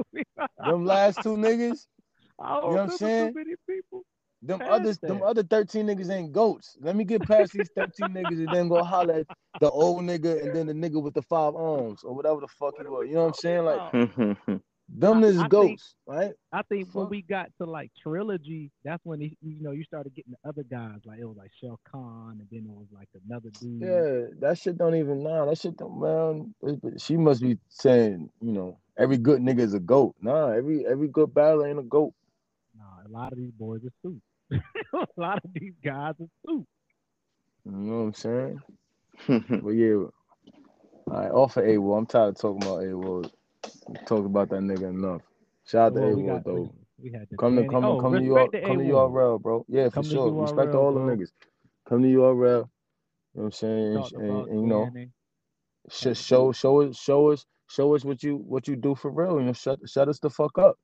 them 0.58 0.86
last 0.86 1.22
two 1.22 1.36
niggas, 1.36 1.86
I 2.40 2.54
don't 2.60 2.64
you 2.64 2.70
know 2.70 2.76
what 2.76 2.82
I'm 2.82 2.90
remember 2.90 2.96
saying? 2.98 3.32
Too 3.32 3.34
many 3.34 3.54
people. 3.68 4.02
Them 4.42 4.60
Past 4.60 4.70
others, 4.70 4.98
them 4.98 5.22
other 5.22 5.42
thirteen 5.42 5.86
niggas 5.86 6.10
ain't 6.10 6.32
goats. 6.32 6.76
Let 6.80 6.94
me 6.96 7.04
get 7.04 7.22
past 7.22 7.52
these 7.52 7.70
thirteen 7.74 8.10
niggas 8.10 8.38
and 8.38 8.48
then 8.54 8.68
go 8.68 8.82
holler 8.84 9.14
at 9.14 9.26
the 9.60 9.70
old 9.70 10.02
nigga 10.02 10.42
and 10.44 10.54
then 10.54 10.66
the 10.66 10.72
nigga 10.74 11.02
with 11.02 11.14
the 11.14 11.22
five 11.22 11.56
arms 11.56 12.04
or 12.04 12.14
whatever 12.14 12.40
the 12.40 12.46
fuck 12.48 12.74
it 12.78 12.88
was. 12.88 13.06
You 13.08 13.14
know 13.14 13.22
what 13.22 13.28
I'm 13.28 13.34
saying? 13.34 13.64
Like 13.64 13.90
talking 13.92 14.36
them 14.88 15.24
is 15.24 15.36
I 15.38 15.40
think- 15.42 15.50
goats, 15.50 15.94
right? 16.06 16.32
I 16.52 16.62
think 16.62 16.94
when 16.94 17.08
we 17.08 17.20
got 17.22 17.50
to 17.60 17.66
like 17.66 17.90
trilogy, 18.00 18.70
that's 18.84 19.04
when 19.04 19.20
he, 19.20 19.36
you 19.42 19.60
know 19.60 19.72
you 19.72 19.82
started 19.84 20.14
getting 20.14 20.32
the 20.40 20.48
other 20.48 20.62
guys. 20.62 21.00
Like 21.04 21.18
it 21.18 21.24
was 21.26 21.36
like 21.36 21.50
Shao 21.60 21.76
Kahn, 21.90 22.38
and 22.40 22.46
then 22.50 22.60
it 22.60 22.74
was 22.74 22.86
like 22.92 23.08
another 23.28 23.50
dude. 23.60 23.82
Yeah, 23.82 24.36
that 24.40 24.56
shit 24.58 24.78
don't 24.78 24.94
even 24.94 25.24
nah. 25.24 25.46
That 25.46 25.58
shit 25.58 25.76
don't 25.76 26.00
man. 26.00 26.54
it- 26.62 27.00
She 27.02 27.16
must 27.16 27.42
be 27.42 27.58
saying, 27.68 28.30
you 28.40 28.52
know, 28.52 28.78
every 28.96 29.18
good 29.18 29.40
nigga 29.42 29.60
is 29.60 29.74
a 29.74 29.80
goat. 29.80 30.14
Nah, 30.22 30.50
every 30.52 30.86
every 30.86 31.08
good 31.08 31.34
battle 31.34 31.64
ain't 31.64 31.78
a 31.80 31.82
goat. 31.82 32.14
Nah, 32.78 32.84
a 33.04 33.10
lot 33.10 33.32
of 33.32 33.38
these 33.38 33.50
boys 33.50 33.84
are 33.84 33.92
soup. 34.02 34.22
a 34.94 35.06
lot 35.16 35.38
of 35.44 35.52
these 35.54 35.74
guys 35.84 36.14
are 36.20 36.26
soup. 36.46 36.66
You 37.66 37.72
know 37.72 37.98
what 37.98 38.04
I'm 38.06 38.14
saying? 38.14 38.60
But 39.62 39.70
yeah, 39.70 39.94
all 39.94 40.10
right, 41.08 41.30
off 41.32 41.56
of 41.58 41.64
A 41.66 41.78
Ward. 41.78 42.00
I'm 42.00 42.06
tired 42.06 42.28
of 42.30 42.38
talking 42.40 42.62
about 42.62 42.84
A 42.84 42.96
Ward. 42.96 43.30
Talk 44.06 44.26
about 44.26 44.50
that 44.50 44.60
nigga 44.60 44.90
enough. 44.90 45.22
Shout 45.66 45.92
out 45.92 45.94
to 45.96 46.00
Well, 46.00 46.08
A 46.08 46.16
we 46.16 46.22
Ward 46.22 46.44
got 46.44 46.44
though. 46.44 46.74
we 46.98 47.12
had 47.12 47.28
the 47.30 47.38
Come 47.38 47.56
to 47.56 47.64
come 47.64 47.86
to 47.88 47.88
oh, 47.88 47.96
come 47.96 48.16
to 48.16 48.22
UR, 48.22 48.48
come 48.64 48.78
to. 48.78 48.84
URL, 48.84 49.40
bro. 49.42 49.64
Yeah, 49.68 49.88
for 49.90 49.94
Come 49.94 50.04
to 50.10 50.16
sure. 50.16 50.32
Respect 50.34 50.72
to 50.72 50.78
all 50.78 50.94
the 50.94 51.00
niggas. 51.00 51.30
Come 51.88 52.02
to 52.02 52.08
URL. 52.08 52.68
You 53.34 53.40
know 53.40 53.42
what 53.42 53.44
I'm 53.46 53.52
saying? 53.52 53.94
And, 53.96 54.12
and- 54.14 54.48
and, 54.48 54.60
you 54.62 54.66
know, 54.68 54.92
sh- 55.90 56.16
show 56.18 56.52
show 56.52 56.82
us 56.82 56.96
show 56.98 57.30
us 57.32 57.46
show 57.68 57.94
us 57.94 58.04
what 58.04 58.22
you 58.22 58.36
what 58.36 58.68
you 58.68 58.76
do 58.76 58.94
for 58.94 59.10
real. 59.10 59.40
You 59.40 59.46
know, 59.46 59.52
shut 59.54 59.80
shut 59.88 60.08
us 60.08 60.20
the 60.20 60.30
fuck 60.30 60.58
up. 60.58 60.76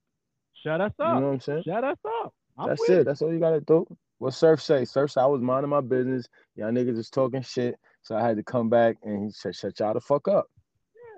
Shut 0.65 0.81
us 0.81 0.93
You 0.99 1.05
up. 1.05 1.21
know 1.21 1.27
what 1.27 1.33
I'm 1.35 1.41
saying? 1.41 1.63
Shut 1.67 1.85
us 1.85 1.99
up. 2.23 2.35
I'm 2.59 2.69
That's 2.69 2.89
it. 2.89 3.01
it. 3.01 3.05
That's 3.05 3.21
all 3.21 3.33
you 3.33 3.39
gotta 3.39 3.61
do. 3.61 3.87
What 4.19 4.33
Surf 4.33 4.63
say? 4.63 4.85
Surf 4.85 5.11
say 5.11 5.21
I 5.21 5.27
was 5.27 5.43
minding 5.43 5.69
my 5.69 5.81
business. 5.83 6.27
Y'all 6.57 6.71
niggas 6.71 6.97
is 6.97 7.11
talking 7.11 7.43
shit. 7.43 7.77
So 8.03 8.17
I 8.17 8.27
had 8.27 8.37
to 8.37 8.43
come 8.43 8.69
back 8.71 8.97
and 9.03 9.25
he 9.25 9.31
said, 9.31 9.55
shut 9.55 9.79
y'all 9.81 9.95
the 9.95 10.01
fuck 10.01 10.29
up. 10.29 10.47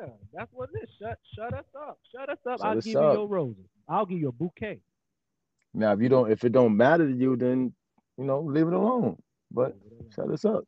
Yeah, 0.00 0.08
that's 0.32 0.52
what 0.52 0.70
it 0.74 0.82
is. 0.82 0.90
Shut 1.00 1.18
shut 1.34 1.54
us 1.54 1.64
up. 1.76 1.98
Shut 2.12 2.28
us 2.28 2.38
up. 2.48 2.58
Shut 2.58 2.66
I'll 2.66 2.78
us 2.78 2.84
give 2.84 3.00
you 3.00 3.12
your 3.12 3.28
roses. 3.28 3.66
I'll 3.88 4.06
give 4.06 4.18
you 4.18 4.28
a 4.28 4.32
bouquet. 4.32 4.80
Now 5.74 5.92
if 5.92 6.00
you 6.00 6.08
don't 6.08 6.30
if 6.30 6.42
it 6.42 6.52
don't 6.52 6.76
matter 6.76 7.06
to 7.06 7.14
you, 7.14 7.36
then 7.36 7.72
you 8.18 8.24
know, 8.24 8.40
leave 8.40 8.66
it 8.66 8.72
alone. 8.72 9.16
But 9.52 9.76
shut 10.14 10.30
us 10.30 10.44
up. 10.44 10.64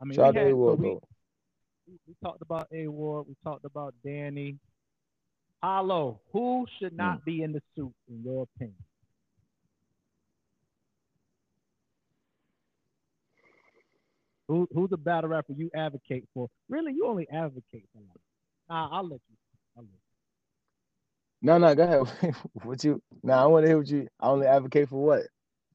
I 0.00 0.04
mean, 0.04 0.14
Shout 0.14 0.26
out 0.26 0.34
we, 0.34 0.40
to 0.40 0.46
had, 0.46 0.50
so 0.50 0.74
we, 0.74 0.98
we 2.06 2.14
talked 2.22 2.42
about 2.42 2.68
A 2.72 2.86
Ward. 2.86 3.26
We 3.26 3.34
talked 3.42 3.64
about 3.64 3.94
Danny. 4.04 4.58
Hollow, 5.62 6.20
who 6.32 6.66
should 6.78 6.96
not 6.96 7.20
mm. 7.20 7.24
be 7.24 7.42
in 7.42 7.52
the 7.52 7.60
suit, 7.74 7.92
in 8.08 8.22
your 8.22 8.44
opinion? 8.44 8.76
Who, 14.46 14.66
who's 14.72 14.88
the 14.88 14.96
battle 14.96 15.30
rapper 15.30 15.52
you 15.52 15.70
advocate 15.74 16.24
for? 16.32 16.48
Really, 16.68 16.92
you 16.92 17.06
only 17.06 17.28
advocate 17.28 17.84
for 17.92 17.98
one. 17.98 18.16
Nah, 18.70 18.88
I'll 18.96 19.02
let 19.02 19.20
you. 19.28 19.36
I'll 19.76 19.82
let 19.82 19.90
you. 19.92 19.98
No, 21.42 21.58
no, 21.58 21.74
go 21.74 21.82
ahead. 21.82 22.34
what 22.64 22.82
you 22.82 23.02
now 23.22 23.42
I 23.44 23.46
wanna 23.46 23.66
hear 23.66 23.78
what 23.78 23.88
you 23.88 24.08
I 24.20 24.28
only 24.28 24.46
advocate 24.46 24.88
for 24.88 25.04
what? 25.04 25.22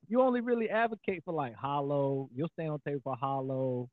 You 0.10 0.22
only 0.22 0.42
really 0.42 0.70
advocate 0.70 1.24
for 1.24 1.34
like 1.34 1.56
Hollow. 1.56 2.30
You'll 2.36 2.50
stay 2.54 2.68
on 2.68 2.80
tape 2.86 3.02
for 3.04 3.16
Hollow, 3.16 3.90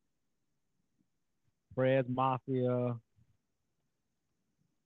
Prez 1.75 2.07
Mafia. 2.09 2.97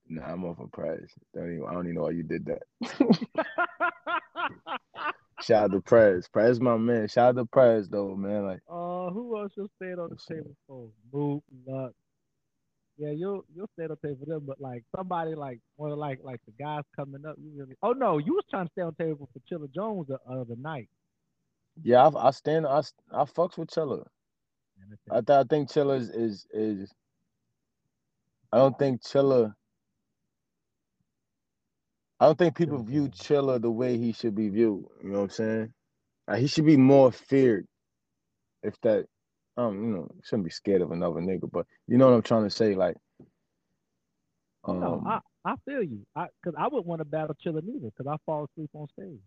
Nah, 0.09 0.25
I'm 0.33 0.45
off 0.45 0.59
a 0.61 0.67
Prez. 0.69 1.11
Don't 1.35 1.53
even, 1.55 1.65
I 1.69 1.73
don't 1.73 1.85
even 1.87 1.95
know 1.97 2.03
why 2.03 2.11
you 2.11 2.23
did 2.23 2.47
that. 2.47 2.63
Shout 5.43 5.65
out 5.65 5.73
to 5.73 5.81
Prez. 5.81 6.29
Prez 6.29 6.61
my 6.61 6.77
man. 6.77 7.09
Shout 7.09 7.31
out 7.31 7.37
to 7.41 7.47
Prez 7.47 7.89
though, 7.89 8.15
man. 8.15 8.45
Like 8.47 8.61
Uh, 8.69 9.11
who 9.11 9.39
else 9.39 9.53
you'll 9.57 9.69
stay 9.77 9.93
on 9.93 10.11
the 10.11 10.17
table 10.35 10.55
for? 10.67 10.89
Moot, 11.13 11.43
Lux. 11.67 11.95
Yeah, 12.97 13.11
you'll 13.11 13.45
you'll 13.55 13.69
stay 13.75 13.85
on 13.85 13.91
the 13.91 13.97
table 14.09 14.19
for 14.25 14.27
them, 14.31 14.45
but 14.47 14.61
like 14.61 14.85
somebody 14.97 15.35
like 15.35 15.59
one 15.77 15.91
of 15.91 15.99
like 15.99 16.21
like 16.23 16.41
the 16.47 16.53
guys 16.63 16.83
coming 16.95 17.27
up, 17.27 17.37
you 17.39 17.51
really. 17.57 17.75
Oh 17.83 17.93
no, 17.93 18.19
you 18.19 18.35
was 18.35 18.45
trying 18.49 18.67
to 18.67 18.73
stay 18.73 18.83
on 18.83 18.95
the 18.97 19.05
table 19.05 19.29
for 19.33 19.41
Chilla 19.41 19.69
Jones 19.75 20.07
the 20.09 20.19
other 20.31 20.57
night. 20.57 20.89
yeah, 21.83 22.07
I, 22.07 22.29
I 22.29 22.31
stand 22.31 22.67
I 22.67 22.79
I 23.13 23.25
fucks 23.25 23.59
with 23.59 23.69
Chilla. 23.71 24.05
I 25.11 25.21
th- 25.21 25.31
I 25.31 25.45
think 25.45 25.69
Chilla 25.71 25.99
is, 25.99 26.11
is 26.11 26.47
is 26.53 26.93
I 28.53 28.59
don't 28.59 28.79
think 28.79 29.03
Chilla 29.03 29.55
I 32.21 32.27
don't 32.27 32.39
think 32.39 32.57
people 32.57 32.83
view. 32.83 33.09
Chilla 33.11 33.61
the 33.61 33.71
way 33.71 33.99
he 33.99 34.13
should 34.13 34.35
be 34.35 34.49
viewed. 34.51 34.87
You 35.03 35.11
know 35.11 35.19
what 35.19 35.25
I'm 35.25 35.31
saying? 35.31 35.75
Like 36.29 36.41
he 36.41 36.49
should 36.49 36.67
be 36.67 36.77
more 36.79 37.13
feared. 37.13 37.67
If 38.63 38.81
that, 38.83 39.07
um, 39.57 39.85
you 39.85 39.91
know, 39.95 40.09
shouldn't 40.25 40.45
be 40.47 40.51
scared 40.51 40.83
of 40.83 40.93
another 40.93 41.21
nigga. 41.21 41.51
But 41.51 41.67
you 41.89 41.99
know 41.99 42.09
what 42.09 42.17
I'm 42.17 42.23
trying 42.23 42.45
to 42.45 42.51
say? 42.51 42.75
Like, 42.75 42.97
um, 44.65 44.81
no, 44.81 45.03
I 45.07 45.21
I 45.45 45.57
feel 45.67 45.83
you. 45.83 46.07
I 46.17 46.29
because 46.43 46.57
I 46.59 46.65
wouldn't 46.69 46.87
want 46.87 47.01
to 47.01 47.07
battle 47.07 47.37
Chilla 47.45 47.63
neither 47.65 47.91
because 47.91 48.07
I 48.09 48.17
fall 48.27 48.47
asleep 48.47 48.71
on 48.75 48.89
stage. 48.89 49.21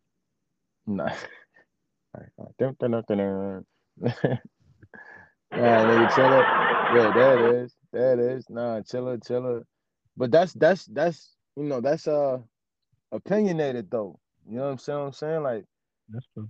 nah. 0.87 1.11
Nah, 5.53 5.85
nigga, 5.85 6.07
Chilla. 6.09 6.47
Yeah, 6.89 7.11
there 7.11 7.35
it 7.35 7.41
is. 7.65 7.75
There 7.93 8.13
it 8.13 8.19
is. 8.19 8.49
Nah, 8.49 8.81
Chilla, 8.81 9.19
Chilla. 9.19 9.63
But 10.17 10.31
that's 10.31 10.53
that's 10.53 10.85
that's 10.87 11.35
you 11.57 11.63
know 11.65 11.81
that's 11.81 12.07
uh 12.07 12.39
opinionated 13.11 13.89
though. 13.91 14.19
You 14.49 14.57
know 14.57 14.65
what 14.65 14.71
I'm 14.71 14.77
saying? 14.79 14.99
What 14.99 15.05
I'm 15.07 15.13
saying 15.13 15.43
like. 15.43 15.65
That's 16.09 16.27
true. 16.33 16.49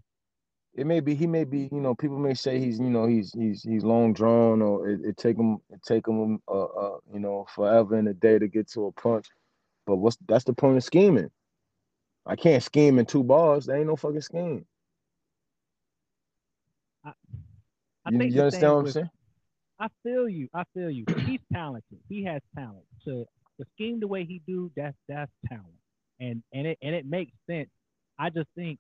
it 0.76 0.88
may 0.88 1.02
be 1.02 1.16
he 1.16 1.28
may 1.28 1.44
be 1.46 1.70
you 1.72 1.82
know 1.82 1.96
people 1.96 2.18
may 2.20 2.34
say 2.36 2.60
he's 2.60 2.80
you 2.80 2.90
know 2.90 3.08
he's 3.08 3.34
he's 3.34 3.64
he's 3.64 3.84
long 3.84 4.14
drawn 4.14 4.62
or 4.62 4.90
it, 4.90 5.02
it 5.04 5.18
take 5.18 5.38
him 5.38 5.60
it 5.72 5.82
take 5.84 6.08
him 6.08 6.40
uh, 6.48 6.64
uh 6.66 6.98
you 7.14 7.20
know 7.20 7.46
forever 7.56 7.98
in 7.98 8.08
a 8.08 8.14
day 8.14 8.40
to 8.40 8.48
get 8.48 8.70
to 8.72 8.88
a 8.88 8.92
punch 8.94 9.28
but 9.88 9.98
what's 9.98 10.18
that's 10.28 10.46
the 10.46 10.54
point 10.54 10.78
of 10.78 10.84
scheming 10.84 11.30
i 12.28 12.36
can't 12.36 12.64
scheme 12.64 13.00
in 13.00 13.06
two 13.06 13.24
bars 13.24 13.66
there 13.66 13.78
ain't 13.78 13.88
no 13.88 13.96
fucking 13.98 14.22
scheme 14.22 14.66
I 18.06 18.12
you, 18.12 18.18
think 18.20 18.34
you 18.34 18.42
understand 18.42 18.72
what 18.74 18.78
i'm 18.80 18.84
with- 18.86 18.94
saying 18.94 19.10
I 19.80 19.90
feel 20.04 20.30
you. 20.30 20.50
I 20.56 20.64
feel 20.74 20.90
you. 20.90 21.06
He's 21.26 21.40
talented. 21.54 22.00
He 22.10 22.24
has 22.26 22.42
talent. 22.56 22.86
To 23.06 23.26
to 23.60 23.66
scheme 23.76 24.00
the 24.00 24.08
way 24.08 24.26
he 24.26 24.42
do, 24.48 24.72
that's 24.76 24.98
that's 25.08 25.32
talent. 25.50 25.68
And 26.20 26.42
and 26.54 26.68
it 26.68 26.78
and 26.82 26.96
it 26.96 27.06
makes 27.06 27.32
sense. 27.50 27.70
I 28.20 28.30
just 28.30 28.48
think 28.56 28.80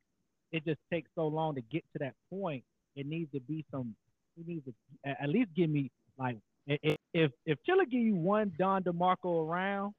it 0.51 0.65
just 0.65 0.79
takes 0.91 1.09
so 1.15 1.27
long 1.27 1.55
to 1.55 1.61
get 1.61 1.83
to 1.93 1.99
that 1.99 2.13
point. 2.29 2.63
It 2.95 3.05
needs 3.05 3.31
to 3.33 3.39
be 3.39 3.65
some. 3.71 3.95
It 4.39 4.47
needs 4.47 4.65
to 4.65 4.73
at 5.09 5.29
least 5.29 5.49
give 5.55 5.69
me 5.69 5.91
like 6.17 6.37
if 6.67 7.31
if 7.45 7.57
Chilla 7.67 7.89
give 7.89 8.01
you 8.01 8.15
one 8.15 8.51
Don 8.57 8.83
DeMarco 8.83 9.47
around, 9.47 9.93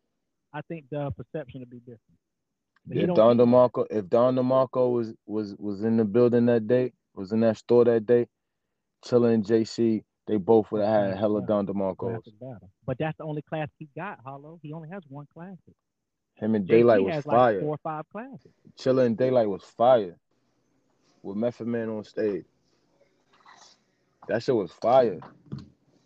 I 0.53 0.61
think 0.63 0.87
the 0.91 1.11
perception 1.13 1.61
would 1.61 1.71
be 1.71 1.79
different. 1.79 2.01
But 2.87 2.97
if 2.97 3.15
don 3.15 3.37
demarco 3.37 3.87
if 3.91 4.09
don 4.09 4.35
demarco 4.35 4.93
was 4.93 5.15
was 5.27 5.55
was 5.59 5.85
in 5.85 5.97
the 5.97 6.05
building 6.05 6.47
that 6.47 6.67
day 6.67 6.93
was 7.15 7.33
in 7.33 7.41
that 7.41 7.59
store 7.59 7.85
that 7.85 8.07
day 8.07 8.27
chilla 9.05 9.35
and 9.35 9.45
jc 9.45 10.03
they 10.27 10.37
both 10.37 10.71
would 10.73 10.83
have 10.83 11.09
had 11.11 11.19
hella 11.19 11.43
don 11.47 11.67
demarcos. 11.67 12.21
But 12.87 12.97
that's 12.99 13.17
the 13.19 13.25
only 13.25 13.43
class 13.43 13.69
he 13.79 13.89
got, 13.97 14.21
Hollow. 14.25 14.59
He 14.63 14.73
only 14.73 14.89
has 14.91 15.03
one 15.09 15.27
classic. 15.33 15.75
Him 16.39 16.55
and 16.55 16.67
JC 16.67 16.83
Daylyt 16.85 17.05
was 17.05 17.15
has 17.15 17.25
fire 17.25 17.53
like 17.55 17.61
four 17.63 17.75
or 17.75 17.79
five 17.79 18.05
classics. 18.13 18.55
Chilla 18.79 19.05
and 19.07 19.17
Daylyt 19.17 19.49
was 19.49 19.63
fire 19.65 20.17
with 21.23 21.37
Method 21.37 21.67
Man 21.67 21.89
on 21.89 22.05
stage. 22.05 22.45
That 24.29 24.43
shit 24.43 24.55
was 24.55 24.71
fire. 24.73 25.19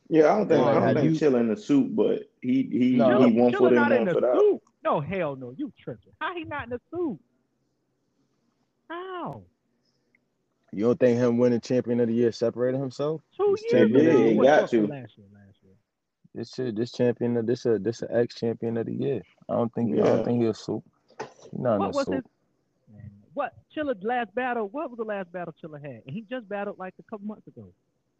Yeah, 0.08 0.32
I 0.32 0.38
don't 0.38 0.48
think 0.48 0.64
Yeah, 0.64 0.70
I 0.70 0.74
don't 0.92 0.94
think 1.02 1.20
you- 1.20 1.28
Chilla 1.30 1.40
in 1.40 1.48
the 1.48 1.56
suit, 1.56 1.94
but 1.94 2.22
he 2.40 2.62
he 2.64 2.96
No. 2.96 3.06
he 3.08 3.12
Chilla, 3.34 3.40
one 3.42 3.52
Chilla 3.52 3.58
foot 3.58 3.68
in, 3.72 3.74
not 3.74 3.92
in 3.92 3.98
one 3.98 4.06
the 4.06 4.12
foot 4.14 4.24
out. 4.24 4.38
suit. 4.38 4.60
No, 4.84 5.00
hell 5.00 5.36
no. 5.36 5.54
You 5.56 5.72
tripping. 5.78 6.12
How 6.20 6.34
he 6.34 6.44
not 6.44 6.64
in 6.64 6.70
the 6.70 6.80
suit? 6.90 7.18
How? 8.88 9.42
You 10.72 10.84
don't 10.86 10.98
think 10.98 11.18
him 11.18 11.36
winning 11.38 11.60
champion 11.60 12.00
of 12.00 12.08
the 12.08 12.14
year 12.14 12.32
separated 12.32 12.78
himself? 12.78 13.20
Two 13.36 13.52
This 13.52 13.62
years 13.64 13.72
champion 13.72 14.06
ago. 14.06 14.16
of 14.18 14.22
the 14.24 14.30
he 14.30 14.34
What's 14.36 14.48
got 14.48 14.62
up 14.64 14.70
for 14.70 14.76
to. 14.76 14.86
Last 14.86 15.18
year, 15.18 15.26
last 15.34 15.56
year. 15.62 15.74
This 16.34 16.54
shit, 16.54 16.74
this 16.76 16.92
champion 16.92 17.36
of 17.36 17.46
this 17.46 17.66
a 17.66 17.78
this 17.78 18.02
a 18.02 18.14
ex 18.14 18.34
champion 18.36 18.76
of 18.78 18.86
the 18.86 18.94
year. 18.94 19.22
I 19.48 19.54
don't 19.54 19.72
think 19.74 19.92
I 19.92 19.96
Yeah. 19.96 20.02
don't 20.04 20.24
think 20.24 20.42
he'll 20.42 20.54
suit. 20.54 20.82
He 21.50 21.58
not 21.58 21.74
in 21.74 21.80
What 21.80 21.92
the 21.92 21.96
was 21.96 22.06
suit. 22.06 22.14
his? 22.14 22.24
What 23.34 23.52
Chilla's 23.74 24.02
last 24.02 24.34
battle? 24.34 24.68
What 24.68 24.90
was 24.90 24.98
the 24.98 25.04
last 25.04 25.32
battle 25.32 25.54
Chilla 25.62 25.80
had? 25.80 26.02
And 26.06 26.14
he 26.14 26.22
just 26.30 26.48
battled 26.48 26.78
like 26.78 26.94
a 26.98 27.02
couple 27.04 27.26
months 27.26 27.46
ago. 27.46 27.72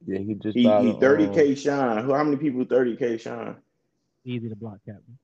Yeah, 0.07 0.19
he 0.19 0.35
just 0.35 0.57
He 0.57 0.63
he 0.63 0.69
battled, 0.69 1.01
thirty 1.01 1.25
um, 1.27 1.35
K-Shine. 1.35 2.05
Who 2.05 2.15
how 2.15 2.25
many 2.25 2.37
people 2.37 2.65
thirty 2.65 2.97
k 2.97 3.17
shine? 3.19 3.57
Eazy 4.27 4.49
to 4.49 4.57
block, 4.57 4.79
Captain. 4.87 5.19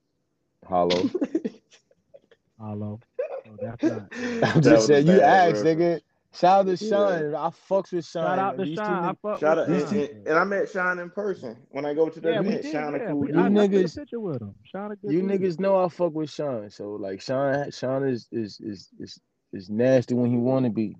Hollow. 0.67 1.11
Hello. 2.61 3.01
Oh, 3.51 3.57
that's 3.63 3.83
not. 3.83 4.11
I'm 4.43 4.61
just 4.61 4.65
was 4.67 4.85
a 4.85 4.87
saying 4.89 5.07
you 5.07 5.19
bad 5.21 5.49
asked, 5.55 5.65
reference. 5.65 5.81
nigga. 5.81 6.01
Shout 6.35 6.61
out 6.69 6.77
to 6.77 6.85
Yeah. 6.85 6.91
Sean. 6.91 7.35
I 7.35 7.49
fucks 7.49 7.93
with 7.93 8.05
Sean. 8.07 8.25
Shout 8.25 8.39
out 8.39 8.59
to 8.59 8.65
These 8.65 8.77
two 8.79 8.83
I 8.85 9.13
fuck 9.23 9.41
Shout 9.41 9.57
with 9.69 9.85
out 9.85 9.93
and, 9.93 9.97
and, 10.11 10.27
and 10.29 10.39
I 10.39 10.45
met 10.45 10.69
Shine 10.71 10.99
in 10.99 11.11
person 11.11 11.57
when 11.71 11.87
I 11.87 11.95
go 11.95 12.09
to 12.09 12.21
the 12.21 12.31
Yeah, 12.33 12.41
we 12.41 12.49
event. 12.49 12.63
did. 12.63 12.73
Shine 12.73 12.95
a 12.95 12.99
Yeah, 12.99 13.07
cool 13.09 13.17
we, 13.19 13.27
dude. 13.29 13.37
You 13.37 13.43
I 13.43 13.47
a 13.47 13.51
niggas- 13.51 13.97
picture 13.97 14.21
with 14.21 14.43
him. 14.43 14.55
Shine 14.65 14.93
a 14.93 14.97
good 14.97 15.13
you 15.13 15.23
dude. 15.23 15.31
niggas 15.31 15.59
know 15.59 15.83
I 15.83 15.89
fuck 15.89 16.13
with 16.15 16.31
Sean. 16.31 16.69
So 16.71 16.91
like 16.93 17.21
Sean 17.23 17.71
Sean 17.71 18.07
is 18.07 18.29
is 18.31 18.61
is 18.61 18.91
is, 18.99 19.21
is 19.53 19.71
nasty 19.71 20.15
when 20.15 20.31
he 20.31 20.37
wanna 20.37 20.71
be. 20.71 20.97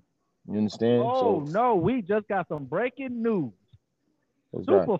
You 0.47 0.57
understand? 0.57 1.03
Oh 1.05 1.45
so 1.45 1.51
no, 1.51 1.75
we 1.75 2.01
just 2.01 2.27
got 2.27 2.47
some 2.47 2.65
breaking 2.65 3.21
news. 3.21 3.51
what's 4.49 4.65
that? 4.65 4.81
Super 4.85 4.97